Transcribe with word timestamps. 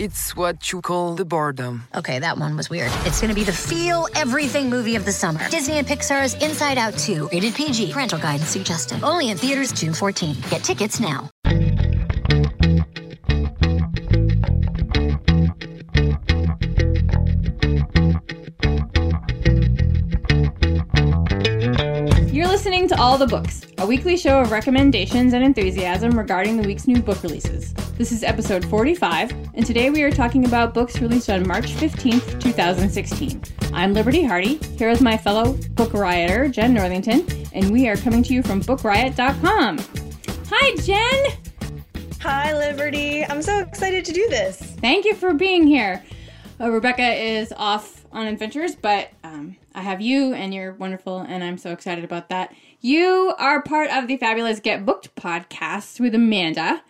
it's 0.00 0.36
what 0.36 0.72
you 0.72 0.80
call 0.80 1.14
the 1.14 1.24
boredom. 1.24 1.84
Okay, 1.94 2.18
that 2.18 2.38
one 2.38 2.56
was 2.56 2.70
weird. 2.70 2.90
It's 3.04 3.20
gonna 3.20 3.34
be 3.34 3.44
the 3.44 3.52
feel 3.52 4.08
everything 4.14 4.70
movie 4.70 4.96
of 4.96 5.04
the 5.04 5.12
summer. 5.12 5.48
Disney 5.50 5.78
and 5.78 5.86
Pixar's 5.86 6.34
Inside 6.42 6.78
Out 6.78 6.96
2, 6.96 7.28
rated 7.32 7.54
PG. 7.54 7.92
Parental 7.92 8.18
guidance 8.18 8.48
suggested. 8.48 9.02
Only 9.02 9.30
in 9.30 9.36
theaters 9.36 9.72
June 9.72 9.94
14. 9.94 10.36
Get 10.50 10.62
tickets 10.64 11.00
now. 11.00 11.30
Listening 22.64 22.88
to 22.88 22.98
All 22.98 23.18
the 23.18 23.26
Books, 23.26 23.66
a 23.76 23.86
weekly 23.86 24.16
show 24.16 24.40
of 24.40 24.50
recommendations 24.50 25.34
and 25.34 25.44
enthusiasm 25.44 26.16
regarding 26.16 26.56
the 26.56 26.66
week's 26.66 26.86
new 26.86 27.02
book 27.02 27.22
releases. 27.22 27.74
This 27.98 28.10
is 28.10 28.24
episode 28.24 28.64
45, 28.64 29.32
and 29.52 29.66
today 29.66 29.90
we 29.90 30.02
are 30.02 30.10
talking 30.10 30.46
about 30.46 30.72
books 30.72 30.98
released 30.98 31.28
on 31.28 31.46
March 31.46 31.66
15th, 31.74 32.40
2016. 32.40 33.42
I'm 33.74 33.92
Liberty 33.92 34.24
Hardy, 34.24 34.54
here 34.78 34.88
with 34.88 35.02
my 35.02 35.14
fellow 35.14 35.52
book 35.72 35.92
rioter, 35.92 36.48
Jenn 36.48 36.72
Northington, 36.72 37.26
and 37.52 37.70
we 37.70 37.86
are 37.86 37.96
coming 37.96 38.22
to 38.22 38.32
you 38.32 38.42
from 38.42 38.62
bookriot.com. 38.62 39.78
Hi, 40.50 40.76
Jenn! 40.76 41.36
Hi, 42.22 42.56
Liberty. 42.56 43.26
I'm 43.26 43.42
so 43.42 43.58
excited 43.58 44.06
to 44.06 44.12
do 44.14 44.26
this. 44.30 44.56
Thank 44.56 45.04
you 45.04 45.14
for 45.14 45.34
being 45.34 45.66
here. 45.66 46.02
Uh, 46.58 46.70
Rebecca 46.70 47.12
is 47.12 47.52
off 47.58 48.06
on 48.10 48.26
adventures, 48.26 48.74
but 48.74 49.10
um, 49.22 49.54
I 49.74 49.82
have 49.82 50.00
you, 50.00 50.32
and 50.32 50.54
you're 50.54 50.74
wonderful, 50.74 51.18
and 51.20 51.42
I'm 51.42 51.58
so 51.58 51.72
excited 51.72 52.04
about 52.04 52.28
that. 52.28 52.54
You 52.80 53.34
are 53.38 53.60
part 53.62 53.90
of 53.90 54.06
the 54.06 54.16
fabulous 54.16 54.60
Get 54.60 54.86
Booked 54.86 55.14
podcast 55.16 55.98
with 55.98 56.14
Amanda. 56.14 56.82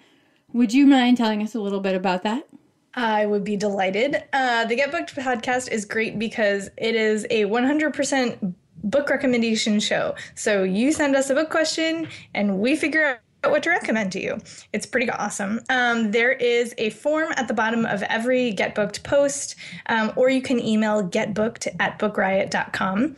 Would 0.52 0.74
you 0.74 0.86
mind 0.86 1.16
telling 1.16 1.42
us 1.42 1.55
a 1.55 1.60
little 1.60 1.80
bit 1.80 1.94
about 1.94 2.24
that? 2.24 2.46
I 2.92 3.24
would 3.24 3.42
be 3.42 3.56
delighted. 3.56 4.22
Uh, 4.32 4.66
the 4.66 4.77
Get 4.77 4.92
Booked 4.92 5.16
podcast 5.16 5.70
is 5.70 5.86
great 5.86 6.18
because 6.18 6.68
it 6.77 6.94
is 6.94 7.27
a 7.30 7.44
100% 7.46 8.55
book 8.84 9.08
recommendation 9.08 9.80
show. 9.80 10.14
So 10.34 10.62
you 10.62 10.92
send 10.92 11.16
us 11.16 11.30
a 11.30 11.34
book 11.34 11.48
question, 11.48 12.06
and 12.34 12.58
we 12.58 12.77
figure 12.77 13.05
out 13.05 13.18
what 13.50 13.62
to 13.64 13.70
recommend 13.70 14.12
to 14.12 14.22
you. 14.22 14.38
It's 14.72 14.86
pretty 14.86 15.10
awesome. 15.10 15.60
Um, 15.68 16.10
there 16.10 16.32
is 16.32 16.74
a 16.78 16.90
form 16.90 17.32
at 17.36 17.48
the 17.48 17.54
bottom 17.54 17.86
of 17.86 18.02
every 18.04 18.52
Get 18.52 18.74
Booked 18.74 19.02
post, 19.04 19.56
um, 19.86 20.12
or 20.16 20.30
you 20.30 20.42
can 20.42 20.60
email 20.60 21.02
getbooked 21.02 21.68
at 21.80 21.98
bookriot.com 21.98 23.16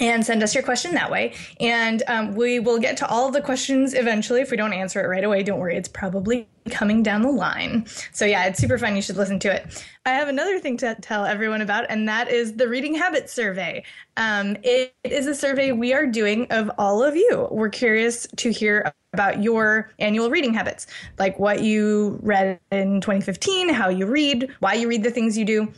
and 0.00 0.24
send 0.24 0.42
us 0.42 0.54
your 0.54 0.64
question 0.64 0.94
that 0.94 1.10
way. 1.10 1.34
And 1.60 2.02
um, 2.08 2.34
we 2.34 2.58
will 2.58 2.78
get 2.78 2.96
to 2.98 3.08
all 3.08 3.30
the 3.30 3.42
questions 3.42 3.94
eventually. 3.94 4.40
If 4.40 4.50
we 4.50 4.56
don't 4.56 4.72
answer 4.72 5.02
it 5.04 5.06
right 5.06 5.22
away, 5.22 5.42
don't 5.42 5.60
worry, 5.60 5.76
it's 5.76 5.88
probably 5.88 6.48
coming 6.70 7.02
down 7.02 7.22
the 7.22 7.30
line. 7.30 7.86
So, 8.12 8.24
yeah, 8.24 8.46
it's 8.46 8.58
super 8.58 8.78
fun. 8.78 8.96
You 8.96 9.02
should 9.02 9.16
listen 9.16 9.38
to 9.40 9.54
it. 9.54 9.84
I 10.06 10.10
have 10.10 10.28
another 10.28 10.58
thing 10.58 10.76
to 10.78 10.96
tell 11.00 11.26
everyone 11.26 11.60
about, 11.60 11.86
and 11.90 12.08
that 12.08 12.30
is 12.30 12.56
the 12.56 12.68
Reading 12.68 12.94
Habits 12.94 13.32
Survey. 13.32 13.84
Um, 14.16 14.56
it 14.62 14.94
is 15.04 15.26
a 15.26 15.34
survey 15.34 15.72
we 15.72 15.92
are 15.92 16.06
doing 16.06 16.46
of 16.50 16.70
all 16.78 17.02
of 17.02 17.16
you. 17.16 17.48
We're 17.50 17.68
curious 17.68 18.26
to 18.36 18.50
hear 18.50 18.92
about 19.12 19.42
your 19.42 19.90
annual 19.98 20.30
reading 20.30 20.54
habits, 20.54 20.86
like 21.18 21.38
what 21.38 21.62
you 21.62 22.18
read 22.22 22.60
in 22.70 23.00
2015, 23.00 23.68
how 23.68 23.88
you 23.88 24.06
read, 24.06 24.48
why 24.60 24.74
you 24.74 24.88
read 24.88 25.02
the 25.02 25.10
things 25.10 25.36
you 25.36 25.44
do. 25.44 25.72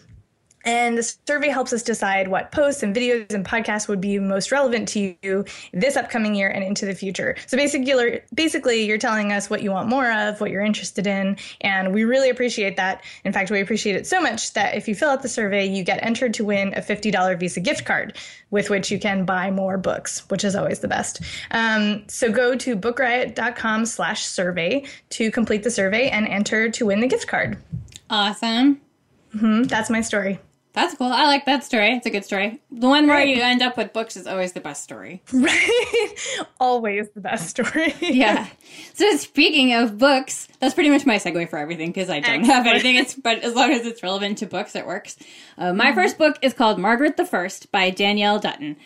And 0.64 0.96
the 0.96 1.02
survey 1.02 1.48
helps 1.48 1.72
us 1.72 1.82
decide 1.82 2.28
what 2.28 2.52
posts 2.52 2.82
and 2.82 2.94
videos 2.94 3.32
and 3.32 3.44
podcasts 3.44 3.88
would 3.88 4.00
be 4.00 4.18
most 4.18 4.52
relevant 4.52 4.88
to 4.88 5.16
you 5.22 5.44
this 5.72 5.96
upcoming 5.96 6.34
year 6.34 6.48
and 6.48 6.64
into 6.64 6.86
the 6.86 6.94
future. 6.94 7.36
So 7.46 7.56
basically, 7.56 8.20
basically, 8.34 8.84
you're 8.84 8.98
telling 8.98 9.32
us 9.32 9.50
what 9.50 9.62
you 9.62 9.70
want 9.70 9.88
more 9.88 10.10
of, 10.10 10.40
what 10.40 10.50
you're 10.50 10.62
interested 10.62 11.06
in, 11.06 11.36
and 11.60 11.92
we 11.92 12.04
really 12.04 12.30
appreciate 12.30 12.76
that. 12.76 13.02
In 13.24 13.32
fact, 13.32 13.50
we 13.50 13.60
appreciate 13.60 13.96
it 13.96 14.06
so 14.06 14.20
much 14.20 14.52
that 14.54 14.74
if 14.76 14.88
you 14.88 14.94
fill 14.94 15.10
out 15.10 15.22
the 15.22 15.28
survey, 15.28 15.66
you 15.66 15.82
get 15.82 16.02
entered 16.02 16.34
to 16.34 16.44
win 16.44 16.74
a 16.74 16.80
$50 16.80 17.38
Visa 17.38 17.60
gift 17.60 17.84
card 17.84 18.16
with 18.50 18.70
which 18.70 18.90
you 18.90 18.98
can 18.98 19.24
buy 19.24 19.50
more 19.50 19.78
books, 19.78 20.28
which 20.28 20.44
is 20.44 20.54
always 20.54 20.80
the 20.80 20.88
best. 20.88 21.20
Um, 21.50 22.04
so 22.08 22.30
go 22.30 22.54
to 22.56 22.76
bookriot.com 22.76 23.86
slash 23.86 24.24
survey 24.24 24.84
to 25.10 25.30
complete 25.30 25.62
the 25.62 25.70
survey 25.70 26.08
and 26.08 26.28
enter 26.28 26.70
to 26.70 26.86
win 26.86 27.00
the 27.00 27.08
gift 27.08 27.26
card. 27.26 27.58
Awesome. 28.10 28.80
Mm-hmm, 29.34 29.64
that's 29.64 29.88
my 29.88 30.02
story. 30.02 30.38
That's 30.74 30.94
cool. 30.94 31.08
I 31.08 31.26
like 31.26 31.44
that 31.44 31.64
story. 31.64 31.94
It's 31.94 32.06
a 32.06 32.10
good 32.10 32.24
story. 32.24 32.62
The 32.70 32.88
one 32.88 33.06
where 33.06 33.22
you 33.22 33.42
end 33.42 33.60
up 33.60 33.76
with 33.76 33.92
books 33.92 34.16
is 34.16 34.26
always 34.26 34.52
the 34.52 34.60
best 34.60 34.82
story. 34.82 35.22
Right. 35.30 36.14
always 36.60 37.10
the 37.10 37.20
best 37.20 37.50
story. 37.50 37.94
yeah. 38.00 38.46
So 38.94 39.14
speaking 39.16 39.74
of 39.74 39.98
books, 39.98 40.48
that's 40.60 40.72
pretty 40.72 40.88
much 40.88 41.04
my 41.04 41.16
segue 41.16 41.50
for 41.50 41.58
everything 41.58 41.90
because 41.90 42.08
I 42.08 42.20
don't 42.20 42.40
Excellent. 42.40 42.46
have 42.46 42.66
anything. 42.66 42.96
It's 42.96 43.14
but 43.14 43.40
as 43.40 43.54
long 43.54 43.70
as 43.70 43.84
it's 43.84 44.02
relevant 44.02 44.38
to 44.38 44.46
books, 44.46 44.74
it 44.74 44.86
works. 44.86 45.18
Uh, 45.58 45.74
my 45.74 45.86
mm-hmm. 45.86 45.94
first 45.94 46.16
book 46.16 46.38
is 46.40 46.54
called 46.54 46.78
Margaret 46.78 47.18
the 47.18 47.26
First 47.26 47.70
by 47.70 47.90
Danielle 47.90 48.38
Dutton. 48.38 48.76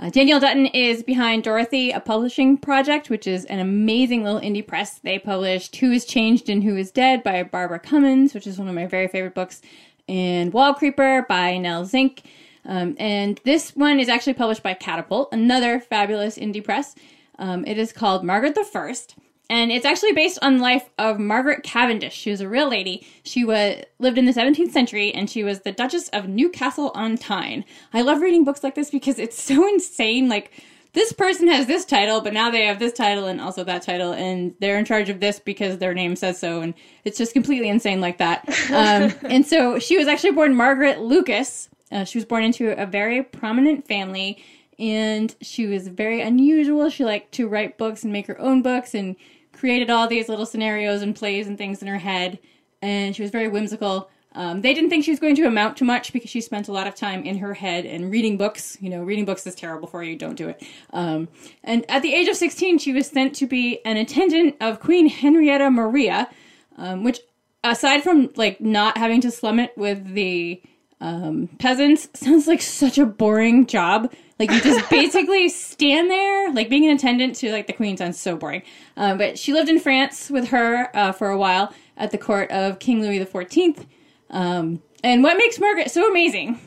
Uh, 0.00 0.10
Danielle 0.10 0.40
Dutton 0.40 0.66
is 0.66 1.04
behind 1.04 1.44
Dorothy, 1.44 1.92
a 1.92 2.00
publishing 2.00 2.56
project, 2.56 3.10
which 3.10 3.28
is 3.28 3.44
an 3.44 3.60
amazing 3.60 4.24
little 4.24 4.40
indie 4.40 4.66
press. 4.66 4.98
They 4.98 5.20
published 5.20 5.76
Who 5.76 5.92
is 5.92 6.04
Changed 6.04 6.48
and 6.48 6.64
Who 6.64 6.76
is 6.76 6.90
Dead 6.90 7.22
by 7.22 7.44
Barbara 7.44 7.78
Comyns, 7.78 8.34
which 8.34 8.46
is 8.46 8.58
one 8.58 8.66
of 8.66 8.74
my 8.74 8.86
very 8.86 9.06
favorite 9.06 9.34
books 9.34 9.62
and 10.08 10.52
Wallcreeper 10.52 11.26
by 11.28 11.58
Nell 11.58 11.84
Zink. 11.84 12.22
Um, 12.64 12.96
and 12.98 13.40
this 13.44 13.76
one 13.76 14.00
is 14.00 14.08
actually 14.08 14.34
published 14.34 14.62
by 14.62 14.74
Catapult, 14.74 15.28
another 15.32 15.80
fabulous 15.80 16.38
indie 16.38 16.64
press. 16.64 16.94
Um, 17.38 17.64
it 17.66 17.78
is 17.78 17.92
called 17.92 18.24
Margaret 18.24 18.54
the 18.54 18.64
First, 18.64 19.16
and 19.50 19.70
it's 19.70 19.84
actually 19.84 20.12
based 20.12 20.38
on 20.40 20.56
the 20.56 20.62
life 20.62 20.88
of 20.98 21.18
Margaret 21.18 21.62
Cavendish. 21.62 22.14
She 22.14 22.30
was 22.30 22.40
a 22.40 22.48
real 22.48 22.68
lady. 22.68 23.06
She 23.22 23.44
lived 23.44 24.18
in 24.18 24.24
the 24.24 24.32
17th 24.32 24.70
century, 24.70 25.12
and 25.12 25.28
she 25.28 25.44
was 25.44 25.60
the 25.60 25.72
Duchess 25.72 26.08
of 26.10 26.28
Newcastle 26.28 26.90
on 26.94 27.18
Tyne. 27.18 27.64
I 27.92 28.02
love 28.02 28.20
reading 28.20 28.44
books 28.44 28.64
like 28.64 28.74
this 28.74 28.90
because 28.90 29.18
it's 29.18 29.40
so 29.40 29.68
insane. 29.72 30.28
Like 30.28 30.52
this 30.94 31.12
person 31.12 31.48
has 31.48 31.66
this 31.66 31.84
title, 31.84 32.20
but 32.20 32.32
now 32.32 32.50
they 32.50 32.66
have 32.66 32.78
this 32.78 32.92
title 32.92 33.26
and 33.26 33.40
also 33.40 33.64
that 33.64 33.82
title, 33.82 34.12
and 34.12 34.54
they're 34.60 34.78
in 34.78 34.84
charge 34.84 35.10
of 35.10 35.18
this 35.18 35.40
because 35.40 35.78
their 35.78 35.92
name 35.92 36.14
says 36.14 36.38
so, 36.38 36.60
and 36.60 36.72
it's 37.04 37.18
just 37.18 37.32
completely 37.32 37.68
insane 37.68 38.00
like 38.00 38.18
that. 38.18 38.48
Um, 38.74 39.12
and 39.22 39.46
so 39.46 39.78
she 39.78 39.96
was 39.96 40.08
actually 40.08 40.32
born 40.32 40.54
Margaret 40.54 41.00
Lucas. 41.00 41.68
Uh, 41.92 42.04
she 42.04 42.18
was 42.18 42.24
born 42.24 42.42
into 42.42 42.70
a 42.80 42.86
very 42.86 43.22
prominent 43.22 43.86
family, 43.86 44.42
and 44.78 45.34
she 45.40 45.66
was 45.66 45.86
very 45.86 46.20
unusual. 46.20 46.88
She 46.90 47.04
liked 47.04 47.32
to 47.32 47.46
write 47.46 47.78
books 47.78 48.02
and 48.02 48.12
make 48.12 48.26
her 48.26 48.40
own 48.40 48.62
books, 48.62 48.94
and 48.94 49.16
created 49.52 49.90
all 49.90 50.08
these 50.08 50.28
little 50.28 50.46
scenarios 50.46 51.02
and 51.02 51.14
plays 51.14 51.46
and 51.46 51.56
things 51.56 51.82
in 51.82 51.88
her 51.88 51.98
head. 51.98 52.38
And 52.82 53.14
she 53.14 53.22
was 53.22 53.30
very 53.30 53.48
whimsical. 53.48 54.10
Um, 54.34 54.62
they 54.62 54.74
didn't 54.74 54.90
think 54.90 55.04
she 55.04 55.12
was 55.12 55.20
going 55.20 55.36
to 55.36 55.46
amount 55.46 55.76
to 55.76 55.84
much 55.84 56.12
because 56.12 56.30
she 56.30 56.40
spent 56.40 56.68
a 56.68 56.72
lot 56.72 56.86
of 56.86 56.94
time 56.94 57.22
in 57.22 57.38
her 57.38 57.54
head 57.54 57.86
and 57.86 58.10
reading 58.10 58.36
books. 58.36 58.76
You 58.80 58.90
know, 58.90 59.02
reading 59.02 59.24
books 59.24 59.46
is 59.46 59.54
terrible 59.54 59.86
for 59.86 60.02
you. 60.02 60.16
Don't 60.16 60.34
do 60.34 60.48
it. 60.48 60.62
Um, 60.92 61.28
and 61.62 61.88
at 61.88 62.02
the 62.02 62.14
age 62.14 62.28
of 62.28 62.36
16, 62.36 62.78
she 62.78 62.92
was 62.92 63.06
sent 63.06 63.34
to 63.36 63.46
be 63.46 63.80
an 63.84 63.96
attendant 63.96 64.56
of 64.60 64.80
Queen 64.80 65.08
Henrietta 65.08 65.70
Maria, 65.70 66.28
um, 66.76 67.04
which, 67.04 67.20
aside 67.62 68.02
from 68.02 68.30
like 68.34 68.60
not 68.60 68.98
having 68.98 69.20
to 69.20 69.30
slum 69.30 69.60
it 69.60 69.76
with 69.76 70.14
the 70.14 70.60
um, 71.00 71.48
peasants, 71.58 72.08
sounds 72.14 72.48
like 72.48 72.60
such 72.60 72.98
a 72.98 73.06
boring 73.06 73.66
job. 73.66 74.12
Like 74.40 74.50
you 74.50 74.60
just 74.60 74.90
basically 74.90 75.48
stand 75.48 76.10
there, 76.10 76.52
like 76.52 76.68
being 76.68 76.86
an 76.86 76.96
attendant 76.96 77.36
to 77.36 77.52
like 77.52 77.68
the 77.68 77.72
queen 77.72 77.96
sounds 77.96 78.18
so 78.18 78.34
boring. 78.36 78.62
Uh, 78.96 79.14
but 79.14 79.38
she 79.38 79.52
lived 79.52 79.68
in 79.68 79.78
France 79.78 80.28
with 80.28 80.48
her 80.48 80.90
uh, 80.96 81.12
for 81.12 81.30
a 81.30 81.38
while 81.38 81.72
at 81.96 82.10
the 82.10 82.18
court 82.18 82.50
of 82.50 82.80
King 82.80 83.00
Louis 83.00 83.20
XIV. 83.20 83.86
Um, 84.34 84.82
and 85.02 85.22
what 85.22 85.38
makes 85.38 85.58
Margaret 85.58 85.90
so 85.90 86.06
amazing 86.10 86.60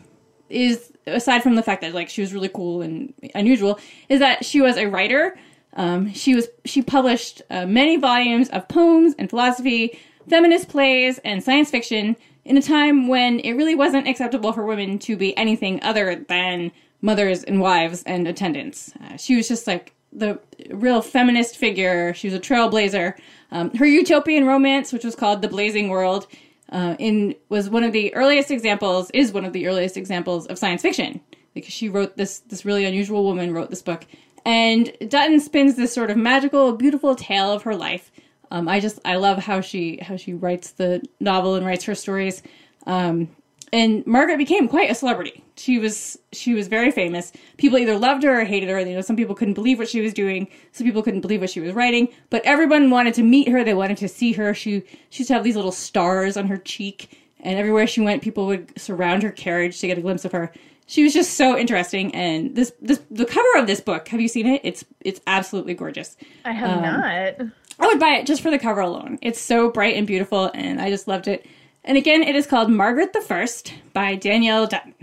is, 0.49 0.91
aside 1.05 1.43
from 1.43 1.55
the 1.55 1.61
fact 1.61 1.81
that 1.81 1.93
like 1.93 2.09
she 2.09 2.21
was 2.21 2.33
really 2.33 2.49
cool 2.49 2.81
and 2.81 3.13
unusual, 3.35 3.79
is 4.09 4.19
that 4.19 4.43
she 4.45 4.61
was 4.61 4.77
a 4.77 4.87
writer. 4.87 5.37
Um, 5.73 6.11
she 6.13 6.33
was 6.33 6.47
she 6.65 6.81
published 6.81 7.43
uh, 7.51 7.67
many 7.67 7.97
volumes 7.97 8.49
of 8.49 8.67
poems 8.67 9.13
and 9.19 9.29
philosophy, 9.29 9.99
feminist 10.27 10.69
plays, 10.69 11.19
and 11.19 11.43
science 11.43 11.69
fiction 11.69 12.15
in 12.45 12.57
a 12.57 12.61
time 12.61 13.07
when 13.07 13.39
it 13.41 13.53
really 13.53 13.75
wasn't 13.75 14.07
acceptable 14.07 14.53
for 14.53 14.65
women 14.65 14.97
to 14.99 15.17
be 15.17 15.37
anything 15.37 15.83
other 15.83 16.15
than 16.15 16.71
mothers 17.01 17.43
and 17.43 17.59
wives 17.59 18.01
and 18.03 18.27
attendants. 18.27 18.93
Uh, 19.03 19.17
she 19.17 19.35
was 19.35 19.47
just 19.47 19.67
like 19.67 19.93
the 20.13 20.39
real 20.69 21.01
feminist 21.01 21.57
figure. 21.57 22.13
She 22.13 22.27
was 22.27 22.33
a 22.33 22.39
trailblazer. 22.39 23.13
Um, 23.51 23.73
her 23.75 23.85
utopian 23.85 24.45
romance, 24.45 24.93
which 24.93 25.03
was 25.03 25.15
called 25.15 25.41
The 25.41 25.47
Blazing 25.47 25.89
World, 25.89 26.27
uh, 26.71 26.95
in 26.99 27.35
was 27.49 27.69
one 27.69 27.83
of 27.83 27.93
the 27.93 28.13
earliest 28.15 28.51
examples 28.51 29.09
is 29.11 29.31
one 29.31 29.45
of 29.45 29.53
the 29.53 29.67
earliest 29.67 29.97
examples 29.97 30.47
of 30.47 30.57
science 30.57 30.81
fiction. 30.81 31.21
Because 31.53 31.73
she 31.73 31.89
wrote 31.89 32.17
this 32.17 32.39
this 32.39 32.65
really 32.65 32.85
unusual 32.85 33.23
woman 33.23 33.53
wrote 33.53 33.69
this 33.69 33.81
book. 33.81 34.05
And 34.45 34.91
Dutton 35.07 35.39
spins 35.39 35.75
this 35.75 35.93
sort 35.93 36.09
of 36.09 36.17
magical 36.17 36.73
beautiful 36.73 37.15
tale 37.15 37.51
of 37.51 37.63
her 37.63 37.75
life. 37.75 38.11
Um, 38.51 38.67
I 38.67 38.79
just 38.79 38.99
I 39.03 39.15
love 39.15 39.39
how 39.39 39.61
she 39.61 39.97
how 40.01 40.17
she 40.17 40.33
writes 40.33 40.71
the 40.71 41.01
novel 41.19 41.55
and 41.55 41.65
writes 41.65 41.85
her 41.85 41.95
stories. 41.95 42.43
Um, 42.85 43.29
and 43.73 44.05
Margaret 44.07 44.37
became 44.37 44.67
quite 44.67 44.89
a 44.89 44.95
celebrity. 44.95 45.43
She 45.57 45.77
was 45.79 46.17
she 46.31 46.53
was 46.53 46.67
very 46.67 46.91
famous. 46.91 47.33
People 47.57 47.77
either 47.77 47.97
loved 47.97 48.23
her 48.23 48.41
or 48.41 48.45
hated 48.45 48.69
her. 48.69 48.79
You 48.79 48.95
know, 48.95 49.01
some 49.01 49.15
people 49.15 49.35
couldn't 49.35 49.55
believe 49.55 49.77
what 49.77 49.89
she 49.89 50.01
was 50.01 50.13
doing. 50.13 50.47
Some 50.71 50.85
people 50.85 51.03
couldn't 51.03 51.21
believe 51.21 51.41
what 51.41 51.49
she 51.49 51.59
was 51.59 51.73
writing. 51.73 52.07
But 52.29 52.43
everyone 52.45 52.89
wanted 52.89 53.13
to 53.15 53.23
meet 53.23 53.49
her. 53.49 53.63
They 53.63 53.73
wanted 53.73 53.97
to 53.97 54.07
see 54.07 54.31
her. 54.33 54.53
She 54.53 54.83
she 55.09 55.23
used 55.23 55.27
to 55.27 55.33
have 55.33 55.43
these 55.43 55.55
little 55.55 55.71
stars 55.71 56.37
on 56.37 56.47
her 56.47 56.57
cheek, 56.57 57.19
and 57.41 57.59
everywhere 57.59 57.87
she 57.87 58.01
went, 58.01 58.23
people 58.23 58.45
would 58.47 58.79
surround 58.79 59.23
her 59.23 59.31
carriage 59.31 59.79
to 59.79 59.87
get 59.87 59.97
a 59.97 60.01
glimpse 60.01 60.23
of 60.23 60.31
her. 60.31 60.53
She 60.85 61.03
was 61.03 61.13
just 61.13 61.33
so 61.33 61.57
interesting. 61.57 62.15
And 62.15 62.55
this 62.55 62.71
this 62.81 63.01
the 63.11 63.25
cover 63.25 63.57
of 63.57 63.67
this 63.67 63.81
book. 63.81 64.07
Have 64.07 64.21
you 64.21 64.29
seen 64.29 64.47
it? 64.47 64.61
It's 64.63 64.85
it's 65.01 65.19
absolutely 65.27 65.73
gorgeous. 65.73 66.15
I 66.45 66.53
have 66.53 66.77
um, 66.77 66.83
not. 66.83 67.51
I 67.79 67.85
would 67.85 67.99
buy 67.99 68.15
it 68.15 68.25
just 68.25 68.41
for 68.41 68.49
the 68.49 68.57
cover 68.57 68.81
alone. 68.81 69.19
It's 69.21 69.39
so 69.39 69.69
bright 69.69 69.95
and 69.95 70.07
beautiful, 70.07 70.49
and 70.53 70.81
I 70.81 70.89
just 70.89 71.07
loved 71.07 71.27
it. 71.27 71.45
And 71.87 71.97
again, 71.97 72.21
it 72.21 72.35
is 72.35 72.45
called 72.45 72.69
Margaret 72.69 73.13
the 73.13 73.21
First 73.21 73.73
by 73.93 74.15
Danielle 74.15 74.67
Dutton. 74.67 74.93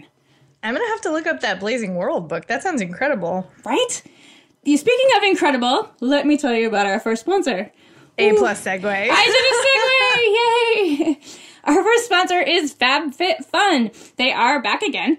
I'm 0.62 0.75
gonna 0.75 0.86
have 0.88 1.00
to 1.00 1.10
look 1.10 1.26
up 1.26 1.40
that 1.40 1.58
Blazing 1.58 1.94
World 1.94 2.28
book. 2.28 2.46
That 2.46 2.62
sounds 2.62 2.82
incredible. 2.82 3.50
Right? 3.64 4.02
You 4.64 4.76
speaking 4.76 5.06
of 5.16 5.22
incredible, 5.22 5.90
let 6.00 6.26
me 6.26 6.36
tell 6.36 6.52
you 6.52 6.69
about 6.69 6.84
our 6.84 7.00
first 7.00 7.22
sponsor. 7.22 7.72
A 8.19 8.32
plus 8.34 8.62
segue. 8.62 8.84
I 8.84 9.25
did 10.76 11.06
a 11.06 11.06
segue! 11.06 11.16
Yay! 11.16 11.20
Our 11.64 11.82
first 11.82 12.04
sponsor 12.04 12.40
is 12.40 12.75
FabFitFun. 12.75 14.14
They 14.16 14.32
are 14.32 14.60
back 14.60 14.82
again. 14.82 15.16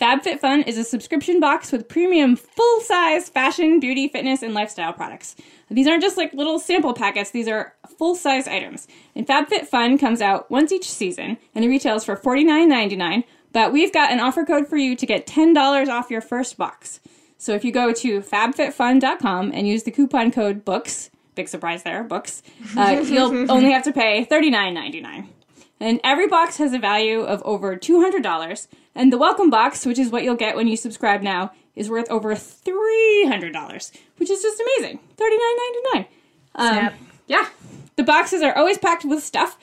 FabFitFun 0.00 0.68
is 0.68 0.78
a 0.78 0.84
subscription 0.84 1.40
box 1.40 1.72
with 1.72 1.88
premium 1.88 2.36
full-size 2.36 3.28
fashion, 3.28 3.80
beauty, 3.80 4.06
fitness, 4.06 4.42
and 4.42 4.54
lifestyle 4.54 4.92
products. 4.92 5.34
These 5.70 5.88
aren't 5.88 6.02
just 6.02 6.16
like 6.16 6.32
little 6.32 6.60
sample 6.60 6.94
packets, 6.94 7.32
these 7.32 7.48
are 7.48 7.74
full-size 7.98 8.46
items. 8.46 8.86
And 9.16 9.26
FabFitFun 9.26 9.98
comes 9.98 10.22
out 10.22 10.48
once 10.52 10.70
each 10.70 10.88
season, 10.88 11.36
and 11.52 11.64
it 11.64 11.68
retails 11.68 12.04
for 12.04 12.16
$49.99, 12.16 13.24
but 13.52 13.72
we've 13.72 13.92
got 13.92 14.12
an 14.12 14.20
offer 14.20 14.44
code 14.44 14.68
for 14.68 14.76
you 14.76 14.94
to 14.94 15.04
get 15.04 15.26
$10 15.26 15.88
off 15.88 16.12
your 16.12 16.20
first 16.20 16.56
box. 16.56 17.00
So 17.36 17.54
if 17.54 17.64
you 17.64 17.72
go 17.72 17.92
to 17.92 18.20
fabfitfun.com 18.20 19.50
and 19.52 19.66
use 19.66 19.82
the 19.82 19.90
coupon 19.90 20.30
code 20.30 20.64
BOOKS, 20.64 21.10
big 21.34 21.48
surprise 21.48 21.82
there, 21.82 22.04
BOOKS, 22.04 22.42
uh, 22.76 23.02
you'll 23.04 23.50
only 23.50 23.72
have 23.72 23.82
to 23.82 23.92
pay 23.92 24.24
$39.99. 24.24 25.26
And 25.80 26.00
every 26.02 26.26
box 26.26 26.56
has 26.56 26.72
a 26.72 26.78
value 26.78 27.20
of 27.20 27.42
over 27.44 27.76
$200. 27.76 28.68
And 28.98 29.12
the 29.12 29.16
welcome 29.16 29.48
box, 29.48 29.86
which 29.86 29.96
is 29.96 30.10
what 30.10 30.24
you'll 30.24 30.34
get 30.34 30.56
when 30.56 30.66
you 30.66 30.76
subscribe 30.76 31.22
now, 31.22 31.52
is 31.76 31.88
worth 31.88 32.10
over 32.10 32.34
$300, 32.34 33.92
which 34.16 34.28
is 34.28 34.42
just 34.42 34.60
amazing. 34.60 34.98
$39.99. 35.16 36.06
Um, 36.56 36.74
Snap. 36.74 36.94
yeah. 37.28 37.48
The 37.94 38.02
boxes 38.02 38.42
are 38.42 38.56
always 38.56 38.76
packed 38.76 39.04
with 39.04 39.22
stuff, 39.22 39.56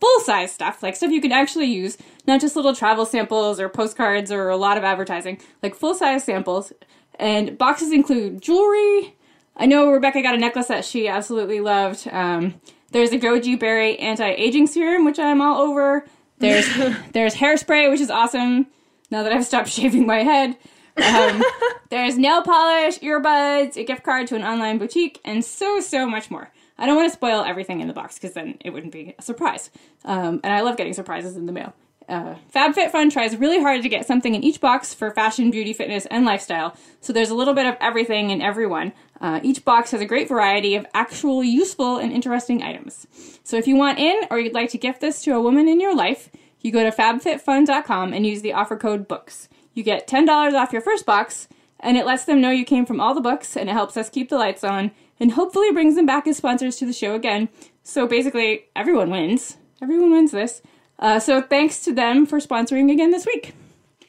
full 0.00 0.20
size 0.20 0.50
stuff, 0.50 0.82
like 0.82 0.96
stuff 0.96 1.10
you 1.10 1.20
can 1.20 1.30
actually 1.30 1.66
use, 1.66 1.98
not 2.26 2.40
just 2.40 2.56
little 2.56 2.74
travel 2.74 3.04
samples 3.04 3.60
or 3.60 3.68
postcards 3.68 4.32
or 4.32 4.48
a 4.48 4.56
lot 4.56 4.78
of 4.78 4.84
advertising, 4.84 5.38
like 5.62 5.74
full 5.74 5.94
size 5.94 6.24
samples. 6.24 6.72
And 7.18 7.58
boxes 7.58 7.92
include 7.92 8.40
jewelry. 8.40 9.14
I 9.58 9.66
know 9.66 9.90
Rebecca 9.90 10.22
got 10.22 10.34
a 10.34 10.38
necklace 10.38 10.68
that 10.68 10.86
she 10.86 11.06
absolutely 11.06 11.60
loved. 11.60 12.08
Um, 12.10 12.54
there's 12.92 13.12
a 13.12 13.18
goji 13.18 13.60
berry 13.60 13.98
anti-aging 13.98 14.68
serum, 14.68 15.04
which 15.04 15.18
I'm 15.18 15.42
all 15.42 15.60
over. 15.60 16.06
There's 16.40 16.66
there's 17.12 17.34
hairspray, 17.36 17.90
which 17.90 18.00
is 18.00 18.10
awesome. 18.10 18.66
Now 19.10 19.22
that 19.22 19.32
I've 19.32 19.46
stopped 19.46 19.68
shaving 19.78 20.06
my 20.06 20.22
head. 20.22 20.56
Um, 20.96 21.42
there's 21.90 22.18
nail 22.18 22.42
polish, 22.42 22.98
earbuds, 22.98 23.76
a 23.76 23.84
gift 23.84 24.02
card 24.02 24.26
to 24.26 24.36
an 24.36 24.42
online 24.42 24.78
boutique, 24.78 25.20
and 25.24 25.44
so 25.44 25.80
so 25.80 26.06
much 26.06 26.30
more. 26.30 26.50
I 26.76 26.86
don't 26.86 26.96
want 26.96 27.10
to 27.10 27.16
spoil 27.16 27.44
everything 27.44 27.80
in 27.80 27.88
the 27.88 27.94
box 27.94 28.14
because 28.14 28.32
then 28.32 28.56
it 28.64 28.70
wouldn't 28.70 28.92
be 28.92 29.14
a 29.18 29.22
surprise. 29.22 29.70
Um, 30.04 30.40
and 30.42 30.52
I 30.52 30.62
love 30.62 30.76
getting 30.76 30.94
surprises 30.94 31.36
in 31.36 31.46
the 31.46 31.52
mail. 31.52 31.74
Uh, 32.10 32.34
FabFitFun 32.52 33.12
tries 33.12 33.36
really 33.36 33.60
hard 33.60 33.82
to 33.82 33.88
get 33.88 34.04
something 34.04 34.34
in 34.34 34.42
each 34.42 34.60
box 34.60 34.92
for 34.92 35.12
fashion, 35.12 35.50
beauty, 35.50 35.72
fitness, 35.72 36.06
and 36.06 36.24
lifestyle. 36.24 36.76
So 37.00 37.12
there's 37.12 37.30
a 37.30 37.34
little 37.34 37.54
bit 37.54 37.66
of 37.66 37.76
everything 37.80 38.30
in 38.30 38.42
every 38.42 38.66
one. 38.66 38.92
Uh, 39.20 39.38
each 39.44 39.64
box 39.64 39.92
has 39.92 40.00
a 40.00 40.06
great 40.06 40.28
variety 40.28 40.74
of 40.74 40.86
actual 40.92 41.44
useful 41.44 41.98
and 41.98 42.12
interesting 42.12 42.62
items. 42.62 43.06
So 43.44 43.56
if 43.56 43.68
you 43.68 43.76
want 43.76 44.00
in 44.00 44.22
or 44.28 44.40
you'd 44.40 44.54
like 44.54 44.70
to 44.70 44.78
gift 44.78 45.00
this 45.00 45.22
to 45.22 45.36
a 45.36 45.40
woman 45.40 45.68
in 45.68 45.80
your 45.80 45.94
life, 45.94 46.30
you 46.60 46.72
go 46.72 46.82
to 46.82 46.94
fabfitfun.com 46.94 48.12
and 48.12 48.26
use 48.26 48.42
the 48.42 48.54
offer 48.54 48.76
code 48.76 49.06
BOOKS. 49.06 49.48
You 49.72 49.84
get 49.84 50.08
$10 50.08 50.52
off 50.54 50.72
your 50.72 50.82
first 50.82 51.06
box, 51.06 51.48
and 51.78 51.96
it 51.96 52.06
lets 52.06 52.24
them 52.24 52.40
know 52.40 52.50
you 52.50 52.64
came 52.64 52.84
from 52.84 53.00
all 53.00 53.14
the 53.14 53.20
books, 53.20 53.56
and 53.56 53.70
it 53.70 53.72
helps 53.72 53.96
us 53.96 54.10
keep 54.10 54.28
the 54.28 54.36
lights 54.36 54.64
on, 54.64 54.90
and 55.18 55.32
hopefully 55.32 55.70
brings 55.70 55.94
them 55.94 56.06
back 56.06 56.26
as 56.26 56.36
sponsors 56.36 56.76
to 56.76 56.86
the 56.86 56.92
show 56.92 57.14
again. 57.14 57.48
So 57.82 58.06
basically, 58.06 58.64
everyone 58.74 59.10
wins. 59.10 59.56
Everyone 59.80 60.10
wins 60.10 60.32
this. 60.32 60.60
Uh, 61.00 61.18
so 61.18 61.40
thanks 61.40 61.80
to 61.84 61.92
them 61.92 62.26
for 62.26 62.38
sponsoring 62.38 62.92
again 62.92 63.10
this 63.10 63.26
week. 63.26 63.54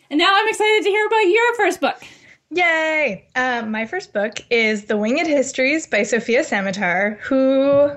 And 0.10 0.18
now 0.18 0.30
I'm 0.32 0.48
excited 0.48 0.84
to 0.84 0.90
hear 0.90 1.08
about 1.08 1.22
your 1.22 1.56
first 1.56 1.80
book. 1.80 2.04
Yay! 2.50 3.26
Uh, 3.34 3.64
my 3.66 3.86
first 3.86 4.12
book 4.12 4.40
is 4.50 4.86
The 4.86 4.98
Winged 4.98 5.26
Histories 5.26 5.88
by 5.88 6.04
Sofia 6.04 6.42
Samatar, 6.42 7.18
who 7.20 7.92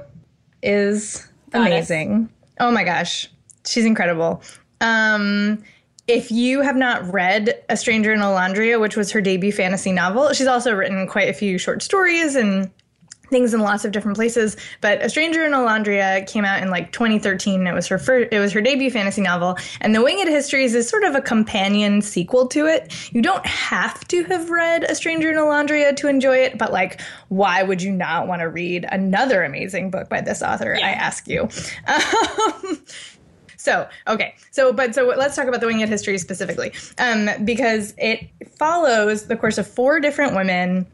is 0.63 1.27
amazing. 1.53 2.31
Oh 2.61 2.71
my 2.71 2.85
gosh, 2.85 3.29
she's 3.67 3.85
incredible. 3.85 4.43
Um, 4.81 5.65
if 6.07 6.31
you 6.31 6.61
have 6.61 6.77
not 6.77 7.13
read 7.13 7.63
A 7.69 7.77
Stranger 7.77 8.13
in 8.13 8.21
Olondria, 8.21 8.81
which 8.81 8.97
was 8.97 9.11
her 9.11 9.21
debut 9.21 9.51
fantasy 9.51 9.91
novel, 9.91 10.33
she's 10.35 10.47
also 10.47 10.73
written 10.73 11.09
quite 11.09 11.29
a 11.29 11.33
few 11.33 11.59
short 11.59 11.83
stories 11.83 12.37
and 12.37 12.71
things 13.31 13.55
in 13.55 13.61
lots 13.61 13.85
of 13.85 13.93
different 13.93 14.17
places. 14.17 14.57
But 14.81 15.03
A 15.03 15.09
Stranger 15.09 15.45
in 15.45 15.53
Olondria 15.53 16.27
came 16.27 16.45
out 16.45 16.63
in 16.63 16.71
like 16.71 16.93
2013. 16.93 17.67
It 17.67 17.75
was 17.75 17.87
her 17.89 17.99
first, 17.99 18.33
it 18.33 18.39
was 18.39 18.53
her 18.53 18.61
debut 18.61 18.91
fantasy 18.91 19.23
novel, 19.23 19.57
and 19.81 19.95
The 19.95 20.03
Winged 20.03 20.29
Histories 20.29 20.75
is 20.75 20.89
sort 20.89 21.05
of 21.05 21.15
a 21.15 21.21
companion 21.21 22.03
sequel 22.03 22.47
to 22.49 22.67
it. 22.67 22.93
You 23.13 23.23
don't 23.23 23.47
have 23.47 24.07
to 24.09 24.25
have 24.25 24.51
read 24.51 24.85
A 24.85 24.95
Stranger 24.95 25.31
in 25.31 25.37
Olondria 25.37 25.97
to 25.97 26.09
enjoy 26.09 26.39
it, 26.39 26.59
but 26.59 26.73
like, 26.73 27.01
why 27.29 27.63
would 27.63 27.83
you 27.83 27.93
not 27.93 28.29
want 28.29 28.41
to 28.41 28.49
read 28.49 28.87
another 28.91 29.43
amazing 29.43 29.91
book 29.91 30.09
by 30.09 30.21
this 30.21 30.43
author? 30.43 30.77
I 30.77 30.91
ask 30.91 31.29
you. 31.29 31.49
Um, 31.87 32.83
so, 33.65 33.89
okay. 34.07 34.35
So, 34.51 34.75
but 34.75 34.95
so 34.95 35.07
let's 35.07 35.35
talk 35.37 35.47
about 35.47 35.61
the 35.63 35.67
Winged 35.67 35.89
History 35.89 36.19
specifically, 36.19 36.73
um, 36.99 37.31
because 37.45 37.95
it 37.97 38.29
follows 38.59 39.27
the 39.27 39.37
course 39.37 39.57
of 39.57 39.67
four 39.67 40.01
different 40.01 40.35
women 40.35 40.87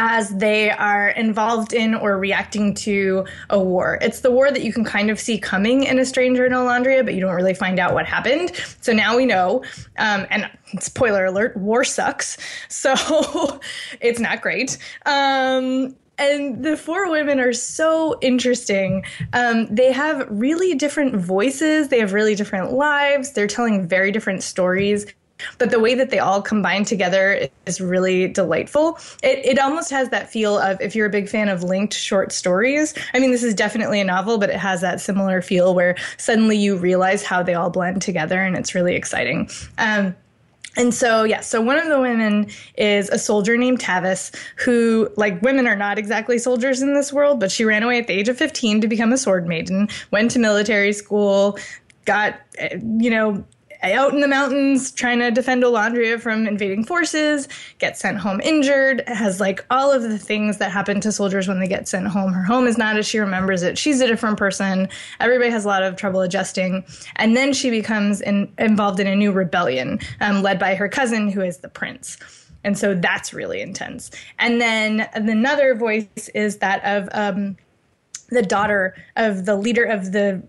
as 0.00 0.30
they 0.30 0.70
are 0.70 1.10
involved 1.10 1.74
in 1.74 1.94
or 1.94 2.18
reacting 2.18 2.72
to 2.72 3.26
a 3.50 3.62
war. 3.62 3.98
It's 4.00 4.20
the 4.20 4.30
war 4.30 4.50
that 4.50 4.62
you 4.62 4.72
can 4.72 4.82
kind 4.82 5.10
of 5.10 5.20
see 5.20 5.38
coming 5.38 5.84
in 5.84 5.98
A 5.98 6.06
Stranger 6.06 6.46
in 6.46 6.52
Olondria, 6.52 7.04
but 7.04 7.12
you 7.12 7.20
don't 7.20 7.34
really 7.34 7.52
find 7.52 7.78
out 7.78 7.92
what 7.92 8.06
happened. 8.06 8.52
So 8.80 8.94
now 8.94 9.14
we 9.14 9.26
know, 9.26 9.62
um, 9.98 10.26
and 10.30 10.50
spoiler 10.78 11.26
alert, 11.26 11.54
war 11.56 11.84
sucks. 11.84 12.38
So 12.70 13.60
it's 14.00 14.20
not 14.20 14.40
great. 14.40 14.78
Um, 15.04 15.94
and 16.16 16.64
the 16.64 16.76
four 16.76 17.10
women 17.10 17.38
are 17.38 17.52
so 17.52 18.18
interesting. 18.20 19.04
Um, 19.34 19.66
they 19.66 19.92
have 19.92 20.26
really 20.30 20.74
different 20.74 21.14
voices, 21.16 21.88
they 21.88 21.98
have 21.98 22.14
really 22.14 22.34
different 22.34 22.72
lives, 22.72 23.32
they're 23.32 23.46
telling 23.46 23.86
very 23.86 24.12
different 24.12 24.42
stories. 24.42 25.06
But 25.58 25.70
the 25.70 25.80
way 25.80 25.94
that 25.94 26.10
they 26.10 26.18
all 26.18 26.42
combine 26.42 26.84
together 26.84 27.48
is 27.66 27.80
really 27.80 28.28
delightful. 28.28 28.98
It, 29.22 29.44
it 29.44 29.58
almost 29.58 29.90
has 29.90 30.08
that 30.10 30.30
feel 30.30 30.58
of 30.58 30.80
if 30.80 30.94
you're 30.94 31.06
a 31.06 31.10
big 31.10 31.28
fan 31.28 31.48
of 31.48 31.62
linked 31.62 31.94
short 31.94 32.32
stories. 32.32 32.94
I 33.14 33.18
mean, 33.18 33.30
this 33.30 33.42
is 33.42 33.54
definitely 33.54 34.00
a 34.00 34.04
novel, 34.04 34.38
but 34.38 34.50
it 34.50 34.56
has 34.56 34.80
that 34.80 35.00
similar 35.00 35.42
feel 35.42 35.74
where 35.74 35.96
suddenly 36.16 36.56
you 36.56 36.76
realize 36.76 37.22
how 37.22 37.42
they 37.42 37.54
all 37.54 37.70
blend 37.70 38.02
together, 38.02 38.40
and 38.40 38.56
it's 38.56 38.74
really 38.74 38.94
exciting. 38.94 39.48
Um, 39.78 40.14
and 40.76 40.94
so, 40.94 41.24
yeah, 41.24 41.40
so 41.40 41.60
one 41.60 41.78
of 41.78 41.88
the 41.88 42.00
women 42.00 42.48
is 42.76 43.08
a 43.08 43.18
soldier 43.18 43.56
named 43.56 43.80
Tavis, 43.80 44.34
who, 44.56 45.10
like, 45.16 45.42
women 45.42 45.66
are 45.66 45.74
not 45.74 45.98
exactly 45.98 46.38
soldiers 46.38 46.80
in 46.80 46.94
this 46.94 47.12
world, 47.12 47.40
but 47.40 47.50
she 47.50 47.64
ran 47.64 47.82
away 47.82 47.98
at 47.98 48.06
the 48.06 48.12
age 48.12 48.28
of 48.28 48.38
15 48.38 48.80
to 48.80 48.88
become 48.88 49.12
a 49.12 49.18
sword 49.18 49.48
maiden, 49.48 49.88
went 50.12 50.30
to 50.30 50.38
military 50.38 50.92
school, 50.92 51.58
got, 52.04 52.40
eh, 52.58 52.78
you 52.98 53.10
know, 53.10 53.44
out 53.82 54.12
in 54.12 54.20
the 54.20 54.28
mountains 54.28 54.90
trying 54.90 55.18
to 55.20 55.30
defend 55.30 55.62
Olondria 55.62 56.20
from 56.20 56.46
invading 56.46 56.84
forces, 56.84 57.48
gets 57.78 58.00
sent 58.00 58.18
home 58.18 58.40
injured, 58.42 59.02
has 59.06 59.40
like 59.40 59.64
all 59.70 59.90
of 59.90 60.02
the 60.02 60.18
things 60.18 60.58
that 60.58 60.70
happen 60.70 61.00
to 61.00 61.12
soldiers 61.12 61.48
when 61.48 61.60
they 61.60 61.68
get 61.68 61.88
sent 61.88 62.08
home. 62.08 62.32
Her 62.32 62.42
home 62.42 62.66
is 62.66 62.78
not 62.78 62.96
as 62.96 63.06
she 63.06 63.18
remembers 63.18 63.62
it. 63.62 63.78
She's 63.78 64.00
a 64.00 64.06
different 64.06 64.38
person. 64.38 64.88
Everybody 65.18 65.50
has 65.50 65.64
a 65.64 65.68
lot 65.68 65.82
of 65.82 65.96
trouble 65.96 66.20
adjusting. 66.20 66.84
And 67.16 67.36
then 67.36 67.52
she 67.52 67.70
becomes 67.70 68.20
in, 68.20 68.52
involved 68.58 69.00
in 69.00 69.06
a 69.06 69.16
new 69.16 69.32
rebellion 69.32 70.00
um, 70.20 70.42
led 70.42 70.58
by 70.58 70.74
her 70.74 70.88
cousin, 70.88 71.28
who 71.28 71.40
is 71.40 71.58
the 71.58 71.68
prince. 71.68 72.18
And 72.64 72.76
so 72.76 72.94
that's 72.94 73.32
really 73.32 73.60
intense. 73.60 74.10
And 74.38 74.60
then 74.60 75.08
another 75.14 75.74
voice 75.74 76.28
is 76.34 76.58
that 76.58 76.84
of 76.84 77.08
um, 77.12 77.56
the 78.28 78.42
daughter 78.42 78.94
of 79.16 79.46
the 79.46 79.56
leader 79.56 79.84
of 79.84 80.12
the 80.12 80.42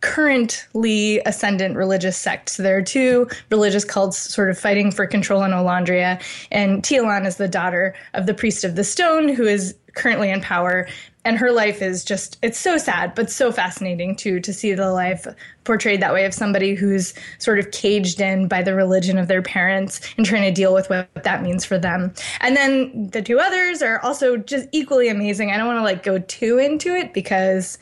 currently 0.00 1.20
ascendant 1.26 1.76
religious 1.76 2.16
sect. 2.16 2.48
So 2.48 2.62
there 2.62 2.76
are 2.76 2.82
two 2.82 3.28
religious 3.50 3.84
cults 3.84 4.18
sort 4.18 4.50
of 4.50 4.58
fighting 4.58 4.90
for 4.90 5.06
control 5.06 5.42
in 5.42 5.50
Olondria, 5.50 6.22
and 6.50 6.82
Tialon 6.82 7.26
is 7.26 7.36
the 7.36 7.48
daughter 7.48 7.94
of 8.14 8.26
the 8.26 8.34
priest 8.34 8.64
of 8.64 8.76
the 8.76 8.84
stone 8.84 9.28
who 9.28 9.44
is 9.44 9.74
currently 9.94 10.30
in 10.30 10.40
power. 10.40 10.88
And 11.26 11.38
her 11.38 11.52
life 11.52 11.80
is 11.80 12.04
just 12.04 12.36
it's 12.42 12.58
so 12.58 12.76
sad 12.76 13.14
but 13.14 13.30
so 13.30 13.50
fascinating 13.50 14.14
too 14.14 14.40
to 14.40 14.52
see 14.52 14.74
the 14.74 14.90
life 14.90 15.26
portrayed 15.64 16.02
that 16.02 16.12
way 16.12 16.26
of 16.26 16.34
somebody 16.34 16.74
who's 16.74 17.14
sort 17.38 17.58
of 17.58 17.70
caged 17.70 18.20
in 18.20 18.46
by 18.46 18.62
the 18.62 18.74
religion 18.74 19.16
of 19.16 19.26
their 19.26 19.40
parents 19.40 20.02
and 20.18 20.26
trying 20.26 20.42
to 20.42 20.50
deal 20.50 20.74
with 20.74 20.90
what 20.90 21.08
that 21.22 21.42
means 21.42 21.64
for 21.64 21.78
them. 21.78 22.12
And 22.42 22.54
then 22.54 23.08
the 23.08 23.22
two 23.22 23.40
others 23.40 23.80
are 23.80 24.00
also 24.00 24.36
just 24.36 24.68
equally 24.72 25.08
amazing. 25.08 25.50
I 25.50 25.56
don't 25.56 25.66
want 25.66 25.78
to 25.78 25.82
like 25.82 26.02
go 26.02 26.18
too 26.18 26.58
into 26.58 26.94
it 26.94 27.14
because 27.14 27.78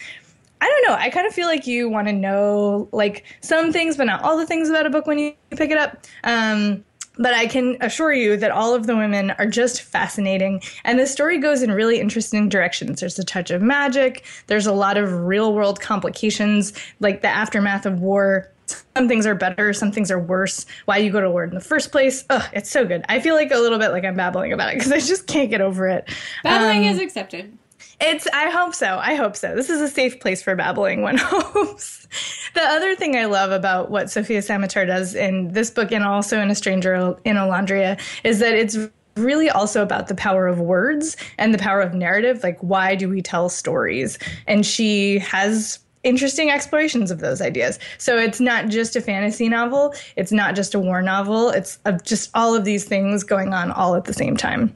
I 0.63 0.69
don't 0.69 0.89
know. 0.89 0.95
I 0.95 1.11
kind 1.11 1.27
of 1.27 1.35
feel 1.35 1.49
like 1.49 1.67
you 1.67 1.89
want 1.89 2.07
to 2.07 2.13
know 2.13 2.89
like 2.93 3.25
some 3.41 3.73
things, 3.73 3.97
but 3.97 4.05
not 4.05 4.23
all 4.23 4.39
the 4.39 4.47
things 4.47 4.71
about 4.71 4.87
a 4.87 4.91
book 4.91 5.09
when 5.09 5.19
you 5.19 5.35
pick 5.51 5.73
it 5.73 5.77
up. 5.77 6.07
Um, 6.23 6.85
but 7.19 7.35
I 7.35 7.49
can 7.49 7.77
assure 7.81 8.13
you 8.13 8.37
that 8.37 8.53
all 8.53 8.73
of 8.73 8.87
the 8.87 8.97
women 8.97 9.33
are 9.33 9.47
just 9.47 9.83
fascinating. 9.83 10.63
And 10.85 11.01
the 11.01 11.07
story 11.09 11.39
goes 11.39 11.63
in 11.63 11.73
really 11.73 11.99
interesting 11.99 12.49
directions. 12.49 13.01
There's 13.01 13.19
a 13.19 13.25
touch 13.25 13.51
of 13.51 13.61
magic, 13.61 14.25
there's 14.47 14.67
a 14.67 14.73
lot 14.73 14.97
of 14.97 15.13
real 15.13 15.53
world 15.53 15.81
complications, 15.81 16.73
like 17.01 17.23
the 17.23 17.29
aftermath 17.29 17.85
of 17.85 17.99
war. 17.99 18.49
Some 18.97 19.09
things 19.09 19.27
are 19.27 19.35
better, 19.35 19.73
some 19.73 19.91
things 19.91 20.13
are 20.13 20.21
worse. 20.21 20.65
Why 20.85 20.99
you 20.99 21.11
go 21.11 21.21
to 21.21 21.29
war 21.29 21.43
in 21.43 21.55
the 21.55 21.61
first 21.61 21.91
place? 21.91 22.25
Ugh, 22.31 22.49
it's 22.53 22.71
so 22.71 22.87
good. 22.87 23.05
I 23.09 23.19
feel 23.19 23.35
like 23.35 23.51
a 23.51 23.59
little 23.59 23.81
bit 23.81 23.91
like 23.91 24.05
I'm 24.05 24.15
babbling 24.15 24.53
about 24.53 24.73
it 24.73 24.77
because 24.77 24.93
I 24.93 25.01
just 25.01 25.27
can't 25.27 25.51
get 25.51 25.61
over 25.61 25.89
it. 25.89 26.09
Babbling 26.45 26.87
um, 26.87 26.95
is 26.95 27.01
accepted. 27.01 27.59
It's. 28.03 28.27
I 28.33 28.51
hope 28.51 28.75
so. 28.75 28.99
I 28.99 29.15
hope 29.15 29.37
so. 29.37 29.55
This 29.55 29.71
is 29.71 29.81
a 29.81 29.89
safe 29.89 30.21
place 30.21 30.43
for 30.43 30.55
babbling. 30.57 31.03
One 31.03 31.19
hopes. 31.19 32.07
the 32.55 32.63
other 32.63 32.95
thing 32.95 33.17
I 33.17 33.27
love 33.27 33.51
about 33.51 33.91
what 33.91 34.11
Sofia 34.11 34.41
Samatar 34.41 34.87
does 34.87 35.15
in 35.15 35.53
this 35.53 35.71
book 35.71 35.93
and 35.93 36.05
also 36.05 36.41
in 36.41 36.51
A 36.51 36.55
Stranger 36.55 37.17
in 37.25 37.37
Olondria 37.37 38.01
is 38.25 38.39
that 38.41 38.55
it's 38.55 38.77
really 39.17 39.51
also 39.51 39.83
about 39.83 40.09
the 40.09 40.15
power 40.15 40.47
of 40.47 40.59
words 40.59 41.17
and 41.39 41.53
the 41.53 41.59
power 41.59 41.81
of 41.81 41.95
narrative. 41.95 42.43
Like, 42.43 42.59
why 42.61 42.95
do 42.95 43.09
we 43.09 43.23
tell 43.23 43.49
stories? 43.49 44.19
And 44.47 44.65
she 44.65 45.19
has 45.21 45.79
interesting 46.03 46.51
explorations 46.51 47.11
of 47.11 47.21
those 47.21 47.41
ideas. 47.41 47.79
So 47.99 48.19
it's 48.19 48.41
not 48.41 48.69
just 48.69 48.97
a 48.97 49.01
fantasy 49.01 49.49
novel, 49.49 49.95
it's 50.17 50.33
not 50.33 50.57
just 50.57 50.75
a 50.75 50.81
war 50.81 51.03
novel, 51.03 51.51
it's 51.51 51.79
uh, 51.85 51.93
just 52.05 52.31
all 52.35 52.55
of 52.55 52.65
these 52.65 52.85
things 52.85 53.23
going 53.23 53.55
on 53.55 53.71
all 53.71 53.95
at 53.95 54.05
the 54.05 54.13
same 54.13 54.37
time. 54.37 54.75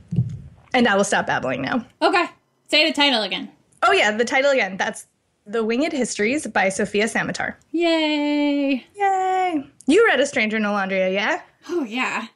And 0.72 0.86
I 0.86 0.94
will 0.94 1.04
stop 1.04 1.26
babbling 1.26 1.62
now. 1.62 1.84
Okay. 2.02 2.26
Say 2.68 2.86
the 2.86 2.92
title 2.92 3.22
again. 3.22 3.50
Oh, 3.82 3.92
yeah, 3.92 4.10
the 4.10 4.24
title 4.24 4.50
again. 4.50 4.76
That's 4.76 5.06
The 5.46 5.64
Winged 5.64 5.92
Histories 5.92 6.46
by 6.46 6.68
Sofia 6.68 7.04
Samatar. 7.04 7.54
Yay! 7.70 8.84
Yay! 8.96 9.70
You 9.86 10.06
read 10.06 10.18
A 10.18 10.26
Stranger 10.26 10.56
in 10.56 10.64
Olondria, 10.64 11.12
yeah? 11.12 11.42
Oh, 11.68 11.84
yeah. 11.84 12.26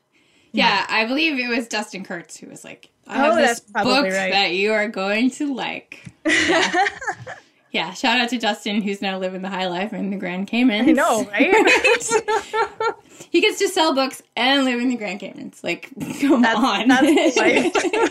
Yeah, 0.52 0.87
I 0.88 1.04
believe 1.06 1.38
it 1.38 1.49
was 1.49 1.68
Dustin 1.68 2.04
Kurtz 2.04 2.37
who 2.37 2.49
was 2.49 2.64
like, 2.64 2.90
I 3.06 3.14
oh, 3.14 3.22
have 3.22 3.32
oh, 3.32 3.37
this 3.37 3.60
book 3.60 4.04
right. 4.04 4.32
that 4.32 4.54
you 4.54 4.72
are 4.72 4.88
going 4.88 5.30
to 5.32 5.52
like. 5.54 6.04
Yeah. 6.26 6.87
yeah, 7.72 7.92
shout 7.92 8.20
out 8.20 8.28
to 8.30 8.38
Dustin 8.38 8.82
who's 8.82 9.02
now 9.02 9.18
living 9.18 9.42
the 9.42 9.49
high 9.49 9.68
life 9.68 9.92
in 9.92 10.10
the 10.10 10.16
Grand 10.16 10.46
Caymans. 10.46 10.88
I 10.88 10.92
know, 10.92 11.25
right? 11.25 12.94
he 13.30 13.40
gets 13.40 13.58
to 13.58 13.68
sell 13.68 13.94
books 13.94 14.22
and 14.37 14.64
live 14.64 14.80
in 14.80 14.88
the 14.88 14.96
Grand 14.96 15.20
Caymans. 15.20 15.62
Like, 15.62 15.90
come 16.20 16.42
that's, 16.42 16.58
on. 16.58 16.88
That's 16.88 17.37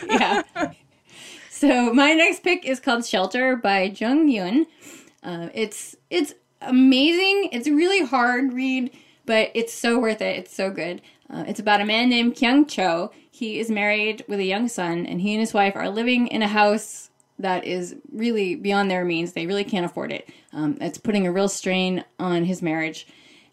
yeah. 0.05 0.73
So 1.59 1.91
my 1.93 2.13
next 2.13 2.41
pick 2.41 2.63
is 2.63 2.79
called 2.79 3.05
Shelter 3.05 3.57
by 3.57 3.93
Jung 3.93 4.29
Yun. 4.29 4.65
Uh, 5.21 5.49
it's 5.53 5.93
it's 6.09 6.33
amazing. 6.61 7.49
It's 7.51 7.67
a 7.67 7.73
really 7.73 8.05
hard 8.05 8.53
read, 8.53 8.91
but 9.25 9.51
it's 9.53 9.73
so 9.73 9.99
worth 9.99 10.21
it. 10.21 10.37
It's 10.37 10.55
so 10.55 10.71
good. 10.71 11.01
Uh, 11.29 11.43
it's 11.49 11.59
about 11.59 11.81
a 11.81 11.85
man 11.85 12.07
named 12.07 12.37
Kyung 12.37 12.65
Cho. 12.65 13.11
He 13.29 13.59
is 13.59 13.69
married 13.69 14.23
with 14.29 14.39
a 14.39 14.45
young 14.45 14.69
son, 14.69 15.05
and 15.05 15.19
he 15.19 15.33
and 15.33 15.41
his 15.41 15.53
wife 15.53 15.75
are 15.75 15.89
living 15.89 16.27
in 16.27 16.41
a 16.41 16.47
house 16.47 17.09
that 17.37 17.65
is 17.65 17.97
really 18.09 18.55
beyond 18.55 18.89
their 18.89 19.03
means. 19.03 19.33
They 19.33 19.45
really 19.45 19.65
can't 19.65 19.85
afford 19.85 20.13
it. 20.13 20.29
Um, 20.53 20.77
it's 20.79 20.97
putting 20.97 21.27
a 21.27 21.31
real 21.33 21.49
strain 21.49 22.05
on 22.19 22.45
his 22.45 22.61
marriage. 22.61 23.05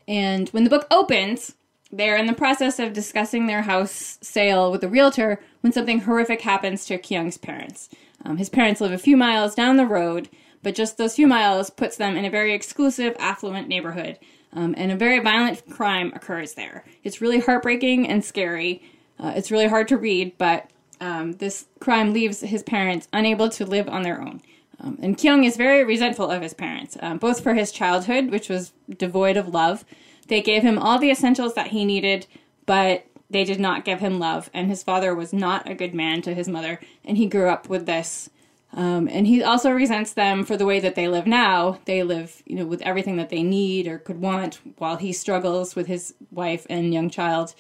And 0.07 0.49
when 0.51 0.63
the 0.63 0.71
book 0.71 0.87
opens, 0.93 1.57
they're 1.91 2.17
in 2.17 2.27
the 2.27 2.35
process 2.35 2.79
of 2.79 2.93
discussing 2.93 3.47
their 3.47 3.63
house 3.63 4.19
sale 4.21 4.71
with 4.71 4.85
a 4.85 4.89
realtor 4.89 5.41
when 5.67 5.73
something 5.73 5.99
horrific 6.03 6.43
happens 6.43 6.85
to 6.85 6.97
Kyung's 6.97 7.39
parents. 7.39 7.89
Um, 8.25 8.37
his 8.37 8.49
parents 8.49 8.81
live 8.81 8.93
a 8.93 8.99
few 8.99 9.17
miles 9.17 9.53
down 9.53 9.77
the 9.77 9.85
road, 9.85 10.29
but 10.63 10.77
just 10.77 10.97
those 10.97 11.17
few 11.17 11.27
miles 11.27 11.71
puts 11.71 11.97
them 11.97 12.17
in 12.17 12.25
a 12.25 12.31
very 12.31 12.55
exclusive, 12.55 13.17
affluent 13.19 13.67
neighborhood. 13.67 14.17
Um, 14.53 14.77
and 14.79 14.93
a 14.93 14.97
very 14.97 15.19
violent 15.19 15.69
crime 15.69 16.13
occurs 16.15 16.55
there. 16.55 16.85
It's 17.03 17.21
really 17.21 17.41
heartbreaking 17.41 18.07
and 18.07 18.25
scary. 18.25 18.81
Uh, 19.19 19.33
it's 19.35 19.51
really 19.51 19.67
hard 19.67 19.89
to 19.89 19.97
read, 19.97 20.39
but 20.39 20.71
um, 21.01 21.33
this 21.33 21.67
crime 21.81 22.13
leaves 22.13 22.43
his 22.43 22.63
parents 22.63 23.09
unable 23.13 23.49
to 23.49 23.67
live 23.67 23.89
on 23.89 24.05
their 24.05 24.23
own. 24.23 24.43
Um, 24.79 25.01
and 25.03 25.19
Kyung 25.19 25.43
is 25.43 25.57
very 25.57 25.83
resentful 25.83 26.31
of 26.31 26.43
his 26.43 26.55
parents, 26.55 26.97
um, 27.01 27.19
both 27.19 27.43
for 27.43 27.55
his 27.55 27.73
childhood, 27.73 28.31
which 28.31 28.49
was 28.49 28.73
devoid 28.89 29.37
of 29.37 29.49
love, 29.49 29.85
they 30.29 30.43
gave 30.43 30.63
him 30.63 30.79
all 30.79 31.01
the 31.01 31.11
essentials 31.11 31.55
that 31.55 31.69
he 31.69 31.85
needed, 31.85 32.29
but 32.67 33.05
they 33.31 33.45
did 33.45 33.61
not 33.61 33.85
give 33.85 34.01
him 34.01 34.19
love. 34.19 34.51
And 34.55 34.69
his 34.69 34.83
father 34.83 35.15
was 35.15 35.33
not 35.33 35.69
a 35.69 35.75
good 35.75 35.95
man 35.95 36.23
to 36.23 36.35
his 36.35 36.49
mother, 36.49 36.81
and 37.05 37.17
he 37.17 37.27
grew 37.27 37.49
up 37.49 37.69
with 37.69 37.87
this. 37.87 38.31
Um, 38.73 39.09
and 39.11 39.27
he 39.27 39.43
also 39.43 39.71
resents 39.71 40.13
them 40.13 40.45
for 40.45 40.57
the 40.57 40.67
way 40.67 40.81
that 40.81 40.97
they 40.97 41.09
live 41.09 41.27
now. 41.27 41.79
They 41.87 42.03
live, 42.03 42.43
you 42.47 42.57
know, 42.57 42.67
with 42.67 42.83
everything 42.83 43.17
that 43.17 43.31
they 43.31 43.43
need 43.43 43.87
or 43.87 43.99
could 43.99 44.21
want, 44.21 44.61
while 44.79 44.97
he 44.97 45.13
struggles 45.13 45.75
with 45.75 45.87
his 45.87 46.15
wife 46.31 46.67
and 46.69 46.93
young 46.93 47.09
child. 47.09 47.55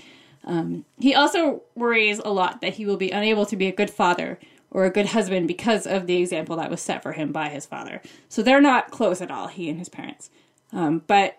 Um, 0.44 0.85
he 0.99 1.14
also 1.14 1.62
worries 1.75 2.18
a 2.18 2.30
lot 2.30 2.61
that 2.61 2.75
he 2.75 2.87
will 2.87 2.96
be 2.96 3.11
unable 3.11 3.46
to 3.46 3.56
be 3.56 3.66
a 3.66 3.73
good 3.73 3.90
father 3.90 4.38
or 4.70 4.85
a 4.85 4.90
good 4.90 5.06
husband 5.06 5.49
because 5.49 5.87
of 5.87 6.06
the 6.06 6.16
example 6.16 6.56
that 6.56 6.70
was 6.70 6.82
set 6.82 7.02
for 7.02 7.12
him 7.12 7.32
by 7.32 7.49
his 7.49 7.66
father. 7.66 8.02
So 8.28 8.42
they're 8.42 8.61
not 8.61 8.90
close 8.90 9.20
at 9.20 9.30
all, 9.30 9.49
he 9.49 9.68
and 9.68 9.78
his 9.78 9.88
parents. 9.88 10.30
Um, 10.73 11.02
but 11.06 11.38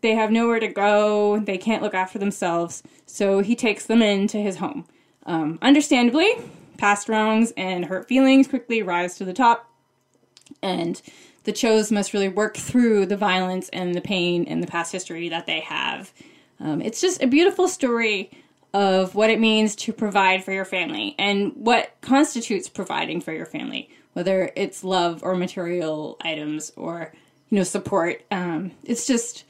they 0.00 0.14
have 0.14 0.30
nowhere 0.30 0.60
to 0.60 0.68
go, 0.68 1.38
they 1.40 1.58
can't 1.58 1.82
look 1.82 1.94
after 1.94 2.18
themselves, 2.18 2.82
so 3.06 3.40
he 3.40 3.54
takes 3.54 3.86
them 3.86 4.02
into 4.02 4.38
his 4.38 4.56
home. 4.56 4.86
Um, 5.26 5.58
understandably, 5.62 6.32
past 6.78 7.08
wrongs 7.08 7.52
and 7.56 7.84
hurt 7.84 8.08
feelings 8.08 8.48
quickly 8.48 8.82
rise 8.82 9.16
to 9.16 9.24
the 9.24 9.32
top, 9.32 9.70
and 10.62 11.00
the 11.44 11.52
Chos 11.52 11.90
must 11.90 12.12
really 12.12 12.28
work 12.28 12.56
through 12.56 13.06
the 13.06 13.16
violence 13.16 13.68
and 13.70 13.94
the 13.94 14.00
pain 14.00 14.44
and 14.46 14.62
the 14.62 14.66
past 14.66 14.92
history 14.92 15.28
that 15.28 15.46
they 15.46 15.60
have. 15.60 16.12
Um, 16.60 16.80
it's 16.80 17.00
just 17.00 17.22
a 17.22 17.26
beautiful 17.26 17.68
story 17.68 18.30
of 18.72 19.14
what 19.14 19.30
it 19.30 19.38
means 19.38 19.76
to 19.76 19.92
provide 19.92 20.42
for 20.42 20.52
your 20.52 20.64
family 20.64 21.14
and 21.18 21.52
what 21.54 21.94
constitutes 22.00 22.68
providing 22.68 23.20
for 23.20 23.32
your 23.32 23.46
family, 23.46 23.88
whether 24.14 24.50
it's 24.56 24.82
love 24.82 25.22
or 25.22 25.36
material 25.36 26.16
items 26.22 26.72
or 26.76 27.12
you 27.50 27.58
know 27.58 27.64
support. 27.64 28.24
Um, 28.30 28.72
it's 28.82 29.06
just 29.06 29.44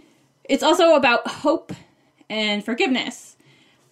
it's 0.44 0.62
also 0.62 0.94
about 0.94 1.26
hope 1.26 1.72
and 2.28 2.64
forgiveness. 2.64 3.36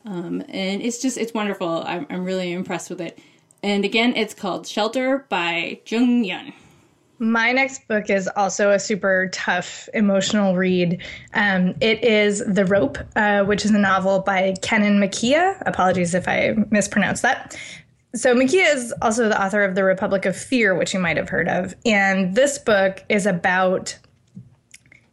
Um, 0.04 0.42
and 0.48 0.82
it's 0.82 1.00
just, 1.00 1.16
it's 1.16 1.32
wonderful. 1.32 1.82
I'm, 1.86 2.06
I'm 2.10 2.24
really 2.24 2.52
impressed 2.52 2.90
with 2.90 3.00
it. 3.00 3.18
And 3.62 3.84
again, 3.84 4.14
it's 4.16 4.34
called 4.34 4.66
Shelter 4.66 5.26
by 5.28 5.80
Jung 5.86 6.24
Yun. 6.24 6.52
My 7.20 7.52
next 7.52 7.86
book 7.86 8.10
is 8.10 8.28
also 8.34 8.72
a 8.72 8.80
super 8.80 9.28
tough 9.32 9.88
emotional 9.94 10.56
read. 10.56 11.00
Um, 11.34 11.76
it 11.80 12.02
is 12.02 12.42
The 12.44 12.64
Rope, 12.64 12.98
uh, 13.14 13.44
which 13.44 13.64
is 13.64 13.70
a 13.70 13.78
novel 13.78 14.18
by 14.18 14.54
Kanan 14.60 14.98
Makiya. 14.98 15.62
Apologies 15.64 16.14
if 16.14 16.26
I 16.26 16.56
mispronounced 16.70 17.22
that. 17.22 17.56
So, 18.16 18.34
Makiya 18.34 18.74
is 18.74 18.92
also 19.00 19.28
the 19.28 19.40
author 19.40 19.62
of 19.62 19.76
The 19.76 19.84
Republic 19.84 20.26
of 20.26 20.36
Fear, 20.36 20.74
which 20.74 20.92
you 20.92 20.98
might 20.98 21.16
have 21.16 21.28
heard 21.28 21.48
of. 21.48 21.76
And 21.86 22.34
this 22.34 22.58
book 22.58 23.04
is 23.08 23.24
about 23.24 23.96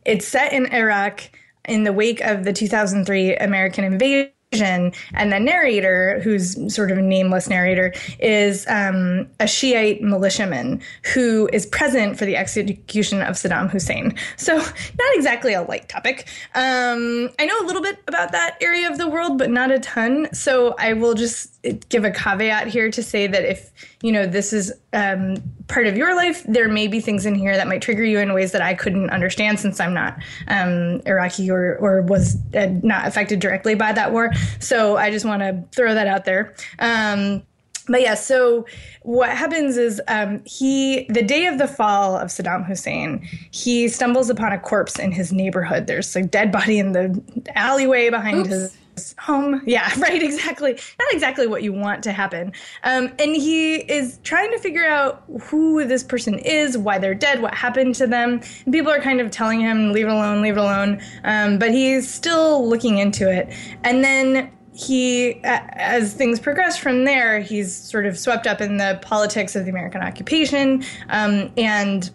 it's 0.05 0.27
set 0.27 0.53
in 0.53 0.71
Iraq 0.73 1.29
in 1.67 1.83
the 1.83 1.93
wake 1.93 2.21
of 2.21 2.43
the 2.43 2.53
2003 2.53 3.35
American 3.35 3.83
invasion 3.83 4.31
and 4.51 5.31
the 5.31 5.39
narrator, 5.39 6.19
who's 6.21 6.73
sort 6.73 6.89
of 6.91 6.97
a 6.97 7.01
nameless 7.01 7.47
narrator, 7.49 7.93
is 8.19 8.65
um, 8.67 9.27
a 9.39 9.45
Shiite 9.45 10.01
militiaman 10.01 10.81
who 11.13 11.47
is 11.53 11.67
present 11.67 12.17
for 12.17 12.25
the 12.25 12.35
execution 12.35 13.21
of 13.21 13.35
Saddam 13.35 13.69
Hussein. 13.69 14.15
So, 14.37 14.57
not 14.57 15.15
exactly 15.15 15.53
a 15.53 15.61
light 15.61 15.87
topic. 15.87 16.27
Um, 16.55 17.29
I 17.37 17.45
know 17.45 17.59
a 17.61 17.65
little 17.65 17.83
bit 17.83 17.99
about 18.07 18.31
that 18.31 18.57
area 18.59 18.89
of 18.89 18.97
the 18.97 19.07
world, 19.07 19.37
but 19.37 19.51
not 19.51 19.69
a 19.69 19.79
ton. 19.79 20.33
So, 20.33 20.75
I 20.79 20.93
will 20.93 21.13
just 21.13 21.61
give 21.89 22.03
a 22.03 22.11
caveat 22.11 22.67
here 22.67 22.89
to 22.89 23.03
say 23.03 23.27
that 23.27 23.45
if 23.45 23.71
you 24.01 24.11
know 24.11 24.25
this 24.25 24.51
is 24.51 24.73
um, 24.93 25.35
part 25.69 25.87
of 25.87 25.95
your 25.95 26.15
life, 26.15 26.43
there 26.43 26.67
may 26.67 26.87
be 26.87 26.99
things 26.99 27.25
in 27.25 27.35
here 27.35 27.55
that 27.55 27.67
might 27.67 27.81
trigger 27.81 28.03
you 28.03 28.19
in 28.19 28.33
ways 28.33 28.51
that 28.51 28.61
I 28.61 28.73
couldn't 28.73 29.09
understand 29.11 29.59
since 29.59 29.79
I'm 29.79 29.93
not 29.93 30.17
um, 30.47 31.01
Iraqi 31.05 31.49
or 31.49 31.77
or 31.77 32.01
was 32.01 32.37
uh, 32.55 32.67
not 32.83 33.07
affected 33.07 33.39
directly 33.39 33.75
by 33.75 33.93
that 33.93 34.11
war. 34.11 34.31
So 34.59 34.97
I 34.97 35.11
just 35.11 35.25
want 35.25 35.41
to 35.41 35.63
throw 35.73 35.93
that 35.93 36.07
out 36.07 36.25
there. 36.25 36.53
Um, 36.79 37.43
but 37.87 38.01
yeah, 38.01 38.13
so 38.13 38.65
what 39.01 39.29
happens 39.29 39.75
is 39.77 39.99
um, 40.07 40.43
he, 40.45 41.05
the 41.09 41.23
day 41.23 41.47
of 41.47 41.57
the 41.57 41.67
fall 41.67 42.15
of 42.15 42.27
Saddam 42.27 42.63
Hussein, 42.65 43.27
he 43.49 43.87
stumbles 43.87 44.29
upon 44.29 44.53
a 44.53 44.59
corpse 44.59 44.99
in 44.99 45.11
his 45.11 45.33
neighborhood. 45.33 45.87
There's 45.87 46.15
a 46.15 46.21
dead 46.21 46.51
body 46.51 46.77
in 46.77 46.91
the 46.91 47.19
alleyway 47.55 48.11
behind 48.11 48.41
Oops. 48.41 48.49
his 48.49 48.77
home. 49.17 49.61
Yeah, 49.69 49.91
right, 49.99 50.23
exactly. 50.23 50.73
Not 50.73 51.13
exactly 51.13 51.45
what 51.45 51.61
you 51.61 51.71
want 51.71 52.03
to 52.03 52.11
happen. 52.11 52.53
Um, 52.83 53.11
and 53.19 53.35
he 53.35 53.75
is 53.75 54.19
trying 54.23 54.51
to 54.51 54.57
figure 54.57 54.85
out 54.85 55.23
who 55.41 55.85
this 55.85 56.01
person 56.01 56.39
is, 56.39 56.75
why 56.75 56.97
they're 56.97 57.13
dead, 57.13 57.41
what 57.41 57.53
happened 57.53 57.93
to 57.95 58.07
them. 58.07 58.41
And 58.65 58.73
people 58.73 58.91
are 58.91 58.99
kind 58.99 59.21
of 59.21 59.29
telling 59.29 59.59
him, 59.59 59.91
leave 59.91 60.07
it 60.07 60.11
alone, 60.11 60.41
leave 60.41 60.57
it 60.57 60.59
alone. 60.59 61.01
Um, 61.23 61.59
but 61.59 61.71
he's 61.71 62.11
still 62.11 62.67
looking 62.67 62.97
into 62.97 63.31
it. 63.31 63.53
And 63.83 64.03
then 64.03 64.51
he, 64.73 65.39
as 65.43 66.13
things 66.13 66.39
progress 66.39 66.77
from 66.77 67.03
there, 67.03 67.39
he's 67.39 67.75
sort 67.75 68.05
of 68.05 68.17
swept 68.17 68.47
up 68.47 68.61
in 68.61 68.77
the 68.77 68.97
politics 69.01 69.55
of 69.55 69.65
the 69.65 69.71
American 69.71 70.01
occupation 70.01 70.83
um, 71.09 71.51
and, 71.57 72.09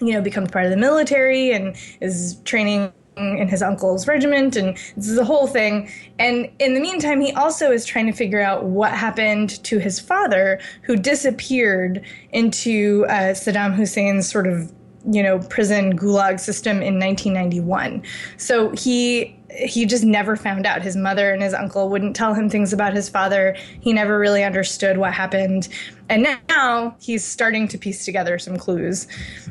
you 0.00 0.12
know, 0.12 0.20
becomes 0.20 0.50
part 0.50 0.64
of 0.64 0.70
the 0.70 0.76
military 0.76 1.52
and 1.52 1.76
is 2.00 2.36
training 2.44 2.92
in 3.16 3.48
his 3.48 3.62
uncle's 3.62 4.06
regiment 4.08 4.56
and 4.56 4.76
this 4.96 5.08
is 5.08 5.16
the 5.16 5.24
whole 5.24 5.46
thing. 5.46 5.90
And 6.18 6.50
in 6.58 6.74
the 6.74 6.80
meantime 6.80 7.20
he 7.20 7.32
also 7.32 7.70
is 7.70 7.84
trying 7.84 8.06
to 8.06 8.12
figure 8.12 8.40
out 8.40 8.64
what 8.64 8.92
happened 8.92 9.62
to 9.64 9.78
his 9.78 10.00
father 10.00 10.60
who 10.82 10.96
disappeared 10.96 12.04
into 12.32 13.06
uh, 13.08 13.34
saddam 13.34 13.74
hussein's 13.74 14.28
sort 14.30 14.46
of 14.46 14.72
you 15.06 15.22
know 15.22 15.38
prison 15.38 15.98
gulag 15.98 16.40
system 16.40 16.78
in 16.78 16.98
1991 16.98 18.02
so 18.38 18.70
he 18.70 19.38
he 19.56 19.86
just 19.86 20.02
never 20.02 20.34
found 20.34 20.66
out. 20.66 20.82
His 20.82 20.96
mother 20.96 21.32
and 21.32 21.40
his 21.40 21.54
uncle 21.54 21.88
wouldn't 21.88 22.16
tell 22.16 22.34
him 22.34 22.50
things 22.50 22.72
about 22.72 22.92
his 22.92 23.08
father. 23.08 23.56
He 23.80 23.92
never 23.92 24.18
really 24.18 24.42
understood 24.42 24.98
what 24.98 25.12
happened. 25.12 25.68
And 26.08 26.26
now 26.48 26.96
he's 27.00 27.24
starting 27.24 27.68
to 27.68 27.78
piece 27.78 28.04
together 28.04 28.36
some 28.38 28.56
clues 28.56 29.06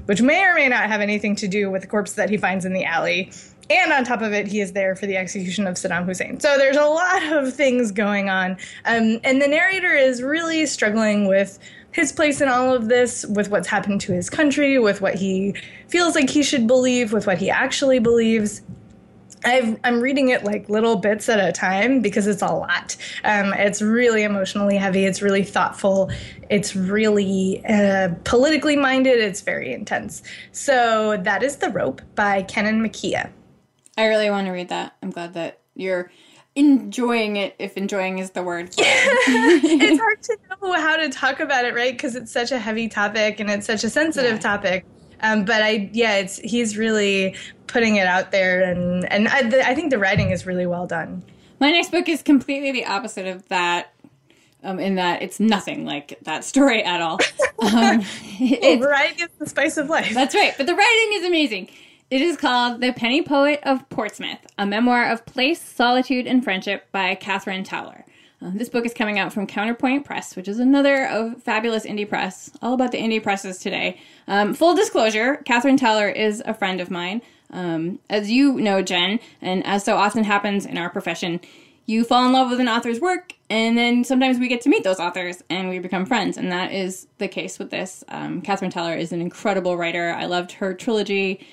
which 0.05 0.21
may 0.21 0.43
or 0.43 0.53
may 0.53 0.67
not 0.67 0.87
have 0.89 1.01
anything 1.01 1.35
to 1.37 1.47
do 1.47 1.69
with 1.69 1.81
the 1.81 1.87
corpse 1.87 2.13
that 2.13 2.29
he 2.29 2.37
finds 2.37 2.65
in 2.65 2.73
the 2.73 2.83
alley 2.83 3.31
and 3.69 3.93
on 3.93 4.03
top 4.03 4.21
of 4.21 4.33
it, 4.33 4.47
he 4.47 4.59
is 4.61 4.73
there 4.73 4.95
for 4.95 5.05
the 5.05 5.17
execution 5.17 5.67
of 5.67 5.75
Saddam 5.75 6.05
Hussein. 6.05 6.39
So 6.39 6.57
there's 6.57 6.77
a 6.77 6.85
lot 6.85 7.23
of 7.33 7.53
things 7.53 7.91
going 7.91 8.29
on. 8.29 8.51
Um, 8.85 9.19
and 9.23 9.41
the 9.41 9.47
narrator 9.47 9.93
is 9.93 10.21
really 10.21 10.65
struggling 10.65 11.27
with 11.27 11.59
his 11.91 12.11
place 12.11 12.41
in 12.41 12.49
all 12.49 12.73
of 12.73 12.89
this, 12.89 13.25
with 13.25 13.49
what's 13.49 13.67
happened 13.67 14.01
to 14.01 14.11
his 14.11 14.29
country, 14.29 14.79
with 14.79 14.99
what 14.99 15.15
he 15.15 15.55
feels 15.87 16.15
like 16.15 16.29
he 16.29 16.43
should 16.43 16.67
believe, 16.67 17.13
with 17.13 17.27
what 17.27 17.37
he 17.37 17.51
actually 17.51 17.99
believes. 17.99 18.63
i 19.45 19.77
am 19.83 20.01
reading 20.01 20.29
it 20.29 20.43
like 20.43 20.67
little 20.69 20.95
bits 20.95 21.29
at 21.29 21.39
a 21.39 21.51
time 21.51 22.01
because 22.01 22.25
it's 22.25 22.41
a 22.41 22.47
lot. 22.47 22.97
Um, 23.23 23.53
it's 23.53 23.79
really 23.79 24.23
emotionally 24.23 24.75
heavy. 24.75 25.05
It's 25.05 25.21
really 25.21 25.43
thoughtful. 25.43 26.09
It's 26.49 26.75
really 26.75 27.63
uh, 27.65 28.09
politically 28.23 28.75
minded. 28.75 29.19
It's 29.19 29.41
very 29.41 29.71
intense. 29.71 30.23
So 30.51 31.17
that 31.17 31.43
is 31.43 31.57
The 31.57 31.69
Rope 31.69 32.01
by 32.15 32.41
Kanan 32.41 32.81
Makiya. 32.81 33.29
I 33.97 34.07
really 34.07 34.29
want 34.29 34.47
to 34.47 34.51
read 34.51 34.69
that. 34.69 34.95
I'm 35.01 35.11
glad 35.11 35.33
that 35.35 35.59
you're 35.75 36.11
enjoying 36.55 37.35
it, 37.35 37.55
if 37.59 37.77
enjoying 37.77 38.19
is 38.19 38.31
the 38.31 38.43
word. 38.43 38.69
it's 38.77 39.99
hard 39.99 40.23
to 40.23 40.37
know 40.61 40.73
how 40.73 40.97
to 40.97 41.09
talk 41.09 41.39
about 41.39 41.65
it, 41.65 41.73
right? 41.73 41.93
Because 41.93 42.15
it's 42.15 42.31
such 42.31 42.51
a 42.51 42.59
heavy 42.59 42.87
topic 42.87 43.39
and 43.39 43.49
it's 43.49 43.65
such 43.65 43.83
a 43.83 43.89
sensitive 43.89 44.33
yeah. 44.33 44.39
topic. 44.39 44.85
Um, 45.21 45.45
but 45.45 45.61
I, 45.61 45.89
yeah, 45.93 46.15
it's 46.17 46.37
he's 46.39 46.77
really 46.77 47.35
putting 47.67 47.95
it 47.95 48.05
out 48.05 48.31
there, 48.31 48.61
and 48.61 49.09
and 49.11 49.29
I, 49.29 49.43
the, 49.43 49.65
I 49.65 49.73
think 49.73 49.89
the 49.89 49.97
writing 49.97 50.31
is 50.31 50.45
really 50.45 50.65
well 50.65 50.85
done. 50.85 51.23
My 51.59 51.71
next 51.71 51.91
book 51.91 52.09
is 52.09 52.21
completely 52.21 52.73
the 52.73 52.85
opposite 52.85 53.25
of 53.25 53.47
that. 53.47 53.93
Um, 54.65 54.79
in 54.79 54.95
that 54.95 55.21
it's 55.21 55.41
nothing 55.41 55.83
like 55.85 56.17
that 56.21 56.45
story 56.45 56.83
at 56.83 57.01
all. 57.01 57.19
Um, 57.63 58.03
well, 58.41 58.77
variety 58.77 59.23
is 59.23 59.29
the 59.39 59.47
spice 59.47 59.77
of 59.77 59.89
life. 59.89 60.13
That's 60.13 60.35
right, 60.35 60.53
but 60.57 60.65
the 60.65 60.75
writing 60.75 61.11
is 61.13 61.23
amazing. 61.23 61.69
It 62.13 62.21
is 62.21 62.37
called 62.37 62.79
The 62.79 62.93
Penny 62.93 63.23
Poet 63.23 63.59
of 63.63 63.89
Portsmouth, 63.89 64.45
a 64.55 64.67
memoir 64.67 65.09
of 65.09 65.25
place, 65.25 65.59
solitude, 65.59 66.27
and 66.27 66.43
friendship 66.43 66.85
by 66.91 67.15
Katherine 67.15 67.63
Towler. 67.63 68.05
Uh, 68.39 68.51
this 68.53 68.69
book 68.69 68.85
is 68.85 68.93
coming 68.93 69.17
out 69.17 69.33
from 69.33 69.47
Counterpoint 69.47 70.05
Press, 70.05 70.35
which 70.35 70.47
is 70.47 70.59
another 70.59 71.07
of 71.07 71.41
fabulous 71.41 71.87
indie 71.87 72.07
press, 72.07 72.51
all 72.61 72.75
about 72.75 72.91
the 72.91 72.99
indie 72.99 73.23
presses 73.23 73.57
today. 73.57 73.99
Um, 74.27 74.53
full 74.53 74.75
disclosure, 74.75 75.37
Katherine 75.37 75.75
Towler 75.75 76.07
is 76.07 76.43
a 76.45 76.53
friend 76.53 76.79
of 76.79 76.91
mine. 76.91 77.23
Um, 77.49 77.97
as 78.11 78.29
you 78.29 78.61
know, 78.61 78.83
Jenn, 78.83 79.19
and 79.41 79.65
as 79.65 79.83
so 79.83 79.95
often 79.95 80.23
happens 80.23 80.67
in 80.67 80.77
our 80.77 80.91
profession, 80.91 81.39
you 81.87 82.03
fall 82.03 82.27
in 82.27 82.31
love 82.31 82.51
with 82.51 82.59
an 82.59 82.69
author's 82.69 82.99
work, 82.99 83.33
and 83.49 83.75
then 83.75 84.03
sometimes 84.03 84.37
we 84.37 84.47
get 84.47 84.61
to 84.61 84.69
meet 84.69 84.83
those 84.83 84.99
authors 84.99 85.43
and 85.49 85.67
we 85.67 85.79
become 85.79 86.05
friends. 86.05 86.37
And 86.37 86.51
that 86.51 86.73
is 86.73 87.07
the 87.17 87.27
case 87.27 87.57
with 87.57 87.71
this. 87.71 88.03
Um, 88.09 88.39
Katherine 88.43 88.69
Towler 88.69 88.93
is 88.93 89.11
an 89.11 89.19
incredible 89.19 89.77
writer. 89.77 90.11
I 90.11 90.25
loved 90.25 90.51
her 90.51 90.75
trilogy 90.75 91.43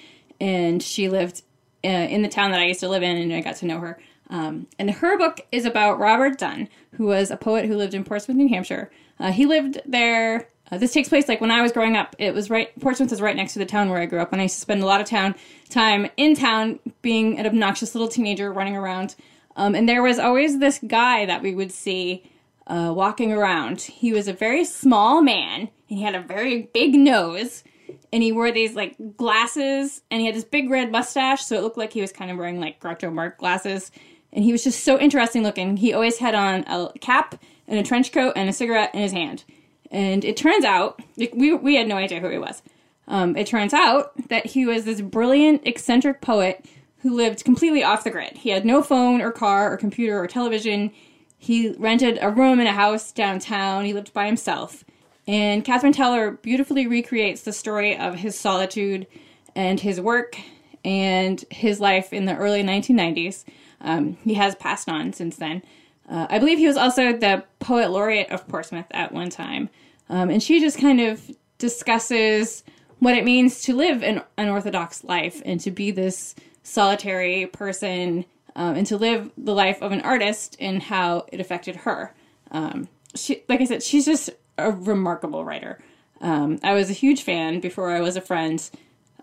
and 0.40 0.82
she 0.82 1.08
lived 1.08 1.42
uh, 1.84 1.88
in 1.88 2.22
the 2.22 2.28
town 2.28 2.50
that 2.50 2.60
I 2.60 2.66
used 2.66 2.80
to 2.80 2.88
live 2.88 3.02
in, 3.02 3.16
and 3.16 3.32
I 3.32 3.40
got 3.40 3.56
to 3.56 3.66
know 3.66 3.80
her. 3.80 3.98
Um, 4.28 4.68
and 4.78 4.90
her 4.90 5.18
book 5.18 5.40
is 5.50 5.64
about 5.64 5.98
Robert 5.98 6.38
Dunn, 6.38 6.68
who 6.92 7.06
was 7.06 7.30
a 7.30 7.36
poet 7.36 7.66
who 7.66 7.76
lived 7.76 7.94
in 7.94 8.04
Portsmouth, 8.04 8.36
New 8.36 8.48
Hampshire. 8.48 8.90
Uh, 9.18 9.32
he 9.32 9.44
lived 9.44 9.80
there. 9.84 10.48
Uh, 10.70 10.78
this 10.78 10.92
takes 10.92 11.08
place 11.08 11.28
like 11.28 11.40
when 11.40 11.50
I 11.50 11.62
was 11.62 11.72
growing 11.72 11.96
up. 11.96 12.14
It 12.18 12.32
was 12.32 12.48
right. 12.48 12.78
Portsmouth 12.80 13.12
is 13.12 13.20
right 13.20 13.34
next 13.34 13.54
to 13.54 13.58
the 13.58 13.66
town 13.66 13.90
where 13.90 14.00
I 14.00 14.06
grew 14.06 14.20
up, 14.20 14.32
and 14.32 14.40
I 14.40 14.44
used 14.44 14.54
to 14.54 14.60
spend 14.60 14.82
a 14.82 14.86
lot 14.86 15.00
of 15.00 15.06
town 15.08 15.34
time 15.68 16.08
in 16.16 16.36
town, 16.36 16.78
being 17.02 17.38
an 17.38 17.46
obnoxious 17.46 17.94
little 17.94 18.08
teenager 18.08 18.52
running 18.52 18.76
around. 18.76 19.16
Um, 19.56 19.74
and 19.74 19.88
there 19.88 20.02
was 20.02 20.18
always 20.18 20.58
this 20.58 20.78
guy 20.86 21.26
that 21.26 21.42
we 21.42 21.54
would 21.54 21.72
see 21.72 22.22
uh, 22.68 22.92
walking 22.94 23.32
around. 23.32 23.80
He 23.80 24.12
was 24.12 24.28
a 24.28 24.32
very 24.32 24.64
small 24.64 25.22
man, 25.22 25.70
and 25.88 25.98
he 25.98 26.02
had 26.02 26.14
a 26.14 26.22
very 26.22 26.70
big 26.72 26.94
nose 26.94 27.64
and 28.12 28.22
he 28.22 28.32
wore 28.32 28.50
these 28.50 28.74
like 28.74 28.96
glasses 29.16 30.02
and 30.10 30.20
he 30.20 30.26
had 30.26 30.34
this 30.34 30.44
big 30.44 30.70
red 30.70 30.90
mustache 30.90 31.44
so 31.44 31.56
it 31.56 31.62
looked 31.62 31.78
like 31.78 31.92
he 31.92 32.00
was 32.00 32.12
kind 32.12 32.30
of 32.30 32.36
wearing 32.36 32.60
like 32.60 32.80
Groucho 32.80 33.12
Marx 33.12 33.38
glasses. 33.38 33.90
And 34.32 34.44
he 34.44 34.52
was 34.52 34.62
just 34.62 34.84
so 34.84 34.98
interesting 34.98 35.42
looking. 35.42 35.76
He 35.76 35.92
always 35.92 36.18
had 36.18 36.34
on 36.34 36.64
a 36.68 36.92
cap 37.00 37.40
and 37.66 37.78
a 37.78 37.82
trench 37.82 38.12
coat 38.12 38.34
and 38.36 38.48
a 38.48 38.52
cigarette 38.52 38.94
in 38.94 39.00
his 39.00 39.12
hand. 39.12 39.44
And 39.90 40.24
it 40.24 40.36
turns 40.36 40.64
out 40.64 41.00
we, 41.16 41.52
we 41.52 41.74
had 41.74 41.88
no 41.88 41.96
idea 41.96 42.20
who 42.20 42.28
he 42.28 42.38
was. 42.38 42.62
Um, 43.08 43.36
it 43.36 43.48
turns 43.48 43.74
out 43.74 44.12
that 44.28 44.46
he 44.46 44.66
was 44.66 44.84
this 44.84 45.00
brilliant 45.00 45.66
eccentric 45.66 46.20
poet 46.20 46.64
who 46.98 47.14
lived 47.14 47.44
completely 47.44 47.82
off 47.82 48.04
the 48.04 48.10
grid. 48.10 48.38
He 48.38 48.50
had 48.50 48.64
no 48.64 48.82
phone 48.82 49.20
or 49.20 49.32
car 49.32 49.72
or 49.72 49.76
computer 49.76 50.20
or 50.20 50.28
television. 50.28 50.92
He 51.36 51.72
rented 51.72 52.18
a 52.20 52.30
room 52.30 52.60
in 52.60 52.68
a 52.68 52.72
house 52.72 53.10
downtown. 53.10 53.84
He 53.84 53.92
lived 53.92 54.12
by 54.12 54.26
himself 54.26 54.84
and 55.30 55.64
Katherine 55.64 55.92
Towler 55.92 56.32
beautifully 56.32 56.88
recreates 56.88 57.42
the 57.42 57.52
story 57.52 57.96
of 57.96 58.16
his 58.16 58.36
solitude 58.36 59.06
and 59.54 59.78
his 59.78 60.00
work 60.00 60.36
and 60.84 61.44
his 61.50 61.78
life 61.78 62.12
in 62.12 62.24
the 62.24 62.36
early 62.36 62.64
1990s. 62.64 63.44
Um, 63.80 64.16
he 64.24 64.34
has 64.34 64.56
passed 64.56 64.88
on 64.88 65.12
since 65.12 65.36
then. 65.36 65.62
Uh, 66.08 66.26
I 66.28 66.40
believe 66.40 66.58
he 66.58 66.66
was 66.66 66.76
also 66.76 67.12
the 67.12 67.44
poet 67.60 67.92
laureate 67.92 68.28
of 68.30 68.48
Portsmouth 68.48 68.88
at 68.90 69.12
one 69.12 69.30
time. 69.30 69.70
Um, 70.08 70.30
and 70.30 70.42
she 70.42 70.58
just 70.58 70.80
kind 70.80 71.00
of 71.00 71.30
discusses 71.58 72.64
what 72.98 73.16
it 73.16 73.24
means 73.24 73.62
to 73.62 73.76
live 73.76 74.02
an 74.02 74.22
unorthodox 74.36 75.04
life 75.04 75.40
and 75.44 75.60
to 75.60 75.70
be 75.70 75.92
this 75.92 76.34
solitary 76.64 77.46
person 77.46 78.24
um, 78.56 78.74
and 78.74 78.86
to 78.88 78.96
live 78.96 79.30
the 79.38 79.54
life 79.54 79.80
of 79.80 79.92
an 79.92 80.00
artist 80.00 80.56
and 80.58 80.82
how 80.82 81.26
it 81.30 81.38
affected 81.38 81.76
her. 81.76 82.12
Um, 82.50 82.88
she, 83.14 83.44
like 83.48 83.60
I 83.60 83.64
said, 83.64 83.84
she's 83.84 84.06
just 84.06 84.30
a 84.66 84.70
remarkable 84.70 85.44
writer. 85.44 85.78
Um, 86.20 86.58
I 86.62 86.74
was 86.74 86.90
a 86.90 86.94
huge 86.94 87.22
fan 87.22 87.60
before 87.60 87.90
I 87.90 88.00
was 88.00 88.16
a 88.16 88.20
friend. 88.20 88.68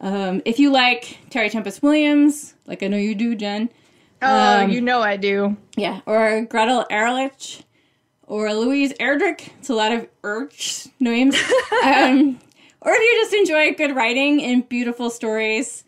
Um, 0.02 0.42
if 0.46 0.60
you 0.60 0.72
like 0.72 1.18
Terry 1.30 1.50
Tempest 1.50 1.82
Williams, 1.82 2.54
like 2.66 2.84
I 2.84 2.88
know 2.88 2.98
you 2.98 3.16
do, 3.16 3.36
Jenn. 3.36 3.70
Oh, 4.22 4.64
um, 4.64 4.72
you 4.72 4.82
know 4.82 5.02
I 5.02 5.16
do. 5.18 5.58
Yeah, 5.76 6.02
or 6.06 6.42
Gretel 6.46 6.86
Ehrlich, 6.90 7.64
or 8.24 8.54
Louise 8.54 8.94
Erdrich. 8.94 9.50
It's 9.60 9.70
a 9.70 9.76
lot 9.76 9.92
of 9.92 10.08
Erch 10.24 10.90
names. 11.00 11.36
um, 11.84 12.40
or 12.82 12.92
if 12.94 13.00
you 13.00 13.22
just 13.22 13.34
enjoy 13.34 13.74
good 13.74 13.96
writing 13.96 14.44
and 14.44 14.68
beautiful 14.68 15.10
stories, 15.10 15.84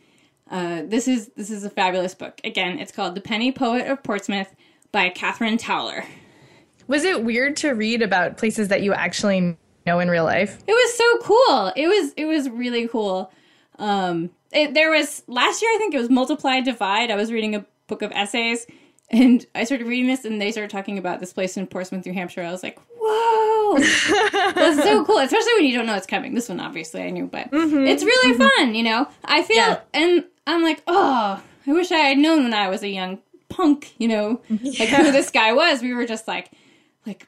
uh, 0.52 0.84
this 0.86 1.08
is 1.08 1.30
this 1.36 1.50
is 1.50 1.64
a 1.64 1.70
fabulous 1.70 2.14
book. 2.16 2.40
Again, 2.44 2.80
it's 2.80 2.92
called 2.92 3.16
The 3.16 3.22
Penny 3.22 3.52
Poet 3.52 3.88
of 3.88 4.04
Portsmouth 4.04 4.56
by 4.92 5.10
Katherine 5.10 5.58
Towler. 5.58 6.06
Was 6.90 7.04
it 7.04 7.24
weird 7.24 7.56
to 7.58 7.70
read 7.70 8.02
about 8.02 8.38
places 8.38 8.70
that 8.70 8.82
you 8.82 8.94
actually 8.94 9.56
know 9.86 10.00
in 10.00 10.10
real 10.10 10.24
life? 10.24 10.58
It 10.66 10.74
was 10.74 10.98
so 10.98 11.18
cool. 11.20 11.72
It 11.76 11.88
was 11.88 12.14
it 12.18 12.26
was 12.26 12.50
really 12.50 12.88
cool. 12.88 13.32
Um, 13.78 14.32
it, 14.52 14.74
there 14.74 14.90
was 14.90 15.22
last 15.28 15.62
year 15.62 15.70
I 15.76 15.78
think 15.78 15.94
it 15.94 16.00
was 16.00 16.10
Multiply 16.10 16.62
Divide. 16.62 17.12
I 17.12 17.16
was 17.16 17.32
reading 17.32 17.54
a 17.54 17.64
book 17.86 18.02
of 18.02 18.12
essays 18.12 18.66
and 19.12 19.46
I 19.54 19.66
started 19.66 19.86
reading 19.86 20.08
this 20.08 20.26
and 20.26 20.42
they 20.42 20.52
started 20.52 20.72
talking 20.72 20.98
about 20.98 21.20
this 21.20 21.32
place 21.32 21.58
in 21.58 21.68
Portsmouth, 21.68 22.08
New 22.08 22.14
Hampshire. 22.14 22.42
I 22.42 22.52
was 22.52 22.64
like, 22.64 22.80
whoa, 23.00 23.78
that's 24.56 24.82
so 24.82 25.06
cool. 25.06 25.20
Especially 25.20 25.54
when 25.58 25.66
you 25.66 25.78
don't 25.78 25.86
know 25.86 25.96
it's 25.96 26.08
coming. 26.08 26.34
This 26.34 26.50
one 26.50 26.60
obviously 26.60 27.04
I 27.04 27.12
knew, 27.12 27.28
but 27.28 27.52
mm-hmm, 27.52 27.86
it's 27.86 28.04
really 28.04 28.34
mm-hmm. 28.34 28.48
fun, 28.64 28.74
you 28.74 28.82
know? 28.82 29.08
I 29.24 29.44
feel, 29.44 29.58
yeah. 29.58 29.80
and 29.94 30.26
I'm 30.48 30.64
like, 30.64 30.82
oh, 30.88 31.40
I 31.68 31.72
wish 31.72 31.92
I 31.92 31.98
had 31.98 32.18
known 32.18 32.42
when 32.46 32.54
I 32.56 32.68
was 32.68 32.82
a 32.82 32.90
young 32.90 33.20
punk, 33.48 33.94
you 34.00 34.08
know, 34.08 34.42
like 34.50 34.80
yeah. 34.92 35.04
who 35.04 35.12
this 35.12 35.30
guy 35.30 35.54
was. 35.54 35.84
We 35.84 35.94
were 35.94 36.08
just 36.08 36.28
like, 36.28 36.50
like 37.06 37.28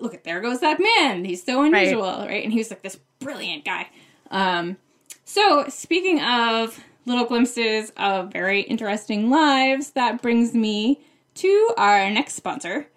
look 0.00 0.14
at 0.14 0.24
there 0.24 0.40
goes 0.40 0.60
that 0.60 0.80
man. 0.80 1.24
He's 1.24 1.42
so 1.42 1.62
unusual, 1.62 2.02
right? 2.02 2.28
right? 2.28 2.44
And 2.44 2.52
he 2.52 2.58
was 2.58 2.70
like 2.70 2.82
this 2.82 2.98
brilliant 3.18 3.64
guy. 3.64 3.88
Um, 4.30 4.76
so 5.24 5.66
speaking 5.68 6.20
of 6.20 6.78
little 7.06 7.24
glimpses 7.24 7.92
of 7.96 8.32
very 8.32 8.60
interesting 8.62 9.30
lives, 9.30 9.90
that 9.90 10.22
brings 10.22 10.54
me 10.54 11.00
to 11.34 11.74
our 11.76 12.10
next 12.10 12.34
sponsor. 12.34 12.88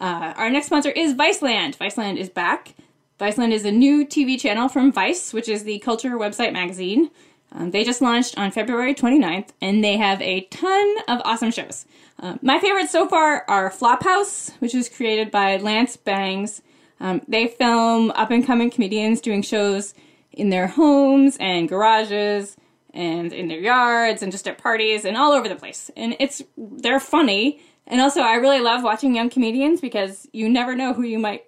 Uh, 0.00 0.34
our 0.36 0.50
next 0.50 0.66
sponsor 0.66 0.90
is 0.90 1.14
Viceland. 1.14 1.76
Viceland 1.76 2.16
is 2.16 2.28
back. 2.28 2.74
Viceland 3.20 3.52
is 3.52 3.64
a 3.64 3.70
new 3.70 4.04
TV 4.04 4.40
channel 4.40 4.68
from 4.68 4.90
Vice, 4.90 5.32
which 5.32 5.48
is 5.48 5.62
the 5.62 5.78
culture 5.78 6.16
website 6.18 6.52
magazine. 6.52 7.10
Um, 7.54 7.70
they 7.70 7.84
just 7.84 8.00
launched 8.00 8.38
on 8.38 8.50
February 8.50 8.94
29th, 8.94 9.48
and 9.60 9.84
they 9.84 9.96
have 9.98 10.20
a 10.22 10.42
ton 10.42 10.96
of 11.08 11.20
awesome 11.24 11.50
shows. 11.50 11.84
Uh, 12.18 12.36
my 12.40 12.58
favorites 12.58 12.90
so 12.92 13.08
far 13.08 13.44
are 13.48 13.70
Flophouse, 13.70 14.52
which 14.60 14.74
was 14.74 14.88
created 14.88 15.30
by 15.30 15.56
Lance 15.58 15.96
Bangs. 15.96 16.62
Um, 17.00 17.20
they 17.28 17.48
film 17.48 18.10
up 18.12 18.30
and 18.30 18.46
coming 18.46 18.70
comedians 18.70 19.20
doing 19.20 19.42
shows 19.42 19.92
in 20.30 20.50
their 20.50 20.68
homes 20.68 21.36
and 21.40 21.68
garages 21.68 22.56
and 22.94 23.32
in 23.32 23.48
their 23.48 23.58
yards 23.58 24.22
and 24.22 24.30
just 24.30 24.46
at 24.46 24.58
parties 24.58 25.04
and 25.04 25.16
all 25.16 25.32
over 25.32 25.48
the 25.48 25.56
place. 25.56 25.90
And 25.96 26.16
it's 26.20 26.42
they're 26.56 27.00
funny. 27.00 27.60
And 27.86 28.00
also 28.00 28.20
I 28.20 28.34
really 28.34 28.60
love 28.60 28.82
watching 28.82 29.14
young 29.14 29.30
comedians 29.30 29.80
because 29.80 30.28
you 30.32 30.48
never 30.48 30.76
know 30.76 30.94
who 30.94 31.02
you 31.02 31.18
might 31.18 31.44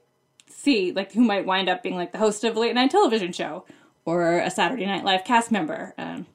see, 0.48 0.92
like 0.92 1.12
who 1.12 1.22
might 1.22 1.46
wind 1.46 1.68
up 1.68 1.82
being 1.82 1.94
like 1.94 2.12
the 2.12 2.18
host 2.18 2.42
of 2.44 2.56
a 2.56 2.60
late 2.60 2.74
night 2.74 2.90
television 2.90 3.32
show 3.32 3.64
or 4.04 4.38
a 4.38 4.50
Saturday 4.50 4.86
Night 4.86 5.04
Live 5.04 5.24
cast 5.24 5.50
member. 5.50 5.94
Um, 5.98 6.26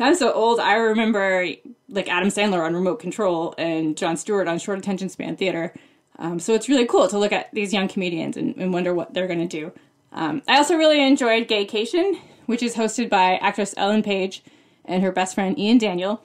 I'm 0.00 0.14
so 0.14 0.32
old. 0.32 0.60
I 0.60 0.74
remember 0.74 1.48
like 1.88 2.08
Adam 2.08 2.28
Sandler 2.28 2.64
on 2.64 2.74
Remote 2.74 3.00
Control 3.00 3.54
and 3.58 3.96
Jon 3.96 4.16
Stewart 4.16 4.46
on 4.46 4.58
Short 4.58 4.78
Attention 4.78 5.08
Span 5.08 5.36
Theater. 5.36 5.74
Um, 6.18 6.38
so 6.38 6.54
it's 6.54 6.68
really 6.68 6.86
cool 6.86 7.08
to 7.08 7.18
look 7.18 7.32
at 7.32 7.52
these 7.52 7.72
young 7.72 7.88
comedians 7.88 8.36
and, 8.36 8.56
and 8.56 8.72
wonder 8.72 8.94
what 8.94 9.14
they're 9.14 9.26
going 9.26 9.46
to 9.46 9.60
do. 9.60 9.72
Um, 10.12 10.42
I 10.48 10.56
also 10.56 10.76
really 10.76 11.04
enjoyed 11.04 11.48
Gaycation, 11.48 12.18
which 12.46 12.62
is 12.62 12.74
hosted 12.74 13.08
by 13.08 13.36
actress 13.36 13.74
Ellen 13.76 14.02
Page 14.02 14.42
and 14.84 15.02
her 15.02 15.12
best 15.12 15.34
friend 15.34 15.58
Ian 15.58 15.78
Daniel. 15.78 16.22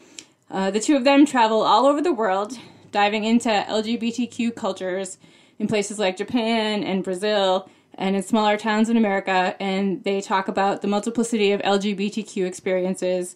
Uh, 0.50 0.72
the 0.72 0.80
two 0.80 0.96
of 0.96 1.04
them 1.04 1.26
travel 1.26 1.62
all 1.62 1.86
over 1.86 2.02
the 2.02 2.14
world, 2.14 2.58
diving 2.92 3.24
into 3.24 3.50
LGBTQ 3.50 4.56
cultures 4.56 5.18
in 5.60 5.68
places 5.68 6.00
like 6.00 6.18
Japan 6.18 6.84
and 6.84 7.04
Brazil 7.04 7.70
and 7.96 8.16
in 8.16 8.24
smaller 8.24 8.58
towns 8.58 8.90
in 8.90 8.98
America, 8.98 9.56
and 9.60 10.04
they 10.04 10.22
talk 10.22 10.48
about 10.48 10.82
the 10.82 10.88
multiplicity 10.88 11.52
of 11.52 11.62
LGBTQ 11.62 12.46
experiences, 12.46 13.36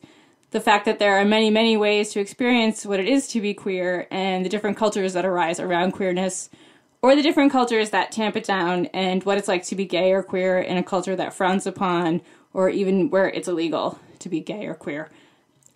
the 0.52 0.60
fact 0.60 0.86
that 0.86 1.00
there 1.00 1.17
are 1.17 1.26
many, 1.26 1.50
many 1.50 1.76
ways 1.78 2.12
to 2.13 2.20
experience 2.20 2.86
what 2.86 3.00
it 3.00 3.08
is 3.08 3.28
to 3.30 3.41
be 3.41 3.54
queer, 3.54 4.08
and 4.10 4.46
the 4.46 4.50
different 4.50 4.78
cultures 4.78 5.13
that 5.13 5.26
arise 5.26 5.60
around 5.60 5.91
queerness, 5.91 6.50
or 7.02 7.15
the 7.15 7.22
different 7.22 7.52
cultures 7.52 7.91
that 7.91 8.12
tamp 8.12 8.36
it 8.36 8.43
down, 8.43 8.88
and 8.88 9.24
what 9.24 9.38
it's 9.38 9.48
like 9.48 9.63
to 9.65 9.76
be 9.76 9.86
gay 9.86 10.12
or 10.12 10.24
queer 10.24 10.60
in 10.60 10.78
a 10.78 10.84
culture 10.84 11.15
that 11.15 11.34
frowns 11.34 11.67
upon, 11.67 12.22
or 12.54 12.70
even 12.70 13.10
where 13.10 13.30
it's 13.30 13.48
illegal 13.48 14.00
to 14.20 14.30
be 14.30 14.39
gay 14.39 14.65
or 14.65 14.74
queer. 14.74 15.10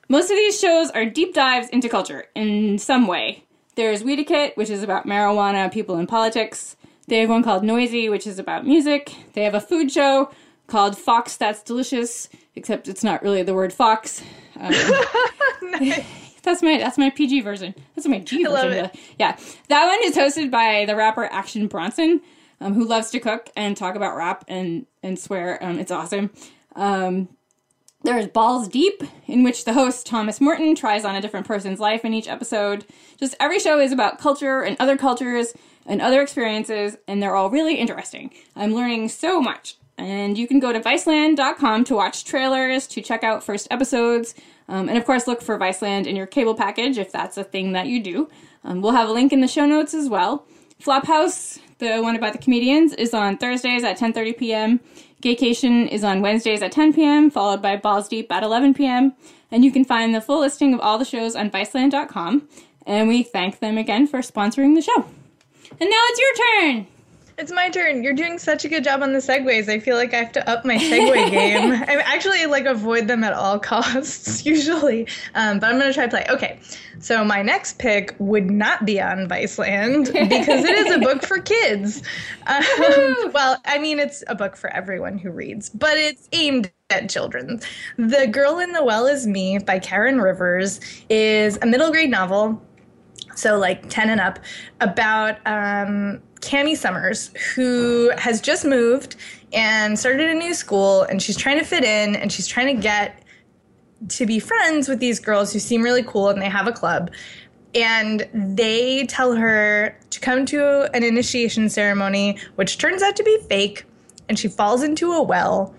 Most 0.10 0.32
of 0.32 0.36
these 0.36 0.60
shows 0.60 0.90
are 0.92 1.06
deep 1.06 1.34
dives 1.34 1.70
into 1.70 1.88
culture 1.88 2.26
in 2.36 2.78
some 2.80 3.08
way. 3.08 3.44
There's 3.76 4.04
Weediquette, 4.04 4.58
which 4.58 4.70
is 4.70 4.84
about 4.84 5.06
marijuana, 5.08 5.72
people, 5.72 5.96
and 5.96 6.10
politics. 6.10 6.76
They 7.08 7.20
have 7.20 7.30
one 7.30 7.44
called 7.44 7.64
Noisy, 7.64 8.10
which 8.10 8.28
is 8.28 8.40
about 8.40 8.66
music. 8.66 9.14
They 9.34 9.44
have 9.44 9.56
a 9.56 9.62
food 9.62 9.92
show 9.92 10.32
called 10.68 10.98
Fox 10.98 11.36
That's 11.36 11.62
Delicious, 11.62 12.30
except 12.56 12.88
it's 12.88 13.04
not 13.04 13.22
really 13.22 13.44
the 13.44 13.54
word 13.54 13.74
fox. 13.74 14.24
Um, 14.60 14.72
nice. 15.62 16.06
That's 16.44 16.64
my 16.64 16.80
that's 16.80 16.98
my 16.98 17.12
PG 17.12 17.42
version. 17.42 17.76
That's 17.96 18.08
my 18.08 18.18
G 18.18 18.44
version. 18.46 18.90
Yeah, 19.20 19.38
that 19.68 19.86
one 19.86 20.00
is 20.04 20.18
hosted 20.18 20.50
by 20.50 20.86
the 20.86 20.96
rapper 20.96 21.26
Action 21.26 21.68
Bronson, 21.68 22.20
um, 22.60 22.74
who 22.74 22.84
loves 22.84 23.12
to 23.12 23.20
cook 23.20 23.52
and 23.56 23.78
talk 23.78 23.94
about 23.94 24.16
rap 24.16 24.44
and 24.48 24.88
and 25.04 25.20
swear. 25.20 25.64
Um, 25.64 25.78
it's 25.78 25.92
awesome. 25.92 26.32
Um, 26.76 27.30
there's 28.04 28.28
Balls 28.28 28.68
Deep, 28.68 29.04
in 29.28 29.44
which 29.44 29.66
the 29.66 29.74
host, 29.74 30.08
Thomas 30.08 30.42
Morton, 30.42 30.74
tries 30.76 31.06
on 31.06 31.16
a 31.16 31.22
different 31.22 31.46
person's 31.46 31.80
life 31.80 32.04
in 32.04 32.16
each 32.16 32.28
episode. 32.28 32.86
Just 33.18 33.36
every 33.40 33.60
show 33.60 33.80
is 33.80 33.92
about 33.92 34.18
culture 34.18 34.64
and 34.64 34.76
other 34.80 34.98
cultures 34.98 35.54
and 35.86 36.02
other 36.02 36.22
experiences, 36.22 36.98
and 37.08 37.22
they're 37.22 37.36
all 37.36 37.50
really 37.50 37.76
interesting. 37.76 38.32
I'm 38.56 38.74
learning 38.74 39.10
so 39.10 39.42
much. 39.42 39.78
And 39.98 40.38
you 40.38 40.48
can 40.48 40.60
go 40.60 40.74
to 40.74 40.80
Viceland.com 40.80 41.84
to 41.84 41.96
watch 41.96 42.26
trailers, 42.26 42.88
to 42.88 43.02
check 43.02 43.24
out 43.24 43.44
first 43.44 43.68
episodes, 43.70 44.34
um, 44.68 44.88
and 44.88 44.98
of 44.98 45.06
course, 45.06 45.28
look 45.28 45.42
for 45.42 45.60
Viceland 45.60 46.08
in 46.08 46.16
your 46.16 46.26
cable 46.26 46.56
package 46.56 46.98
if 46.98 47.12
that's 47.12 47.38
a 47.38 47.44
thing 47.44 47.74
that 47.74 47.88
you 47.88 48.02
do. 48.02 48.30
Um, 48.64 48.82
we'll 48.82 48.94
have 48.94 49.10
a 49.10 49.12
link 49.12 49.34
in 49.34 49.42
the 49.42 49.48
show 49.48 49.66
notes 49.66 49.94
as 49.94 50.08
well. 50.08 50.46
Flophouse, 50.82 51.60
the 51.80 52.00
one 52.00 52.16
about 52.16 52.34
the 52.34 52.40
comedians, 52.40 52.94
is 52.94 53.14
on 53.14 53.38
Thursdays 53.38 53.84
at 53.84 54.00
10:30 54.00 54.38
p.m. 54.38 54.80
Gaycation 55.22 55.88
is 55.88 56.04
on 56.04 56.22
Wednesdays 56.22 56.62
at 56.62 56.72
10 56.72 56.94
p.m., 56.94 57.30
followed 57.30 57.62
by 57.62 57.76
Balls 57.76 58.08
Deep 58.08 58.32
at 58.32 58.44
11 58.44 58.74
p.m. 58.74 59.14
And 59.52 59.64
you 59.64 59.72
can 59.72 59.86
find 59.86 60.16
the 60.16 60.22
full 60.22 60.40
listing 60.40 60.74
of 60.74 60.80
all 60.80 60.98
the 60.98 61.06
shows 61.06 61.36
on 61.36 61.52
Viceland.com. 61.52 62.48
And 62.88 63.08
we 63.08 63.22
thank 63.22 63.60
them 63.60 63.78
again 63.78 64.08
for 64.08 64.20
sponsoring 64.20 64.74
the 64.74 64.82
show. 64.82 65.06
And 65.82 65.90
now 65.90 65.98
it's 66.10 66.20
your 66.20 66.74
turn. 66.76 66.88
It's 67.40 67.52
my 67.52 67.70
turn. 67.70 68.04
You're 68.04 68.14
doing 68.14 68.38
such 68.38 68.66
a 68.66 68.70
good 68.70 68.84
job 68.84 69.02
on 69.02 69.14
the 69.14 69.20
segues. 69.20 69.68
I 69.68 69.80
feel 69.80 69.98
like 69.98 70.14
I 70.14 70.18
have 70.18 70.32
to 70.34 70.48
up 70.48 70.64
my 70.64 70.78
segue 70.78 71.32
game. 71.32 71.72
I 71.72 71.96
actually 72.06 72.46
like 72.46 72.66
avoid 72.66 73.08
them 73.08 73.24
at 73.24 73.34
all 73.34 73.58
costs 73.72 74.46
usually, 74.46 75.08
um, 75.34 75.58
but 75.58 75.72
I'm 75.72 75.80
gonna 75.80 75.92
try 75.92 76.06
to 76.06 76.10
play. 76.10 76.24
Okay, 76.30 76.60
so 77.00 77.26
my 77.26 77.42
next 77.42 77.80
pick 77.80 78.16
would 78.20 78.52
not 78.52 78.86
be 78.86 79.02
on 79.02 79.28
Viceland 79.28 80.14
because 80.14 80.66
it 80.66 80.70
is 80.70 80.96
a 80.96 81.00
book 81.00 81.24
for 81.24 81.40
kids. 81.40 82.04
Um, 82.46 83.32
well, 83.34 83.60
I 83.66 83.80
mean, 83.80 83.98
it's 83.98 84.24
a 84.28 84.36
book 84.36 84.56
for 84.56 84.70
everyone 84.70 85.18
who 85.18 85.32
reads, 85.32 85.70
but 85.70 85.98
it's 85.98 86.30
aimed 86.32 86.72
at 86.92 87.10
children. 87.10 87.60
The 87.98 88.28
Girl 88.28 88.60
in 88.60 88.74
the 88.74 88.84
Well 88.84 89.08
is 89.08 89.26
Me 89.26 89.58
by 89.58 89.80
Karen 89.80 90.22
Rivers 90.22 90.80
is 91.10 91.58
a 91.64 91.66
middle 91.66 91.90
grade 91.90 92.12
novel 92.12 92.62
so 93.36 93.58
like 93.58 93.90
10 93.90 94.10
and 94.10 94.22
up, 94.22 94.40
about 94.80 95.36
um, 95.46 96.22
Kammie 96.42 96.76
Summers, 96.76 97.32
who 97.56 98.12
has 98.18 98.42
just 98.42 98.66
moved 98.66 99.16
and 99.54 99.98
started 99.98 100.30
a 100.30 100.34
new 100.34 100.54
school, 100.54 101.04
and 101.04 101.22
she's 101.22 101.38
trying 101.38 101.60
to 101.60 101.66
fit 101.66 101.84
in, 101.84 102.16
and 102.16 102.32
she's 102.32 102.48
trying 102.48 102.76
to 102.76 102.82
get 102.82 103.24
to 104.10 104.26
be 104.26 104.40
friends 104.40 104.88
with 104.88 105.00
these 105.00 105.20
girls 105.20 105.54
who 105.54 105.60
seem 105.60 105.82
really 105.82 106.04
cool, 106.04 106.30
and 106.30 106.42
they 106.42 106.50
have 106.50 106.68
a 106.68 106.72
club. 106.72 107.12
And 107.74 108.28
they 108.34 109.06
tell 109.06 109.34
her 109.34 109.98
to 110.10 110.20
come 110.20 110.46
to 110.48 110.94
an 110.94 111.04
initiation 111.04 111.70
ceremony, 111.70 112.38
which 112.56 112.78
turns 112.78 113.02
out 113.02 113.16
to 113.16 113.24
be 113.24 113.38
fake, 113.48 113.86
and 114.28 114.38
she 114.38 114.48
falls 114.48 114.84
into 114.84 115.14
a 115.14 115.22
well. 115.22 115.74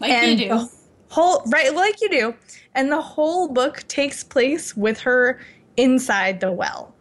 Like 0.00 0.10
and 0.10 0.40
you 0.40 0.48
do. 0.48 0.68
Whole 1.10 1.42
right, 1.46 1.74
like 1.74 2.00
you 2.02 2.10
do, 2.10 2.34
and 2.74 2.92
the 2.92 3.00
whole 3.00 3.48
book 3.48 3.84
takes 3.88 4.22
place 4.22 4.76
with 4.76 5.00
her 5.00 5.40
inside 5.78 6.40
the 6.40 6.52
well. 6.52 6.94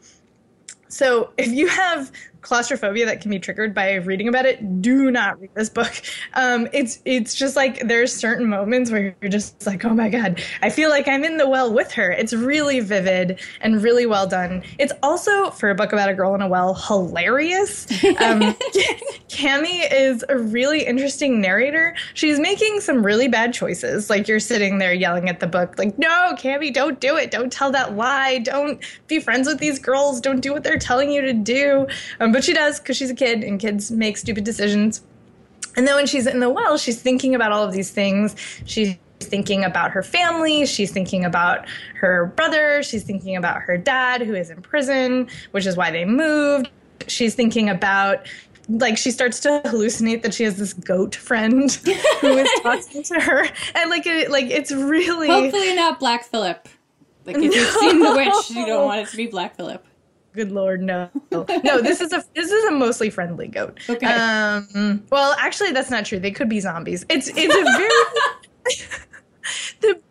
So 0.87 1.33
if 1.37 1.49
you 1.49 1.67
have 1.67 2.11
claustrophobia 2.41 3.05
that 3.05 3.21
can 3.21 3.31
be 3.31 3.39
triggered 3.39 3.73
by 3.73 3.95
reading 3.95 4.27
about 4.27 4.45
it, 4.45 4.81
do 4.81 5.11
not 5.11 5.39
read 5.39 5.51
this 5.55 5.69
book. 5.69 5.91
Um, 6.33 6.67
it's 6.73 6.99
it's 7.05 7.35
just 7.35 7.55
like 7.55 7.87
there's 7.87 8.13
certain 8.13 8.47
moments 8.47 8.91
where 8.91 9.15
you're 9.21 9.31
just 9.31 9.65
like, 9.65 9.83
oh 9.85 9.93
my 9.93 10.09
god, 10.09 10.41
I 10.61 10.69
feel 10.69 10.89
like 10.89 11.07
I'm 11.07 11.23
in 11.23 11.37
the 11.37 11.47
well 11.47 11.73
with 11.73 11.91
her. 11.93 12.11
It's 12.11 12.33
really 12.33 12.79
vivid 12.79 13.39
and 13.61 13.81
really 13.81 14.05
well 14.05 14.27
done. 14.27 14.63
It's 14.77 14.93
also 15.03 15.49
for 15.51 15.69
a 15.69 15.75
book 15.75 15.93
about 15.93 16.09
a 16.09 16.13
girl 16.13 16.35
in 16.35 16.41
a 16.41 16.47
well, 16.47 16.73
hilarious. 16.73 17.85
Um, 18.21 18.41
Kammie 19.29 19.91
is 19.91 20.23
a 20.29 20.37
really 20.37 20.85
interesting 20.85 21.41
narrator. 21.41 21.95
She's 22.13 22.39
making 22.39 22.81
some 22.81 23.05
really 23.05 23.27
bad 23.27 23.53
choices. 23.53 24.09
Like 24.09 24.27
you're 24.27 24.39
sitting 24.39 24.77
there 24.77 24.93
yelling 24.93 25.29
at 25.29 25.39
the 25.39 25.47
book, 25.47 25.75
like, 25.77 25.97
no, 25.97 26.33
Kammie, 26.37 26.73
don't 26.73 26.99
do 26.99 27.17
it. 27.17 27.31
Don't 27.31 27.51
tell 27.51 27.71
that 27.71 27.95
lie. 27.95 28.39
Don't 28.39 28.83
be 29.07 29.19
friends 29.19 29.47
with 29.47 29.59
these 29.59 29.79
girls. 29.79 30.21
Don't 30.21 30.39
do 30.39 30.53
what 30.53 30.63
they're 30.63 30.79
telling 30.79 31.11
you 31.11 31.21
to 31.21 31.33
do. 31.33 31.87
Um, 32.19 32.26
but 32.31 32.43
she 32.43 32.53
does 32.53 32.79
because 32.79 32.97
she's 32.97 33.09
a 33.09 33.15
kid 33.15 33.43
and 33.43 33.59
kids 33.59 33.91
make 33.91 34.17
stupid 34.17 34.43
decisions. 34.43 35.01
And 35.75 35.87
then 35.87 35.95
when 35.95 36.07
she's 36.07 36.25
in 36.25 36.39
the 36.39 36.49
well, 36.49 36.77
she's 36.77 37.01
thinking 37.01 37.35
about 37.35 37.51
all 37.51 37.63
of 37.63 37.71
these 37.71 37.91
things. 37.91 38.35
She's 38.65 38.95
thinking 39.19 39.63
about 39.63 39.91
her 39.91 40.03
family. 40.03 40.65
She's 40.65 40.91
thinking 40.91 41.25
about 41.25 41.67
her 41.95 42.27
brother. 42.35 42.81
She's 42.83 43.03
thinking 43.03 43.35
about 43.35 43.61
her 43.61 43.77
dad, 43.77 44.21
who 44.21 44.33
is 44.33 44.49
in 44.49 44.61
prison, 44.61 45.27
which 45.51 45.65
is 45.65 45.77
why 45.77 45.91
they 45.91 46.05
moved. 46.05 46.69
She's 47.07 47.35
thinking 47.35 47.69
about 47.69 48.27
like 48.69 48.97
she 48.97 49.11
starts 49.11 49.39
to 49.41 49.61
hallucinate 49.65 50.23
that 50.23 50.33
she 50.33 50.43
has 50.43 50.57
this 50.57 50.73
goat 50.73 51.15
friend 51.15 51.71
who 52.21 52.37
is 52.37 52.49
talking 52.61 53.03
to 53.03 53.19
her 53.19 53.47
and 53.75 53.89
like 53.89 54.05
it 54.05 54.29
like 54.29 54.47
it's 54.47 54.71
really 54.71 55.27
hopefully 55.29 55.73
not 55.73 55.99
black 55.99 56.25
phillip 56.25 56.67
like 57.23 57.37
if 57.37 57.43
no. 57.43 57.49
you've 57.49 57.69
seen 57.69 57.99
the 58.01 58.11
witch 58.11 58.49
you 58.49 58.65
don't 58.65 58.83
want 58.83 58.99
it 58.99 59.07
to 59.07 59.15
be 59.15 59.27
black 59.27 59.55
phillip 59.55 59.86
good 60.37 60.51
lord, 60.51 60.81
no, 60.81 61.09
no. 61.31 61.81
This 61.81 61.99
is 61.99 62.13
a 62.13 62.23
this 62.35 62.51
is 62.51 62.63
a 62.65 62.71
mostly 62.71 63.09
friendly 63.09 63.47
goat. 63.47 63.79
Okay. 63.89 64.05
Um. 64.05 65.03
Well, 65.11 65.35
actually, 65.39 65.71
that's 65.71 65.89
not 65.89 66.05
true. 66.05 66.19
They 66.19 66.31
could 66.31 66.47
be 66.47 66.59
zombies. 66.59 67.05
It's 67.09 67.27
it's 67.35 67.55
a 67.55 67.63
very 67.63 67.89
the 69.81 70.01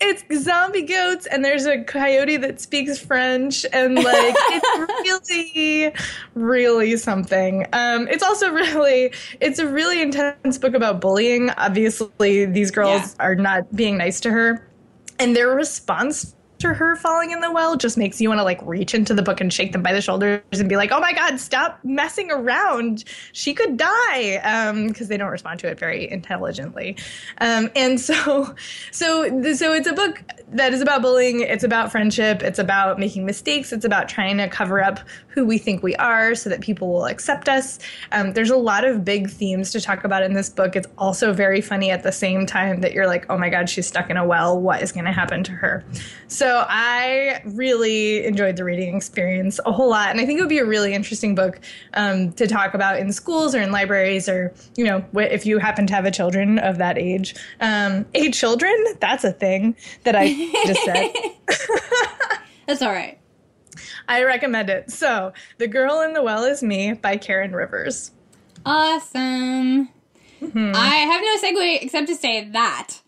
it's 0.00 0.44
zombie 0.44 0.82
goats 0.82 1.26
and 1.26 1.44
there's 1.44 1.64
a 1.64 1.82
coyote 1.84 2.36
that 2.38 2.60
speaks 2.60 2.98
French 2.98 3.64
and 3.72 3.94
like 3.94 4.34
it's 4.36 4.78
really 5.28 5.92
really 6.34 6.96
something. 6.96 7.64
Um 7.72 8.08
it's 8.08 8.22
also 8.22 8.50
really 8.50 9.12
it's 9.40 9.60
a 9.60 9.66
really 9.66 10.02
intense 10.02 10.58
book 10.58 10.74
about 10.74 11.00
bullying. 11.00 11.50
Obviously 11.50 12.46
these 12.46 12.70
girls 12.72 13.14
yeah. 13.16 13.24
are 13.24 13.36
not 13.36 13.74
being 13.76 13.96
nice 13.96 14.20
to 14.20 14.30
her 14.30 14.68
and 15.20 15.36
their 15.36 15.50
response 15.50 16.34
after 16.54 16.72
her 16.72 16.96
falling 16.96 17.32
in 17.32 17.40
the 17.40 17.50
well 17.50 17.76
just 17.76 17.98
makes 17.98 18.20
you 18.20 18.28
want 18.28 18.38
to 18.38 18.44
like 18.44 18.60
reach 18.64 18.94
into 18.94 19.12
the 19.12 19.22
book 19.22 19.40
and 19.40 19.52
shake 19.52 19.72
them 19.72 19.82
by 19.82 19.92
the 19.92 20.00
shoulders 20.00 20.40
and 20.52 20.68
be 20.68 20.76
like, 20.76 20.92
"Oh 20.92 21.00
my 21.00 21.12
god, 21.12 21.38
stop 21.38 21.78
messing 21.84 22.30
around! 22.30 23.04
She 23.32 23.52
could 23.52 23.76
die," 23.76 24.40
because 24.86 25.02
um, 25.02 25.08
they 25.08 25.16
don't 25.16 25.30
respond 25.30 25.60
to 25.60 25.68
it 25.68 25.78
very 25.78 26.10
intelligently. 26.10 26.96
Um, 27.38 27.70
and 27.76 28.00
so, 28.00 28.54
so, 28.92 29.42
so 29.54 29.72
it's 29.72 29.86
a 29.86 29.92
book 29.92 30.22
that 30.52 30.72
is 30.72 30.80
about 30.80 31.02
bullying. 31.02 31.40
It's 31.40 31.64
about 31.64 31.90
friendship. 31.90 32.42
It's 32.42 32.58
about 32.58 32.98
making 32.98 33.26
mistakes. 33.26 33.72
It's 33.72 33.84
about 33.84 34.08
trying 34.08 34.38
to 34.38 34.48
cover 34.48 34.82
up 34.82 35.00
who 35.28 35.44
we 35.44 35.58
think 35.58 35.82
we 35.82 35.96
are 35.96 36.34
so 36.34 36.48
that 36.48 36.60
people 36.60 36.88
will 36.88 37.06
accept 37.06 37.48
us. 37.48 37.80
Um, 38.12 38.32
there's 38.32 38.50
a 38.50 38.56
lot 38.56 38.84
of 38.84 39.04
big 39.04 39.28
themes 39.28 39.72
to 39.72 39.80
talk 39.80 40.04
about 40.04 40.22
in 40.22 40.32
this 40.32 40.48
book. 40.48 40.76
It's 40.76 40.88
also 40.96 41.32
very 41.32 41.60
funny 41.60 41.90
at 41.90 42.04
the 42.04 42.12
same 42.12 42.46
time 42.46 42.80
that 42.82 42.92
you're 42.92 43.08
like, 43.08 43.26
"Oh 43.28 43.36
my 43.36 43.50
god, 43.50 43.68
she's 43.68 43.86
stuck 43.86 44.08
in 44.08 44.16
a 44.16 44.24
well. 44.24 44.58
What 44.58 44.82
is 44.82 44.92
going 44.92 45.04
to 45.04 45.12
happen 45.12 45.42
to 45.44 45.52
her?" 45.52 45.84
So 46.28 46.43
so 46.44 46.62
I 46.68 47.40
really 47.46 48.22
enjoyed 48.26 48.56
the 48.56 48.64
reading 48.64 48.94
experience 48.94 49.58
a 49.64 49.72
whole 49.72 49.88
lot, 49.88 50.10
and 50.10 50.20
I 50.20 50.26
think 50.26 50.38
it 50.38 50.42
would 50.42 50.50
be 50.50 50.58
a 50.58 50.64
really 50.66 50.92
interesting 50.92 51.34
book 51.34 51.58
um, 51.94 52.32
to 52.32 52.46
talk 52.46 52.74
about 52.74 52.98
in 52.98 53.10
schools 53.14 53.54
or 53.54 53.62
in 53.62 53.72
libraries, 53.72 54.28
or 54.28 54.52
you 54.76 54.84
know, 54.84 55.02
if 55.14 55.46
you 55.46 55.58
happen 55.58 55.86
to 55.86 55.94
have 55.94 56.04
a 56.04 56.10
children 56.10 56.58
of 56.58 56.76
that 56.76 56.98
age. 56.98 57.34
Um, 57.62 58.04
eight 58.12 58.34
children, 58.34 58.74
that's 59.00 59.24
a 59.24 59.32
thing 59.32 59.74
that 60.02 60.14
I 60.14 60.34
just 60.66 60.84
said. 60.84 61.12
that's 62.66 62.82
all 62.82 62.92
right. 62.92 63.18
I 64.06 64.24
recommend 64.24 64.68
it. 64.68 64.90
So, 64.90 65.32
The 65.56 65.66
Girl 65.66 66.02
in 66.02 66.12
the 66.12 66.22
Well 66.22 66.44
is 66.44 66.62
Me 66.62 66.92
by 66.92 67.16
Karen 67.16 67.52
Rivers. 67.52 68.10
Awesome. 68.66 69.88
Mm-hmm. 70.42 70.72
I 70.74 70.96
have 70.96 71.22
no 71.22 71.38
segue 71.38 71.82
except 71.82 72.08
to 72.08 72.14
say 72.14 72.50
that 72.50 72.98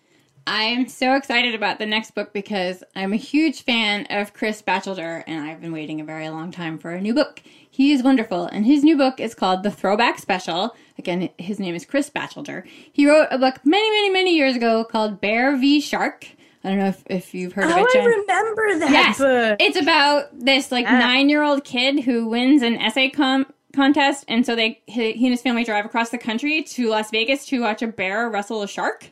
I'm 0.49 0.87
so 0.87 1.17
excited 1.17 1.57
about 1.57 1.81
the 1.81 1.87
next 1.87 2.15
book 2.15 2.33
because 2.33 2.85
I'm 2.95 3.13
a 3.13 3.17
huge 3.17 3.63
fan 3.63 4.07
of 4.11 4.33
Chris 4.33 4.63
Bachelder 4.63 5.25
and 5.27 5.45
I've 5.45 5.61
been 5.61 5.73
waiting 5.73 6.01
a 6.01 6.05
very 6.05 6.29
long 6.29 6.53
time 6.53 6.79
for 6.79 6.93
a 6.93 7.01
new 7.01 7.15
book. 7.15 7.43
He 7.69 7.91
is 7.91 8.05
wonderful 8.05 8.45
and 8.47 8.65
his 8.65 8.85
new 8.85 8.97
book 8.97 9.19
is 9.19 9.35
called 9.35 9.65
The 9.65 9.73
Throwback 9.73 10.21
Special. 10.21 10.77
Again, 10.99 11.31
his 11.37 11.59
name 11.59 11.75
is 11.75 11.85
Chris 11.85 12.11
Bachelder. 12.11 12.65
He 12.93 13.09
wrote 13.09 13.27
a 13.33 13.39
book 13.39 13.57
many, 13.65 13.91
many, 13.91 14.11
many 14.11 14.37
years 14.37 14.55
ago 14.55 14.85
called 14.85 15.21
Bear 15.21 15.57
v. 15.57 15.81
Shark. 15.81 16.29
I 16.63 16.69
don't 16.69 16.79
know 16.79 16.89
if, 16.89 17.03
if 17.07 17.35
you've 17.35 17.53
heard 17.53 17.65
oh, 17.65 17.73
of 17.73 17.79
it. 17.79 17.93
Jen. 17.93 18.03
I 18.03 18.07
remember 18.07 18.79
that 18.79 18.91
yes. 18.93 19.19
book. 19.19 19.57
It's 19.61 19.81
about 19.81 20.29
this 20.39 20.71
like 20.71 20.87
ah. 20.87 20.97
nine 20.97 21.29
year 21.29 21.43
old 21.43 21.65
kid 21.65 22.05
who 22.05 22.29
wins 22.29 22.63
an 22.63 22.77
essay 22.77 23.11
com- 23.11 23.53
contest, 23.75 24.25
and 24.29 24.47
so 24.47 24.55
they 24.55 24.81
he, 24.87 25.13
he 25.13 25.27
and 25.27 25.33
his 25.33 25.43
family 25.43 25.65
drive 25.65 25.85
across 25.85 26.11
the 26.11 26.19
country 26.19 26.63
to 26.63 26.89
Las 26.89 27.11
Vegas 27.11 27.47
to 27.47 27.61
watch 27.63 27.83
a 27.83 27.89
bear 27.89 28.29
wrestle 28.31 28.63
a 28.63 28.69
shark. 28.69 29.11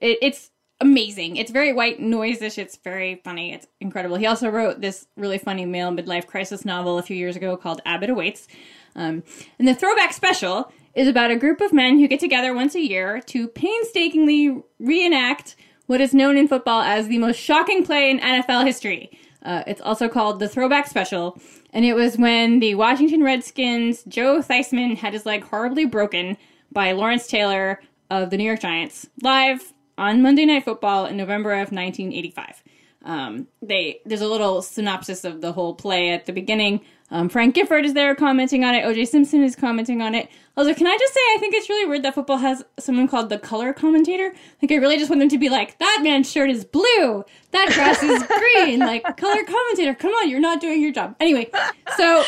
It, 0.00 0.18
it's 0.22 0.50
amazing. 0.80 1.36
It's 1.36 1.50
very 1.50 1.72
white 1.72 2.00
noise-ish. 2.00 2.58
It's 2.58 2.76
very 2.76 3.20
funny. 3.24 3.52
It's 3.52 3.66
incredible. 3.80 4.16
He 4.16 4.26
also 4.26 4.48
wrote 4.48 4.80
this 4.80 5.06
really 5.16 5.38
funny 5.38 5.66
male 5.66 5.90
midlife 5.90 6.26
crisis 6.26 6.64
novel 6.64 6.98
a 6.98 7.02
few 7.02 7.16
years 7.16 7.36
ago 7.36 7.56
called 7.56 7.80
Abbott 7.84 8.10
Awaits. 8.10 8.46
Um, 8.94 9.22
and 9.58 9.66
the 9.66 9.74
throwback 9.74 10.12
special 10.12 10.72
is 10.94 11.08
about 11.08 11.30
a 11.30 11.36
group 11.36 11.60
of 11.60 11.72
men 11.72 11.98
who 11.98 12.08
get 12.08 12.20
together 12.20 12.54
once 12.54 12.74
a 12.74 12.80
year 12.80 13.20
to 13.26 13.48
painstakingly 13.48 14.62
reenact 14.78 15.56
what 15.86 16.00
is 16.00 16.14
known 16.14 16.36
in 16.36 16.48
football 16.48 16.82
as 16.82 17.08
the 17.08 17.18
most 17.18 17.40
shocking 17.40 17.84
play 17.84 18.10
in 18.10 18.20
NFL 18.20 18.64
history. 18.64 19.10
Uh, 19.42 19.62
it's 19.66 19.80
also 19.80 20.08
called 20.08 20.40
the 20.40 20.48
Throwback 20.48 20.88
Special, 20.88 21.38
and 21.72 21.84
it 21.84 21.94
was 21.94 22.18
when 22.18 22.58
the 22.58 22.74
Washington 22.74 23.22
Redskins' 23.22 24.02
Joe 24.04 24.42
Theismann 24.42 24.96
had 24.96 25.12
his 25.12 25.24
leg 25.24 25.44
horribly 25.44 25.86
broken 25.86 26.36
by 26.72 26.92
Lawrence 26.92 27.26
Taylor 27.26 27.80
of 28.10 28.30
the 28.30 28.36
New 28.36 28.44
York 28.44 28.60
Giants 28.60 29.08
live 29.22 29.72
on 29.98 30.22
Monday 30.22 30.46
Night 30.46 30.64
Football 30.64 31.06
in 31.06 31.16
November 31.16 31.52
of 31.52 31.72
1985. 31.72 32.62
Um, 33.04 33.46
they 33.62 34.00
there's 34.04 34.20
a 34.20 34.28
little 34.28 34.60
synopsis 34.62 35.24
of 35.24 35.40
the 35.40 35.52
whole 35.52 35.74
play 35.74 36.10
at 36.10 36.26
the 36.26 36.32
beginning. 36.32 36.80
Um, 37.10 37.28
Frank 37.28 37.54
Gifford 37.54 37.86
is 37.86 37.94
there 37.94 38.14
commenting 38.14 38.64
on 38.64 38.74
it. 38.74 38.84
O.J. 38.84 39.06
Simpson 39.06 39.42
is 39.42 39.56
commenting 39.56 40.02
on 40.02 40.14
it. 40.14 40.28
Also, 40.58 40.74
can 40.74 40.86
I 40.86 40.96
just 40.98 41.14
say 41.14 41.20
I 41.34 41.36
think 41.38 41.54
it's 41.54 41.68
really 41.68 41.88
weird 41.88 42.02
that 42.02 42.14
football 42.14 42.36
has 42.36 42.62
someone 42.78 43.08
called 43.08 43.30
the 43.30 43.38
color 43.38 43.72
commentator. 43.72 44.34
Like, 44.60 44.72
I 44.72 44.74
really 44.74 44.98
just 44.98 45.08
want 45.08 45.20
them 45.20 45.30
to 45.30 45.38
be 45.38 45.48
like, 45.48 45.78
that 45.78 46.00
man's 46.02 46.30
shirt 46.30 46.50
is 46.50 46.64
blue, 46.66 47.24
that 47.52 47.70
grass 47.72 48.02
is 48.02 48.22
green. 48.24 48.80
Like, 48.80 49.04
color 49.16 49.42
commentator, 49.44 49.94
come 49.94 50.12
on, 50.12 50.28
you're 50.28 50.40
not 50.40 50.60
doing 50.60 50.82
your 50.82 50.92
job. 50.92 51.16
Anyway, 51.18 51.50
so 51.96 52.24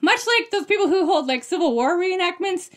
much 0.00 0.20
like 0.38 0.50
those 0.52 0.66
people 0.66 0.86
who 0.86 1.06
hold 1.06 1.26
like 1.26 1.42
Civil 1.42 1.74
War 1.74 1.98
reenactments, 1.98 2.70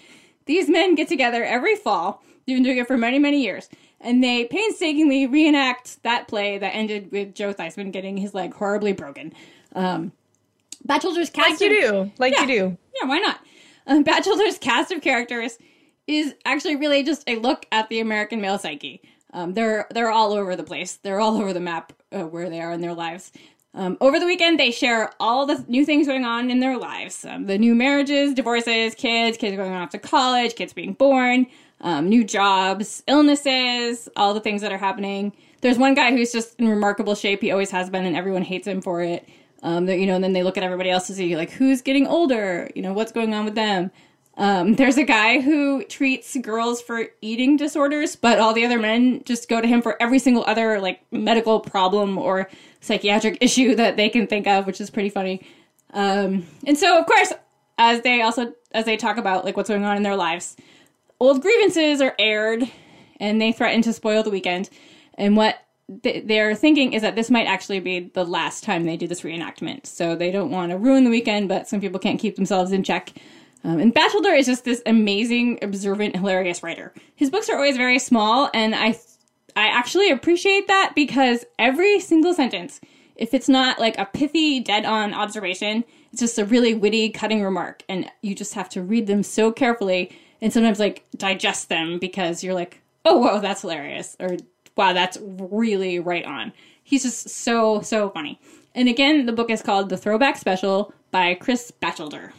these 0.46 0.70
men 0.70 0.96
get 0.96 1.08
together 1.08 1.44
every 1.44 1.76
fall. 1.76 2.24
They've 2.46 2.56
been 2.56 2.64
doing 2.64 2.78
it 2.78 2.88
for 2.88 2.98
many, 2.98 3.20
many 3.20 3.42
years 3.42 3.70
and 4.04 4.24
they 4.24 4.46
painstakingly 4.46 5.26
reenact 5.26 6.04
that 6.04 6.28
play 6.28 6.58
that 6.58 6.76
ended 6.76 7.12
with 7.12 7.34
Joe 7.34 7.54
Theismann 7.54 7.92
getting 7.92 8.18
his 8.18 8.34
leg 8.34 8.54
horribly 8.54 8.92
broken. 8.92 9.34
Um, 9.74 10.12
Bachelder's 10.86 11.30
cast 11.30 11.62
like 11.62 11.62
you 11.62 11.82
do, 11.82 12.12
like 12.20 12.34
yeah, 12.34 12.42
you 12.42 12.48
do. 12.48 12.78
Yeah, 13.02 13.08
why 13.08 13.20
not? 13.20 13.40
Um, 13.88 14.04
Bachelder's 14.04 14.58
cast 14.58 14.92
of 14.92 15.02
characters 15.02 15.58
is 16.06 16.36
actually 16.46 16.76
really 16.76 17.04
just 17.04 17.24
a 17.28 17.38
look 17.38 17.66
at 17.72 17.88
the 17.88 18.02
American 18.02 18.42
male 18.42 18.60
psyche. 18.60 19.02
Um, 19.32 19.54
they're 19.54 19.88
they're 19.92 20.12
all 20.12 20.34
over 20.34 20.56
the 20.56 20.64
place. 20.64 20.98
They're 20.98 21.22
all 21.22 21.38
over 21.38 21.54
the 21.54 21.62
map 21.62 21.94
uh, 22.12 22.24
where 22.24 22.50
they 22.50 22.62
are 22.62 22.74
in 22.74 22.82
their 22.82 22.94
lives. 22.94 23.32
Um, 23.76 23.98
over 24.02 24.20
the 24.20 24.26
weekend, 24.26 24.60
they 24.60 24.70
share 24.70 25.12
all 25.20 25.46
the 25.48 25.66
new 25.68 25.84
things 25.84 26.06
going 26.06 26.26
on 26.26 26.52
in 26.52 26.60
their 26.60 26.78
lives: 26.78 27.26
um, 27.26 27.48
the 27.48 27.58
new 27.58 27.74
marriages, 27.74 28.34
divorces, 28.34 28.94
kids, 28.96 29.38
kids 29.38 29.56
going 29.56 29.74
off 29.74 29.90
to 29.92 30.00
college, 30.00 30.56
kids 30.56 30.74
being 30.74 30.94
born, 30.94 31.48
um, 31.82 32.08
new 32.08 32.24
jobs, 32.24 33.04
illnesses, 33.08 34.08
all 34.16 34.34
the 34.34 34.42
things 34.42 34.62
that 34.62 34.72
are 34.72 34.78
happening. 34.78 35.34
There's 35.62 35.78
one 35.78 35.96
guy 35.96 36.12
who's 36.12 36.32
just 36.32 36.60
in 36.60 36.68
remarkable 36.68 37.16
shape. 37.16 37.42
He 37.42 37.52
always 37.52 37.72
has 37.72 37.90
been, 37.90 38.06
and 38.06 38.16
everyone 38.16 38.44
hates 38.44 38.68
him 38.68 38.82
for 38.82 39.02
it. 39.02 39.28
Um, 39.64 39.88
you 39.88 40.06
know, 40.06 40.16
and 40.16 40.24
then 40.24 40.34
they 40.34 40.44
look 40.44 40.58
at 40.58 40.64
everybody 40.64 40.90
else 40.90 41.08
to 41.08 41.14
see 41.14 41.36
like 41.36 41.52
who's 41.52 41.82
getting 41.82 42.06
older. 42.06 42.70
You 42.76 42.82
know, 42.82 42.94
what's 42.94 43.12
going 43.12 43.34
on 43.34 43.46
with 43.46 43.56
them. 43.56 43.92
Um, 44.36 44.76
there's 44.76 44.98
a 44.98 45.04
guy 45.04 45.42
who 45.42 45.84
treats 45.86 46.36
girls 46.38 46.82
for 46.82 47.06
eating 47.22 47.58
disorders, 47.58 48.16
but 48.16 48.40
all 48.40 48.54
the 48.54 48.66
other 48.66 48.80
men 48.80 49.24
just 49.26 49.48
go 49.48 49.62
to 49.62 49.68
him 49.68 49.82
for 49.82 50.02
every 50.02 50.20
single 50.20 50.44
other 50.48 50.80
like 50.80 51.02
medical 51.12 51.60
problem 51.60 52.18
or 52.18 52.50
psychiatric 52.84 53.38
issue 53.42 53.76
that 53.76 53.98
they 53.98 54.10
can 54.10 54.28
think 54.28 54.46
of, 54.46 54.68
which 54.68 54.80
is 54.80 54.90
pretty 54.90 55.10
funny. 55.10 55.42
Um, 55.94 56.46
and 56.68 56.78
so, 56.78 57.00
of 57.00 57.06
course, 57.06 57.34
as 57.78 58.02
they 58.02 58.22
also 58.22 58.54
as 58.72 58.86
they 58.86 58.98
talk 58.98 59.18
about 59.18 59.46
like 59.46 59.58
what's 59.58 59.70
going 59.70 59.86
on 59.86 59.98
in 59.98 60.04
their 60.04 60.16
lives, 60.16 60.56
old 61.20 61.42
grievances 61.42 62.02
are 62.02 62.16
aired 62.20 62.64
and 63.20 63.42
they 63.42 63.52
threaten 63.52 63.82
to 63.84 63.94
spoil 63.94 64.24
the 64.24 64.30
weekend. 64.30 64.70
And 65.16 65.38
what 65.38 65.58
they're 66.02 66.56
thinking 66.56 66.94
is 66.94 67.02
that 67.02 67.16
this 67.16 67.30
might 67.30 67.46
actually 67.46 67.80
be 67.80 68.12
the 68.14 68.26
last 68.26 68.64
time 68.64 68.84
they 68.84 68.98
do 68.98 69.08
this 69.08 69.22
reenactment. 69.22 69.86
So 69.86 70.16
they 70.16 70.32
don't 70.32 70.50
want 70.50 70.72
to 70.72 70.78
ruin 70.78 71.04
the 71.04 71.10
weekend, 71.10 71.50
but 71.50 71.68
some 71.68 71.82
people 71.82 72.00
can't 72.00 72.20
keep 72.20 72.36
themselves 72.36 72.72
in 72.72 72.84
check. 72.84 73.14
Um, 73.64 73.80
and 73.80 73.94
Bachelder 73.94 74.38
is 74.38 74.46
just 74.46 74.66
this 74.66 74.82
amazing, 74.86 75.60
observant, 75.62 76.16
hilarious 76.16 76.64
writer. 76.64 76.94
His 77.16 77.30
books 77.30 77.50
are 77.50 77.56
always 77.56 77.78
very 77.78 78.00
small, 78.00 78.50
and 78.54 78.76
I, 78.76 78.98
I 79.56 79.68
actually 79.68 80.10
appreciate 80.10 80.68
that 80.68 80.94
because 80.96 81.46
every 81.60 82.00
single 82.00 82.34
sentence, 82.34 82.82
if 83.16 83.34
it's 83.34 83.50
not 83.50 83.80
like 83.80 83.98
a 83.98 84.06
pithy, 84.06 84.60
dead-on 84.60 85.14
observation, 85.14 85.84
it's 86.12 86.20
just 86.20 86.40
a 86.40 86.46
really 86.46 86.74
witty, 86.74 87.10
cutting 87.10 87.44
remark, 87.44 87.84
and 87.88 88.10
you 88.22 88.36
just 88.36 88.54
have 88.56 88.70
to 88.70 88.82
read 88.82 89.08
them 89.08 89.24
so 89.24 89.52
carefully 89.52 90.12
and 90.42 90.52
sometimes 90.52 90.80
like 90.80 91.06
digest 91.18 91.70
them 91.70 92.00
because 92.00 92.44
you're 92.44 92.54
like, 92.54 92.82
oh, 93.06 93.18
whoa, 93.18 93.40
that's 93.40 93.62
hilarious, 93.62 94.16
or 94.20 94.38
wow, 94.76 94.94
that's 94.94 95.18
really 95.22 96.00
right 96.00 96.26
on. 96.26 96.52
He's 96.84 97.04
just 97.04 97.30
so, 97.30 97.82
so 97.82 98.10
funny. 98.10 98.40
And 98.76 98.90
again, 98.90 99.26
the 99.26 99.34
book 99.34 99.50
is 99.50 99.62
called 99.62 99.90
The 99.90 99.98
Throwback 99.98 100.38
Special 100.38 100.94
by 101.12 101.36
Chris 101.36 101.72
Bachelder. 101.82 102.32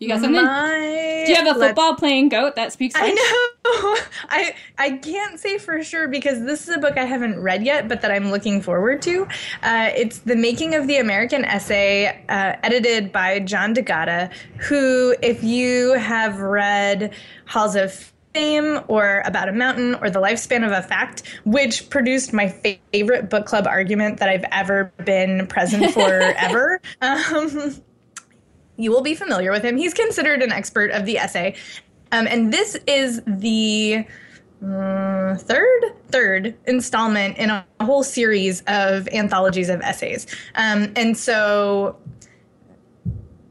You 0.00 0.08
got 0.08 0.22
something? 0.22 0.42
My, 0.42 1.24
Do 1.26 1.30
you 1.30 1.36
have 1.36 1.54
a 1.54 1.60
football 1.60 1.94
playing 1.94 2.30
goat 2.30 2.56
that 2.56 2.72
speaks 2.72 2.96
French? 2.96 3.18
I 3.20 3.56
know. 3.64 3.96
I 4.30 4.54
I 4.78 4.90
can't 4.92 5.38
say 5.38 5.58
for 5.58 5.82
sure 5.82 6.08
because 6.08 6.40
this 6.40 6.66
is 6.66 6.74
a 6.74 6.78
book 6.78 6.96
I 6.96 7.04
haven't 7.04 7.38
read 7.38 7.62
yet, 7.62 7.86
but 7.86 8.00
that 8.00 8.10
I'm 8.10 8.30
looking 8.30 8.62
forward 8.62 9.02
to. 9.02 9.28
Uh, 9.62 9.90
it's 9.94 10.20
The 10.20 10.36
Making 10.36 10.74
of 10.74 10.86
the 10.86 10.96
American 10.96 11.44
Essay, 11.44 12.06
uh, 12.30 12.56
edited 12.62 13.12
by 13.12 13.40
John 13.40 13.74
D'Agata, 13.74 14.30
who, 14.56 15.14
if 15.22 15.44
you 15.44 15.92
have 15.92 16.40
read 16.40 17.14
Halls 17.44 17.76
of 17.76 18.10
Fame 18.32 18.80
or 18.88 19.22
About 19.26 19.50
a 19.50 19.52
Mountain 19.52 19.96
or 19.96 20.08
The 20.08 20.20
Lifespan 20.20 20.64
of 20.64 20.72
a 20.72 20.80
Fact, 20.80 21.24
which 21.44 21.90
produced 21.90 22.32
my 22.32 22.48
favorite 22.48 23.28
book 23.28 23.44
club 23.44 23.66
argument 23.66 24.18
that 24.20 24.30
I've 24.30 24.46
ever 24.50 24.92
been 25.04 25.46
present 25.46 25.92
for 25.92 26.08
ever. 26.10 26.80
Um, 27.02 27.82
you 28.82 28.90
will 28.90 29.02
be 29.02 29.14
familiar 29.14 29.50
with 29.50 29.62
him. 29.62 29.76
He's 29.76 29.94
considered 29.94 30.42
an 30.42 30.52
expert 30.52 30.90
of 30.90 31.06
the 31.06 31.18
essay. 31.18 31.54
Um, 32.12 32.26
and 32.26 32.52
this 32.52 32.76
is 32.86 33.22
the 33.26 34.04
uh, 34.64 35.36
third 35.36 35.82
third 36.08 36.54
installment 36.66 37.38
in 37.38 37.50
a 37.50 37.64
whole 37.80 38.02
series 38.02 38.62
of 38.66 39.08
anthologies 39.08 39.68
of 39.68 39.80
essays. 39.80 40.26
Um, 40.54 40.92
and 40.96 41.16
so 41.16 41.96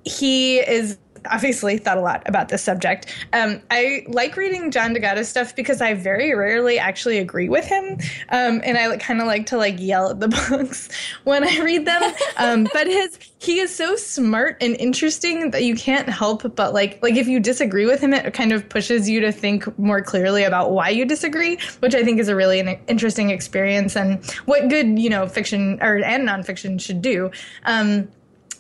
he 0.03 0.59
is 0.59 0.97
obviously 1.25 1.77
thought 1.77 1.97
a 1.97 2.01
lot 2.01 2.23
about 2.25 2.49
this 2.49 2.61
subject. 2.63 3.07
Um, 3.33 3.61
I 3.71 4.05
like 4.07 4.35
reading 4.35 4.71
John 4.71 4.93
D'Agata 4.93 5.23
stuff 5.23 5.55
because 5.55 5.81
I 5.81 5.93
very 5.93 6.33
rarely 6.33 6.79
actually 6.79 7.17
agree 7.17 7.49
with 7.49 7.65
him, 7.65 7.93
um, 8.29 8.61
and 8.63 8.77
I 8.77 8.95
kind 8.97 9.21
of 9.21 9.27
like 9.27 9.45
to 9.47 9.57
like 9.57 9.79
yell 9.79 10.09
at 10.09 10.19
the 10.19 10.27
books 10.49 10.89
when 11.23 11.43
I 11.43 11.59
read 11.61 11.85
them. 11.85 12.13
Um, 12.37 12.67
but 12.73 12.87
his 12.87 13.17
he 13.39 13.59
is 13.59 13.73
so 13.73 13.95
smart 13.95 14.57
and 14.61 14.75
interesting 14.75 15.51
that 15.51 15.63
you 15.63 15.75
can't 15.75 16.09
help 16.09 16.55
but 16.55 16.73
like 16.73 17.01
like 17.01 17.15
if 17.15 17.27
you 17.27 17.39
disagree 17.39 17.85
with 17.85 18.01
him, 18.01 18.13
it 18.13 18.33
kind 18.33 18.51
of 18.51 18.67
pushes 18.69 19.09
you 19.09 19.19
to 19.21 19.31
think 19.31 19.77
more 19.79 20.01
clearly 20.01 20.43
about 20.43 20.71
why 20.71 20.89
you 20.89 21.05
disagree, 21.05 21.57
which 21.79 21.95
I 21.95 22.03
think 22.03 22.19
is 22.19 22.27
a 22.27 22.35
really 22.35 22.59
interesting 22.87 23.29
experience 23.29 23.95
and 23.95 24.23
what 24.45 24.69
good 24.69 24.99
you 24.99 25.09
know 25.09 25.27
fiction 25.27 25.79
or 25.81 25.97
and 25.97 26.27
nonfiction 26.27 26.79
should 26.79 27.01
do. 27.01 27.31
Um, 27.65 28.09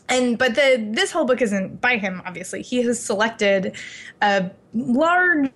and 0.09 0.37
but 0.37 0.55
the 0.55 0.89
this 0.91 1.11
whole 1.11 1.25
book 1.25 1.41
isn't 1.41 1.79
by 1.81 1.97
him 1.97 2.21
obviously 2.25 2.61
he 2.61 2.81
has 2.83 2.99
selected 2.99 3.75
a 4.21 4.49
large 4.73 5.51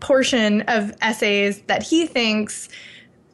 portion 0.00 0.62
of 0.62 0.92
essays 1.00 1.62
that 1.62 1.82
he 1.82 2.06
thinks 2.06 2.68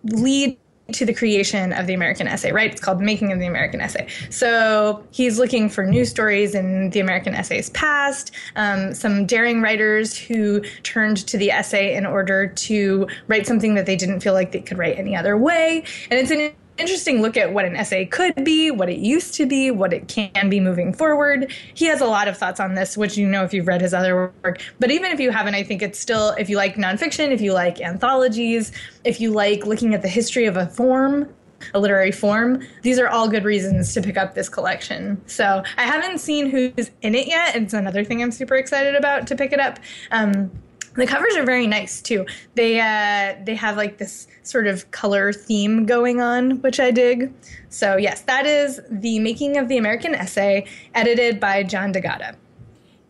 lead 0.04 0.56
to 0.92 1.06
the 1.06 1.14
creation 1.14 1.72
of 1.72 1.86
the 1.86 1.94
American 1.94 2.28
essay, 2.28 2.52
right? 2.52 2.70
It's 2.70 2.80
called 2.80 3.00
Making 3.00 3.32
of 3.32 3.38
the 3.38 3.46
American 3.46 3.80
Essay. 3.80 4.06
So 4.28 5.02
he's 5.12 5.38
looking 5.38 5.70
for 5.70 5.84
news 5.86 6.10
stories 6.10 6.54
in 6.54 6.90
the 6.90 7.00
American 7.00 7.34
essays 7.34 7.70
past, 7.70 8.32
um, 8.56 8.92
some 8.92 9.24
daring 9.24 9.62
writers 9.62 10.16
who 10.16 10.60
turned 10.82 11.26
to 11.26 11.38
the 11.38 11.50
essay 11.50 11.94
in 11.96 12.04
order 12.04 12.46
to 12.46 13.06
write 13.28 13.46
something 13.46 13.74
that 13.74 13.86
they 13.86 13.96
didn't 13.96 14.20
feel 14.20 14.34
like 14.34 14.52
they 14.52 14.60
could 14.60 14.76
write 14.76 14.98
any 14.98 15.16
other 15.16 15.38
way. 15.38 15.84
And 16.10 16.20
it's 16.20 16.30
an 16.30 16.52
interesting 16.78 17.22
look 17.22 17.37
at 17.37 17.52
what 17.52 17.64
an 17.64 17.76
essay 17.76 18.04
could 18.04 18.44
be, 18.44 18.70
what 18.70 18.88
it 18.88 18.98
used 18.98 19.34
to 19.34 19.46
be, 19.46 19.70
what 19.70 19.92
it 19.92 20.08
can 20.08 20.48
be 20.48 20.60
moving 20.60 20.92
forward. 20.92 21.52
He 21.74 21.87
has 21.87 22.00
a 22.00 22.06
lot 22.06 22.28
of 22.28 22.37
thoughts 22.37 22.60
on 22.60 22.74
this, 22.74 22.96
which 22.96 23.16
you 23.16 23.26
know 23.26 23.44
if 23.44 23.54
you've 23.54 23.66
read 23.66 23.80
his 23.80 23.94
other 23.94 24.32
work. 24.42 24.60
But 24.80 24.90
even 24.90 25.12
if 25.12 25.20
you 25.20 25.30
haven't, 25.30 25.54
I 25.54 25.62
think 25.62 25.82
it's 25.82 25.98
still, 25.98 26.30
if 26.30 26.48
you 26.48 26.56
like 26.56 26.76
nonfiction, 26.76 27.30
if 27.30 27.40
you 27.40 27.52
like 27.52 27.80
anthologies, 27.80 28.72
if 29.04 29.20
you 29.20 29.30
like 29.30 29.66
looking 29.66 29.94
at 29.94 30.02
the 30.02 30.08
history 30.08 30.46
of 30.46 30.56
a 30.56 30.66
form, 30.66 31.28
a 31.72 31.78
literary 31.80 32.12
form, 32.12 32.60
these 32.82 32.98
are 32.98 33.08
all 33.08 33.28
good 33.28 33.44
reasons 33.44 33.94
to 33.94 34.02
pick 34.02 34.16
up 34.16 34.34
this 34.34 34.48
collection. 34.48 35.20
So 35.26 35.62
I 35.78 35.82
haven't 35.84 36.18
seen 36.18 36.50
who's 36.50 36.90
in 37.02 37.14
it 37.14 37.26
yet. 37.26 37.56
It's 37.56 37.72
another 37.72 38.04
thing 38.04 38.22
I'm 38.22 38.32
super 38.32 38.56
excited 38.56 38.94
about 38.94 39.26
to 39.28 39.37
pick 39.37 39.52
it 39.52 39.60
up. 39.60 39.78
Um, 40.10 40.50
the 40.94 41.07
covers 41.07 41.37
are 41.37 41.44
very 41.44 41.66
nice 41.66 42.00
too. 42.00 42.26
They 42.54 42.80
uh, 42.80 43.37
they 43.44 43.54
have 43.54 43.76
like 43.76 43.98
this 43.98 44.26
sort 44.42 44.66
of 44.66 44.90
color 44.90 45.33
theme 45.33 45.87
going 45.87 46.20
on, 46.20 46.62
which 46.62 46.78
I 46.78 46.90
dig. 46.90 47.33
So 47.68 47.96
yes, 47.96 48.22
that 48.22 48.46
is 48.46 48.80
the 48.90 49.18
making 49.18 49.57
of 49.57 49.68
the 49.68 49.76
American 49.76 50.14
essay, 50.14 50.66
edited 50.94 51.40
by 51.40 51.62
John 51.62 51.92
D'Agata. 51.92 52.37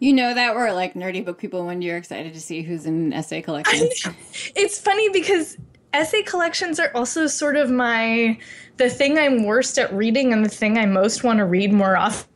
You 0.00 0.12
know 0.12 0.34
that 0.34 0.54
we're 0.54 0.72
like 0.72 0.94
nerdy 0.94 1.24
book 1.24 1.38
people 1.38 1.64
when 1.66 1.82
you're 1.82 1.96
excited 1.96 2.34
to 2.34 2.40
see 2.40 2.62
who's 2.62 2.86
in 2.86 3.06
an 3.06 3.12
essay 3.12 3.42
collection. 3.42 3.88
it's 4.54 4.78
funny 4.78 5.08
because 5.10 5.56
essay 5.92 6.22
collections 6.22 6.80
are 6.80 6.90
also 6.94 7.26
sort 7.26 7.56
of 7.56 7.70
my 7.70 8.38
the 8.76 8.90
thing 8.90 9.18
I'm 9.18 9.44
worst 9.44 9.78
at 9.78 9.92
reading 9.94 10.32
and 10.32 10.44
the 10.44 10.48
thing 10.48 10.76
I 10.76 10.86
most 10.86 11.22
want 11.22 11.38
to 11.38 11.44
read 11.44 11.72
more 11.72 11.96
often 11.96 12.28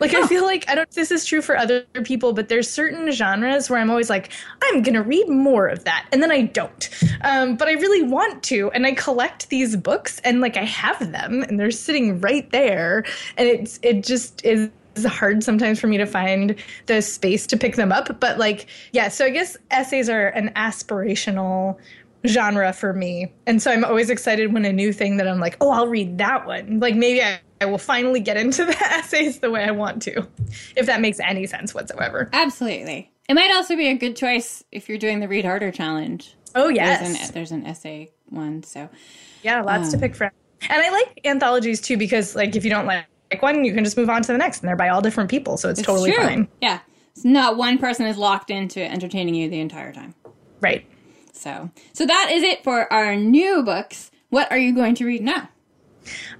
like 0.00 0.14
I 0.14 0.26
feel 0.26 0.44
like 0.44 0.68
I 0.68 0.74
don't 0.74 0.90
this 0.90 1.10
is 1.10 1.24
true 1.24 1.42
for 1.42 1.56
other 1.56 1.82
people, 2.04 2.32
but 2.32 2.48
there's 2.48 2.68
certain 2.68 3.10
genres 3.10 3.70
where 3.70 3.78
I'm 3.78 3.90
always 3.90 4.10
like, 4.10 4.30
I'm 4.62 4.82
gonna 4.82 5.02
read 5.02 5.28
more 5.28 5.68
of 5.68 5.84
that, 5.84 6.06
and 6.12 6.22
then 6.22 6.30
I 6.30 6.42
don't. 6.42 6.88
Um, 7.22 7.56
but 7.56 7.68
I 7.68 7.72
really 7.72 8.02
want 8.02 8.42
to, 8.44 8.70
and 8.72 8.86
I 8.86 8.92
collect 8.92 9.48
these 9.48 9.76
books, 9.76 10.20
and 10.24 10.40
like 10.40 10.56
I 10.56 10.64
have 10.64 11.12
them, 11.12 11.42
and 11.42 11.58
they're 11.58 11.70
sitting 11.70 12.20
right 12.20 12.50
there, 12.50 13.04
and 13.36 13.48
it's 13.48 13.78
it 13.82 14.04
just 14.04 14.44
is 14.44 14.70
it's 14.94 15.06
hard 15.06 15.42
sometimes 15.42 15.80
for 15.80 15.86
me 15.86 15.96
to 15.96 16.06
find 16.06 16.54
the 16.86 17.00
space 17.00 17.46
to 17.46 17.56
pick 17.56 17.76
them 17.76 17.92
up. 17.92 18.20
But 18.20 18.38
like, 18.38 18.66
yeah, 18.92 19.08
so 19.08 19.24
I 19.24 19.30
guess 19.30 19.56
essays 19.70 20.08
are 20.08 20.28
an 20.28 20.50
aspirational 20.54 21.78
genre 22.26 22.72
for 22.72 22.92
me. 22.92 23.32
And 23.46 23.60
so 23.60 23.70
I'm 23.70 23.84
always 23.84 24.10
excited 24.10 24.52
when 24.52 24.64
a 24.64 24.72
new 24.72 24.92
thing 24.92 25.16
that 25.16 25.26
I'm 25.26 25.40
like, 25.40 25.56
oh, 25.60 25.70
I'll 25.70 25.88
read 25.88 26.18
that 26.18 26.46
one. 26.46 26.80
Like 26.80 26.94
maybe 26.94 27.22
I, 27.22 27.40
I 27.62 27.64
will 27.64 27.78
finally 27.78 28.18
get 28.18 28.36
into 28.36 28.64
the 28.64 28.76
essays 28.92 29.38
the 29.38 29.48
way 29.48 29.62
I 29.62 29.70
want 29.70 30.02
to, 30.02 30.26
if 30.74 30.86
that 30.86 31.00
makes 31.00 31.20
any 31.20 31.46
sense 31.46 31.72
whatsoever. 31.72 32.28
Absolutely. 32.32 33.12
It 33.28 33.34
might 33.34 33.54
also 33.54 33.76
be 33.76 33.86
a 33.86 33.94
good 33.94 34.16
choice 34.16 34.64
if 34.72 34.88
you're 34.88 34.98
doing 34.98 35.20
the 35.20 35.28
Read 35.28 35.44
Harder 35.44 35.70
challenge. 35.70 36.34
Oh, 36.56 36.68
yes. 36.68 37.00
There's 37.00 37.28
an, 37.28 37.34
there's 37.34 37.50
an 37.52 37.66
essay 37.66 38.10
one. 38.30 38.64
So, 38.64 38.88
yeah, 39.44 39.62
lots 39.62 39.86
um, 39.86 39.90
to 39.92 39.98
pick 39.98 40.16
from. 40.16 40.30
And 40.62 40.82
I 40.82 40.90
like 40.90 41.20
anthologies 41.24 41.80
too 41.80 41.96
because, 41.96 42.34
like, 42.34 42.56
if 42.56 42.64
you 42.64 42.70
don't 42.70 42.86
like 42.86 43.06
one, 43.40 43.64
you 43.64 43.72
can 43.72 43.84
just 43.84 43.96
move 43.96 44.10
on 44.10 44.22
to 44.22 44.32
the 44.32 44.38
next, 44.38 44.60
and 44.60 44.68
they're 44.68 44.76
by 44.76 44.88
all 44.88 45.00
different 45.00 45.30
people, 45.30 45.56
so 45.56 45.68
it's, 45.68 45.78
it's 45.78 45.86
totally 45.86 46.12
true. 46.12 46.22
fine. 46.22 46.48
Yeah, 46.60 46.80
it's 47.12 47.24
not 47.24 47.56
one 47.56 47.78
person 47.78 48.06
is 48.06 48.16
locked 48.16 48.50
into 48.50 48.82
entertaining 48.82 49.36
you 49.36 49.48
the 49.48 49.60
entire 49.60 49.92
time. 49.92 50.14
Right. 50.60 50.84
So, 51.32 51.70
so 51.92 52.06
that 52.06 52.30
is 52.32 52.42
it 52.42 52.64
for 52.64 52.92
our 52.92 53.14
new 53.14 53.62
books. 53.62 54.10
What 54.30 54.50
are 54.50 54.58
you 54.58 54.74
going 54.74 54.96
to 54.96 55.06
read 55.06 55.22
now? 55.22 55.48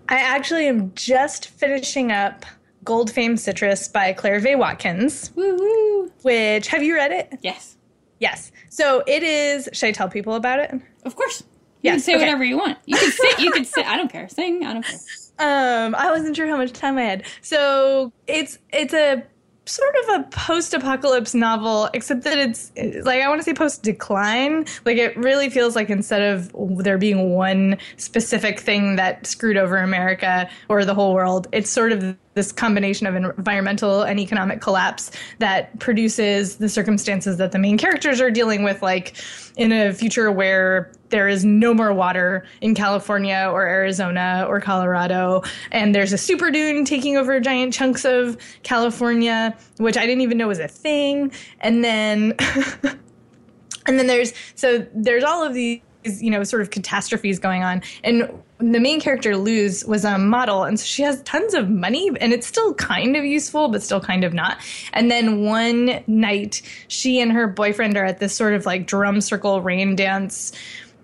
I 0.09 0.17
actually 0.17 0.67
am 0.67 0.93
just 0.95 1.49
finishing 1.49 2.13
up 2.13 2.45
Gold 2.85 3.11
Fame 3.11 3.37
Citrus 3.37 3.89
by 3.89 4.13
Claire 4.13 4.41
Vaye 4.41 4.59
Watkins. 4.59 5.33
Woo-woo. 5.35 6.11
Which 6.23 6.69
have 6.69 6.83
you 6.83 6.95
read 6.95 7.13
it? 7.13 7.39
Yes. 7.43 7.77
Yes. 8.19 8.53
So 8.71 9.03
it 9.07 9.23
is. 9.23 9.69
Should 9.73 9.89
I 9.89 9.93
tell 9.93 10.09
people 10.09 10.35
about 10.35 10.59
it? 10.59 10.73
Of 11.05 11.17
course. 11.17 11.43
You 11.83 11.91
yes, 11.91 11.95
can 11.95 12.01
say 12.01 12.15
okay. 12.15 12.25
whatever 12.25 12.45
you 12.45 12.57
want. 12.57 12.79
You 12.87 12.97
can 12.97 13.11
sit. 13.11 13.41
You 13.41 13.51
can 13.51 13.65
sit. 13.65 13.87
I 13.87 13.97
don't 13.97 14.11
care. 14.11 14.29
Sing. 14.29 14.65
I 14.65 14.73
don't 14.75 14.85
care. 14.85 14.99
Um, 15.39 15.97
I 15.97 16.11
wasn't 16.11 16.37
sure 16.37 16.47
how 16.47 16.57
much 16.57 16.73
time 16.73 16.99
I 16.99 17.03
had. 17.03 17.25
So 17.41 18.13
it's 18.29 18.59
it's 18.71 18.93
a 18.95 19.25
sort 19.65 19.95
of 20.03 20.21
a 20.21 20.23
post-apocalypse 20.31 21.35
novel 21.35 21.89
except 21.95 22.25
that 22.25 22.37
it's 22.37 22.73
like 23.05 23.23
i 23.23 23.29
want 23.29 23.39
to 23.39 23.45
say 23.45 23.55
post-decline. 23.55 24.67
Like 24.85 24.97
it 24.97 25.17
really 25.17 25.51
feels 25.51 25.77
like 25.77 25.89
instead 25.89 26.23
of 26.23 26.51
there 26.83 26.99
being 26.99 27.35
one 27.35 27.79
specific 27.97 28.59
thing 28.59 28.97
that 28.97 29.27
screwed 29.27 29.57
over 29.57 29.77
america 29.77 30.51
or 30.69 30.85
the 30.85 30.95
whole 30.95 31.15
world 31.15 31.47
it's 31.53 31.71
sort 31.71 31.93
of 31.93 32.17
this 32.35 32.51
combination 32.51 33.07
of 33.07 33.15
environmental 33.15 34.03
and 34.03 34.19
economic 34.19 34.61
collapse 34.61 35.11
that 35.39 35.79
produces 35.79 36.57
the 36.57 36.69
circumstances 36.69 37.37
that 37.37 37.53
the 37.53 37.59
main 37.59 37.79
characters 37.79 38.21
are 38.21 38.31
dealing 38.31 38.65
with 38.65 38.83
like 38.83 39.17
in 39.57 39.71
a 39.71 39.93
future 39.93 40.33
where 40.33 40.91
there 41.13 41.29
is 41.29 41.45
no 41.45 41.73
more 41.73 41.93
water 41.93 42.45
in 42.61 42.75
California 42.75 43.49
or 43.53 43.67
Arizona 43.67 44.45
or 44.49 44.61
Colorado. 44.61 45.43
And 45.71 45.95
there's 45.95 46.13
a 46.13 46.19
super 46.19 46.51
dune 46.51 46.85
taking 46.85 47.17
over 47.17 47.39
giant 47.39 47.73
chunks 47.73 48.05
of 48.05 48.37
California 48.65 49.57
which 49.79 49.97
I 49.97 50.07
didn't 50.07 50.23
even 50.23 50.39
know 50.39 50.49
was 50.49 50.59
a 50.59 50.69
thing. 50.69 51.33
And 51.61 51.85
then 51.85 52.35
and 53.87 53.99
then 53.99 54.07
there's 54.07 54.33
so 54.55 54.87
there's 54.95 55.25
all 55.25 55.45
of 55.45 55.55
these 55.55 55.81
you 56.05 56.31
know 56.31 56.43
sort 56.43 56.63
of 56.63 56.71
catastrophes 56.71 57.39
going 57.39 57.63
on. 57.63 57.83
And 58.03 58.29
the 58.59 58.81
main 58.81 59.01
character 59.01 59.37
luz 59.37 59.85
was 59.85 60.05
a 60.05 60.19
model. 60.19 60.65
And 60.65 60.79
so 60.79 60.85
she 60.85 61.03
has 61.03 61.21
tons 61.23 61.55
of 61.55 61.69
money 61.69 62.11
and 62.21 62.33
it's 62.33 62.47
still 62.47 62.75
kind 62.75 63.17
of 63.17 63.25
useful 63.25 63.69
but 63.69 63.83
still 63.83 64.01
kind 64.01 64.25
of 64.25 64.33
not. 64.33 64.59
And 64.93 65.11
then 65.11 65.45
one 65.45 66.03
night 66.07 66.63
she 66.89 67.21
and 67.21 67.33
her 67.33 67.47
boyfriend 67.47 67.97
are 67.97 68.05
at 68.05 68.19
this 68.19 68.35
sort 68.35 68.55
of 68.55 68.67
like 68.67 68.87
drum 68.87 69.21
circle 69.21 69.61
rain 69.61 69.97
dance 69.97 70.53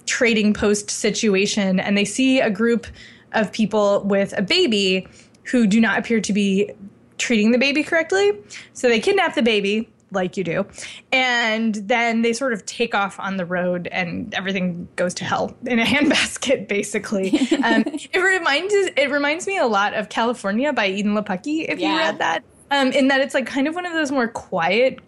trading 0.08 0.54
post 0.54 0.90
situation 0.90 1.78
and 1.78 1.96
they 1.96 2.04
see 2.04 2.40
a 2.40 2.50
group 2.50 2.86
of 3.32 3.52
people 3.52 4.02
with 4.04 4.36
a 4.36 4.42
baby 4.42 5.06
who 5.44 5.66
do 5.66 5.80
not 5.80 5.98
appear 5.98 6.20
to 6.20 6.32
be 6.32 6.70
treating 7.18 7.50
the 7.50 7.58
baby 7.58 7.82
correctly 7.82 8.32
so 8.72 8.88
they 8.88 8.98
kidnap 8.98 9.34
the 9.34 9.42
baby 9.42 9.88
like 10.10 10.38
you 10.38 10.44
do. 10.44 10.66
And 11.12 11.74
then 11.74 12.22
they 12.22 12.32
sort 12.32 12.54
of 12.54 12.64
take 12.64 12.94
off 12.94 13.20
on 13.20 13.36
the 13.36 13.44
road 13.44 13.88
and 13.88 14.32
everything 14.34 14.88
goes 14.96 15.12
to 15.14 15.24
hell 15.24 15.54
in 15.66 15.78
a 15.78 15.84
handbasket, 15.84 16.66
basically. 16.68 17.30
um, 17.64 17.84
it 17.86 18.18
reminds 18.18 18.72
it 18.72 19.10
reminds 19.10 19.46
me 19.46 19.58
a 19.58 19.66
lot 19.66 19.92
of 19.92 20.08
California 20.08 20.72
by 20.72 20.88
Edan 20.88 21.12
Lepucki, 21.12 21.66
if 21.68 21.78
yeah. 21.78 21.92
you 21.92 21.98
read 21.98 22.18
that. 22.18 22.42
Um, 22.70 22.92
in 22.92 23.08
that 23.08 23.20
it's 23.20 23.34
like 23.34 23.46
kind 23.46 23.66
of 23.66 23.74
one 23.74 23.86
of 23.86 23.92
those 23.92 24.10
more 24.10 24.28
quiet 24.28 25.00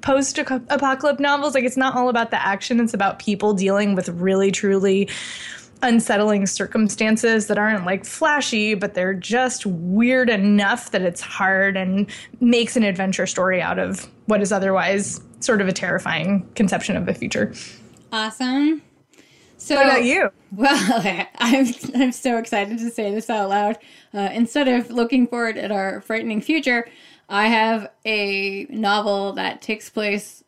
post 0.00 0.38
apocalypse 0.38 1.20
novels. 1.20 1.54
Like 1.54 1.64
it's 1.64 1.76
not 1.76 1.94
all 1.94 2.08
about 2.08 2.30
the 2.30 2.44
action, 2.44 2.80
it's 2.80 2.94
about 2.94 3.18
people 3.18 3.54
dealing 3.54 3.94
with 3.94 4.08
really 4.08 4.50
truly 4.50 5.08
unsettling 5.82 6.46
circumstances 6.46 7.46
that 7.46 7.58
aren't 7.58 7.84
like 7.84 8.04
flashy, 8.04 8.74
but 8.74 8.94
they're 8.94 9.14
just 9.14 9.64
weird 9.66 10.28
enough 10.28 10.90
that 10.90 11.02
it's 11.02 11.20
hard 11.20 11.76
and 11.76 12.10
makes 12.40 12.76
an 12.76 12.82
adventure 12.82 13.26
story 13.26 13.62
out 13.62 13.78
of 13.78 14.08
what 14.26 14.42
is 14.42 14.52
otherwise 14.52 15.20
sort 15.40 15.60
of 15.60 15.68
a 15.68 15.72
terrifying 15.72 16.48
conception 16.54 16.96
of 16.96 17.06
the 17.06 17.14
future. 17.14 17.52
Awesome. 18.12 18.82
So, 19.56 19.74
what 19.74 19.86
about 19.86 20.04
you? 20.04 20.30
Well, 20.50 21.26
I'm 21.40 21.66
I'm 21.94 22.10
so 22.10 22.38
excited 22.38 22.78
to 22.78 22.88
say 22.88 23.14
this 23.14 23.28
out 23.28 23.50
loud. 23.50 23.76
Uh, 24.14 24.30
instead 24.32 24.66
of 24.66 24.90
looking 24.90 25.26
forward 25.26 25.58
at 25.58 25.70
our 25.70 26.00
frightening 26.00 26.40
future, 26.40 26.88
I 27.28 27.48
have 27.48 27.90
a 28.04 28.66
novel 28.70 29.32
that 29.34 29.60
takes 29.62 29.90
place 29.90 30.42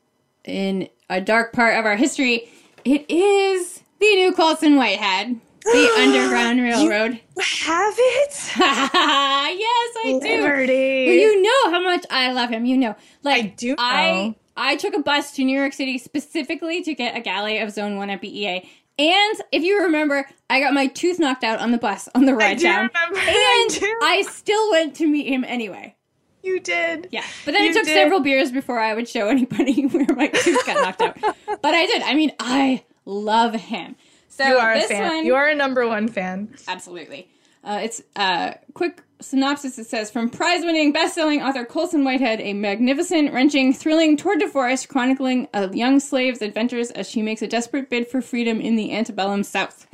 in 0.44 0.88
a 1.08 1.20
dark 1.20 1.52
part 1.52 1.76
of 1.78 1.84
our 1.84 1.96
history 1.96 2.48
It 2.84 3.10
is 3.10 3.82
the 3.98 4.14
new 4.16 4.32
Colson 4.32 4.76
Whitehead, 4.76 5.38
the 5.64 5.94
Underground 5.98 6.60
Railroad. 6.62 7.20
You 7.36 7.42
Have 7.66 7.94
it? 7.98 8.52
yes, 8.56 9.96
I 9.98 10.18
do. 10.22 10.42
Liberty. 10.42 11.06
Well, 11.06 11.14
you 11.14 11.42
know 11.42 11.70
how 11.70 11.82
much 11.82 12.06
I 12.10 12.32
love 12.32 12.48
him. 12.50 12.64
You 12.64 12.78
know, 12.78 12.96
like 13.22 13.44
I 13.44 13.48
do 13.48 13.74
I 13.78 14.12
know. 14.12 14.34
I 14.56 14.76
took 14.76 14.94
a 14.94 15.00
bus 15.00 15.32
to 15.32 15.44
New 15.44 15.58
York 15.58 15.74
City 15.74 15.98
specifically 15.98 16.82
to 16.82 16.94
get 16.94 17.16
a 17.16 17.20
galley 17.20 17.58
of 17.58 17.70
Zone 17.70 17.96
One 17.96 18.10
at 18.10 18.20
BEA. 18.20 18.68
And 18.98 19.40
if 19.52 19.62
you 19.62 19.82
remember, 19.82 20.26
I 20.50 20.60
got 20.60 20.74
my 20.74 20.86
tooth 20.86 21.18
knocked 21.18 21.44
out 21.44 21.58
on 21.60 21.72
the 21.72 21.78
bus 21.78 22.08
on 22.14 22.26
the 22.26 22.34
ride 22.34 22.58
do 22.58 22.64
down, 22.64 22.90
I 22.94 23.66
and 23.70 23.80
do. 23.80 23.98
I 24.02 24.22
still 24.28 24.70
went 24.70 24.96
to 24.96 25.06
meet 25.06 25.26
him 25.26 25.44
anyway. 25.44 25.94
You 26.42 26.58
did. 26.60 27.08
Yeah, 27.10 27.24
but 27.44 27.52
then 27.52 27.64
You 27.64 27.70
it 27.70 27.74
took 27.74 27.84
did. 27.84 27.94
several 27.94 28.20
beers 28.20 28.50
before 28.50 28.78
I 28.78 28.94
would 28.94 29.08
show 29.08 29.28
anybody 29.28 29.82
where 29.86 30.06
my 30.16 30.28
tooth 30.28 30.64
got 30.66 30.76
knocked 30.82 31.02
out. 31.02 31.36
But 31.62 31.74
I 31.74 31.84
did. 31.86 32.02
I 32.02 32.14
mean, 32.14 32.32
I 32.40 32.84
love 33.04 33.54
him. 33.54 33.96
So 34.28 34.44
You 34.46 34.56
are 34.56 34.72
a 34.72 34.80
fan. 34.82 35.16
one, 35.16 35.26
You 35.26 35.34
are 35.34 35.48
a 35.48 35.54
number 35.54 35.86
one 35.86 36.08
fan. 36.08 36.54
Absolutely. 36.66 37.28
Uh, 37.62 37.80
it's 37.82 38.00
uh, 38.16 38.52
quick 38.72 39.02
synopsis. 39.20 39.78
It 39.78 39.84
says 39.86 40.10
from 40.10 40.30
prize-winning, 40.30 40.92
best-selling 40.92 41.42
author 41.42 41.66
Colson 41.66 42.04
Whitehead, 42.04 42.40
a 42.40 42.54
magnificent, 42.54 43.34
wrenching, 43.34 43.74
thrilling 43.74 44.16
tour 44.16 44.36
de 44.36 44.48
force 44.48 44.86
chronicling 44.86 45.46
a 45.52 45.68
young 45.76 46.00
slave's 46.00 46.40
adventures 46.40 46.90
as 46.92 47.10
she 47.10 47.20
makes 47.20 47.42
a 47.42 47.46
desperate 47.46 47.90
bid 47.90 48.08
for 48.08 48.22
freedom 48.22 48.62
in 48.62 48.76
the 48.76 48.92
antebellum 48.96 49.42
South. 49.42 49.86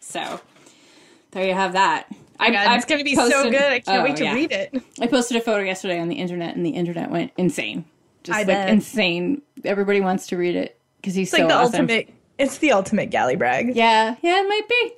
So 0.00 0.40
there 1.32 1.46
you 1.46 1.52
have 1.52 1.74
that. 1.74 2.06
I, 2.40 2.50
God, 2.50 2.66
I 2.66 2.76
it's 2.76 2.84
gonna 2.86 3.04
be 3.04 3.14
so 3.14 3.50
good. 3.50 3.54
I 3.54 3.80
can't 3.80 4.00
oh, 4.00 4.04
wait 4.04 4.16
to 4.16 4.24
yeah. 4.24 4.34
read 4.34 4.50
it. 4.50 4.82
I 5.00 5.06
posted 5.06 5.36
a 5.36 5.40
photo 5.40 5.62
yesterday 5.62 6.00
on 6.00 6.08
the 6.08 6.16
internet, 6.16 6.56
and 6.56 6.64
the 6.64 6.70
internet 6.70 7.10
went 7.10 7.32
insane. 7.36 7.84
Just 8.22 8.34
I 8.34 8.40
like 8.40 8.46
bet. 8.48 8.68
insane. 8.70 9.42
Everybody 9.64 10.00
wants 10.00 10.26
to 10.28 10.36
read 10.36 10.56
it 10.56 10.80
because 10.96 11.14
he's 11.14 11.28
It's 11.28 11.38
like 11.38 11.48
the 11.48 11.54
awesome. 11.54 11.82
ultimate. 11.82 12.12
It's 12.38 12.58
the 12.58 12.72
ultimate 12.72 13.10
galley 13.10 13.36
brag. 13.36 13.76
Yeah, 13.76 14.16
yeah, 14.22 14.40
it 14.40 14.48
might 14.48 14.68
be. 14.68 14.92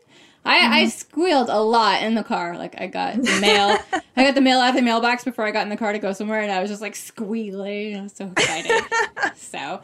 I, 0.45 0.59
Mm-hmm. 0.59 0.73
I 0.73 0.89
squealed 0.89 1.49
a 1.51 1.61
lot 1.61 2.03
in 2.03 2.15
the 2.15 2.25
car. 2.25 2.57
Like 2.57 2.81
I 2.81 2.87
got 2.87 3.15
the 3.15 3.39
mail, 3.41 3.79
I 4.17 4.25
got 4.25 4.35
the 4.35 4.41
mail 4.41 4.59
out 4.61 4.71
of 4.71 4.75
the 4.77 4.83
mailbox 4.83 5.25
before 5.25 5.45
I 5.47 5.51
got 5.51 5.63
in 5.63 5.69
the 5.69 5.77
car 5.77 5.93
to 5.93 5.99
go 5.99 6.13
somewhere, 6.13 6.41
and 6.41 6.51
I 6.51 6.61
was 6.61 6.71
just 6.71 6.83
like 6.83 6.97
squealing. 6.97 7.97
I 7.97 8.03
was 8.03 8.13
so 8.13 8.27
excited. 8.27 8.83
so 9.37 9.59
uh, 9.59 9.81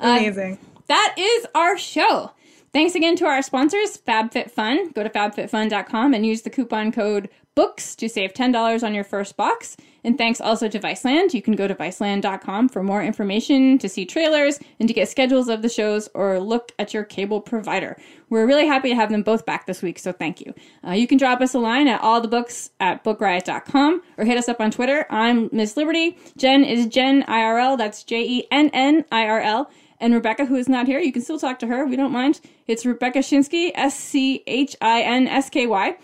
Amazing. 0.00 0.58
that 0.86 1.14
is 1.18 1.46
our 1.54 1.76
show. 1.78 2.32
Thanks 2.78 2.94
again 2.94 3.16
to 3.16 3.26
our 3.26 3.42
sponsors, 3.42 3.98
FabFitFun. 4.06 4.94
Go 4.94 5.02
to 5.02 5.10
fabfitfun.com 5.10 6.14
and 6.14 6.24
use 6.24 6.42
the 6.42 6.48
coupon 6.48 6.92
code 6.92 7.28
BOOKS 7.56 7.96
to 7.96 8.08
save 8.08 8.34
$10 8.34 8.84
on 8.84 8.94
your 8.94 9.02
first 9.02 9.36
box. 9.36 9.76
And 10.04 10.16
thanks 10.16 10.40
also 10.40 10.68
to 10.68 10.78
Viceland. 10.78 11.34
You 11.34 11.42
can 11.42 11.56
go 11.56 11.66
to 11.66 11.74
viceland.com 11.74 12.68
for 12.68 12.84
more 12.84 13.02
information, 13.02 13.78
to 13.78 13.88
see 13.88 14.06
trailers, 14.06 14.60
and 14.78 14.86
to 14.86 14.94
get 14.94 15.08
schedules 15.08 15.48
of 15.48 15.62
the 15.62 15.68
shows 15.68 16.08
or 16.14 16.38
look 16.38 16.70
at 16.78 16.94
your 16.94 17.02
cable 17.02 17.40
provider. 17.40 18.00
We're 18.30 18.46
really 18.46 18.68
happy 18.68 18.90
to 18.90 18.94
have 18.94 19.10
them 19.10 19.24
both 19.24 19.44
back 19.44 19.66
this 19.66 19.82
week, 19.82 19.98
so 19.98 20.12
thank 20.12 20.40
you. 20.40 20.54
Uh, 20.86 20.92
you 20.92 21.08
can 21.08 21.18
drop 21.18 21.40
us 21.40 21.54
a 21.54 21.58
line 21.58 21.88
at 21.88 22.00
all 22.00 22.20
the 22.20 22.28
books 22.28 22.70
at 22.78 23.02
bookriot.com 23.02 24.02
or 24.18 24.24
hit 24.24 24.38
us 24.38 24.48
up 24.48 24.60
on 24.60 24.70
Twitter. 24.70 25.04
I'm 25.10 25.48
Miss 25.50 25.76
Liberty. 25.76 26.16
Jenn 26.36 26.62
is 26.62 26.86
Jenn 26.86 27.24
IRL. 27.24 27.76
That's 27.76 28.04
J 28.04 28.22
E 28.22 28.46
N 28.52 28.70
N 28.72 29.04
I 29.10 29.26
R 29.26 29.40
L. 29.40 29.68
And 30.00 30.14
Rebecca, 30.14 30.44
who 30.46 30.54
is 30.56 30.68
not 30.68 30.86
here, 30.86 31.00
you 31.00 31.12
can 31.12 31.22
still 31.22 31.38
talk 31.38 31.58
to 31.60 31.66
her. 31.66 31.84
We 31.86 31.96
don't 31.96 32.12
mind. 32.12 32.40
It's 32.66 32.86
Rebecca 32.86 33.18
Schinsky, 33.20 33.72
S 33.74 33.98
C 33.98 34.42
H 34.46 34.76
I 34.80 35.02
N 35.02 35.26
S 35.26 35.50
K 35.50 35.66
Y. 35.66 35.96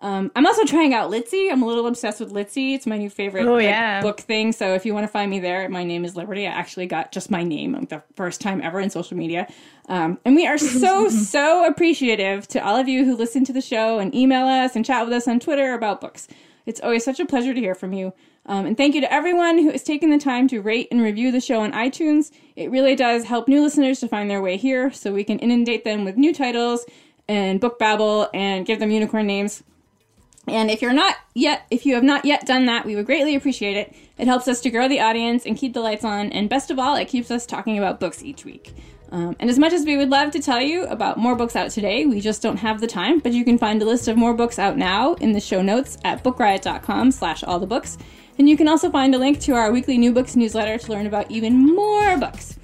Um, 0.00 0.30
I'm 0.36 0.46
also 0.46 0.64
trying 0.64 0.94
out 0.94 1.10
Litsy. 1.10 1.50
I'm 1.50 1.60
a 1.62 1.66
little 1.66 1.88
obsessed 1.88 2.20
with 2.20 2.30
Litsy. 2.32 2.74
It's 2.74 2.86
my 2.86 2.96
new 2.98 3.10
favorite 3.10 3.46
Oh, 3.46 3.54
like, 3.54 3.64
yeah. 3.64 4.00
book 4.00 4.20
thing. 4.20 4.52
So 4.52 4.74
if 4.74 4.86
you 4.86 4.94
want 4.94 5.02
to 5.04 5.08
find 5.08 5.28
me 5.28 5.40
there, 5.40 5.68
my 5.68 5.82
name 5.82 6.04
is 6.04 6.14
Liberty. 6.14 6.46
I 6.46 6.50
actually 6.50 6.86
got 6.86 7.10
just 7.10 7.32
my 7.32 7.42
name 7.42 7.72
like 7.72 7.88
the 7.88 8.02
first 8.14 8.40
time 8.40 8.60
ever 8.62 8.78
in 8.78 8.90
social 8.90 9.16
media. 9.16 9.48
Um, 9.88 10.18
and 10.24 10.36
we 10.36 10.46
are 10.46 10.56
so, 10.56 11.08
so 11.08 11.66
appreciative 11.66 12.46
to 12.48 12.64
all 12.64 12.76
of 12.76 12.86
you 12.86 13.04
who 13.04 13.16
listen 13.16 13.44
to 13.46 13.52
the 13.52 13.60
show 13.60 13.98
and 13.98 14.14
email 14.14 14.46
us 14.46 14.76
and 14.76 14.84
chat 14.84 15.04
with 15.04 15.12
us 15.14 15.26
on 15.26 15.40
Twitter 15.40 15.74
about 15.74 16.00
books. 16.00 16.28
It's 16.68 16.80
always 16.80 17.02
such 17.02 17.18
a 17.18 17.24
pleasure 17.24 17.54
to 17.54 17.60
hear 17.60 17.74
from 17.74 17.94
you. 17.94 18.12
Um, 18.44 18.66
and 18.66 18.76
thank 18.76 18.94
you 18.94 19.00
to 19.00 19.10
everyone 19.10 19.56
who 19.56 19.70
has 19.70 19.82
taken 19.82 20.10
the 20.10 20.18
time 20.18 20.46
to 20.48 20.60
rate 20.60 20.88
and 20.90 21.00
review 21.00 21.32
the 21.32 21.40
show 21.40 21.62
on 21.62 21.72
iTunes. 21.72 22.30
It 22.56 22.70
really 22.70 22.94
does 22.94 23.24
help 23.24 23.48
new 23.48 23.62
listeners 23.62 24.00
to 24.00 24.08
find 24.08 24.30
their 24.30 24.42
way 24.42 24.58
here 24.58 24.92
so 24.92 25.14
we 25.14 25.24
can 25.24 25.38
inundate 25.38 25.84
them 25.84 26.04
with 26.04 26.18
new 26.18 26.34
titles 26.34 26.84
and 27.26 27.58
book 27.58 27.78
babble 27.78 28.28
and 28.34 28.66
give 28.66 28.80
them 28.80 28.90
unicorn 28.90 29.26
names. 29.26 29.62
And 30.46 30.70
if 30.70 30.82
you're 30.82 30.92
not 30.92 31.16
yet, 31.34 31.66
if 31.70 31.86
you 31.86 31.94
have 31.94 32.04
not 32.04 32.26
yet 32.26 32.44
done 32.44 32.66
that, 32.66 32.84
we 32.84 32.96
would 32.96 33.06
greatly 33.06 33.34
appreciate 33.34 33.78
it. 33.78 33.94
It 34.18 34.26
helps 34.26 34.46
us 34.46 34.60
to 34.60 34.70
grow 34.70 34.88
the 34.88 35.00
audience 35.00 35.46
and 35.46 35.56
keep 35.56 35.72
the 35.72 35.80
lights 35.80 36.04
on. 36.04 36.30
And 36.32 36.50
best 36.50 36.70
of 36.70 36.78
all, 36.78 36.96
it 36.96 37.08
keeps 37.08 37.30
us 37.30 37.46
talking 37.46 37.78
about 37.78 37.98
books 37.98 38.22
each 38.22 38.44
week. 38.44 38.74
Um, 39.10 39.36
and 39.40 39.48
as 39.48 39.58
much 39.58 39.72
as 39.72 39.84
we 39.84 39.96
would 39.96 40.10
love 40.10 40.32
to 40.32 40.40
tell 40.40 40.60
you 40.60 40.84
about 40.86 41.16
more 41.16 41.34
books 41.34 41.56
out 41.56 41.70
today, 41.70 42.04
we 42.06 42.20
just 42.20 42.42
don't 42.42 42.58
have 42.58 42.80
the 42.80 42.86
time. 42.86 43.20
But 43.20 43.32
you 43.32 43.44
can 43.44 43.58
find 43.58 43.80
a 43.80 43.84
list 43.84 44.08
of 44.08 44.16
more 44.16 44.34
books 44.34 44.58
out 44.58 44.76
now 44.76 45.14
in 45.14 45.32
the 45.32 45.40
show 45.40 45.62
notes 45.62 45.96
at 46.04 46.22
bookriot.com 46.22 47.10
slash 47.12 47.42
all 47.42 47.58
the 47.58 47.66
books. 47.66 47.98
And 48.38 48.48
you 48.48 48.56
can 48.56 48.68
also 48.68 48.90
find 48.90 49.14
a 49.14 49.18
link 49.18 49.40
to 49.40 49.54
our 49.54 49.72
weekly 49.72 49.98
new 49.98 50.12
books 50.12 50.36
newsletter 50.36 50.78
to 50.78 50.92
learn 50.92 51.06
about 51.06 51.30
even 51.30 51.74
more 51.74 52.16
books. 52.16 52.58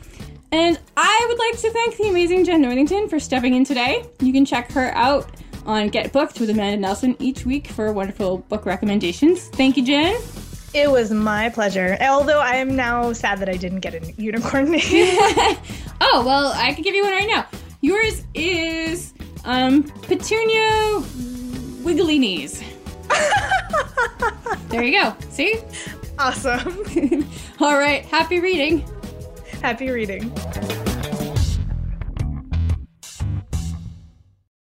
And 0.52 0.78
I 0.96 1.26
would 1.28 1.38
like 1.38 1.60
to 1.62 1.70
thank 1.72 1.96
the 1.96 2.08
amazing 2.10 2.44
Jenn 2.44 2.62
Northington 2.62 3.08
for 3.08 3.18
stepping 3.18 3.54
in 3.54 3.64
today. 3.64 4.04
You 4.20 4.32
can 4.32 4.44
check 4.44 4.70
her 4.72 4.92
out 4.94 5.28
on 5.66 5.88
Get 5.88 6.12
Booked 6.12 6.38
with 6.38 6.50
Amanda 6.50 6.76
Nelson 6.76 7.16
each 7.18 7.44
week 7.44 7.66
for 7.66 7.92
wonderful 7.92 8.38
book 8.38 8.66
recommendations. 8.66 9.48
Thank 9.48 9.76
you, 9.76 9.84
Jenn. 9.84 10.14
It 10.74 10.90
was 10.90 11.12
my 11.12 11.50
pleasure. 11.50 11.96
Although 12.00 12.40
I 12.40 12.56
am 12.56 12.74
now 12.74 13.12
sad 13.12 13.38
that 13.38 13.48
I 13.48 13.56
didn't 13.56 13.78
get 13.80 13.94
a 13.94 14.12
unicorn 14.20 14.72
name. 14.72 14.80
Oh, 16.00 16.24
well, 16.26 16.52
I 16.54 16.74
can 16.74 16.82
give 16.82 16.94
you 16.94 17.02
one 17.02 17.12
right 17.12 17.28
now. 17.28 17.46
Yours 17.80 18.24
is 18.34 19.14
um, 19.44 19.84
Petunia 20.02 21.02
Wiggly 21.82 22.18
Knees. 22.18 22.62
there 24.68 24.82
you 24.82 25.00
go. 25.00 25.16
See? 25.30 25.60
awesome. 26.18 26.84
All 27.60 27.78
right. 27.78 28.04
Happy 28.06 28.40
reading. 28.40 28.84
Happy 29.62 29.90
reading. 29.90 30.32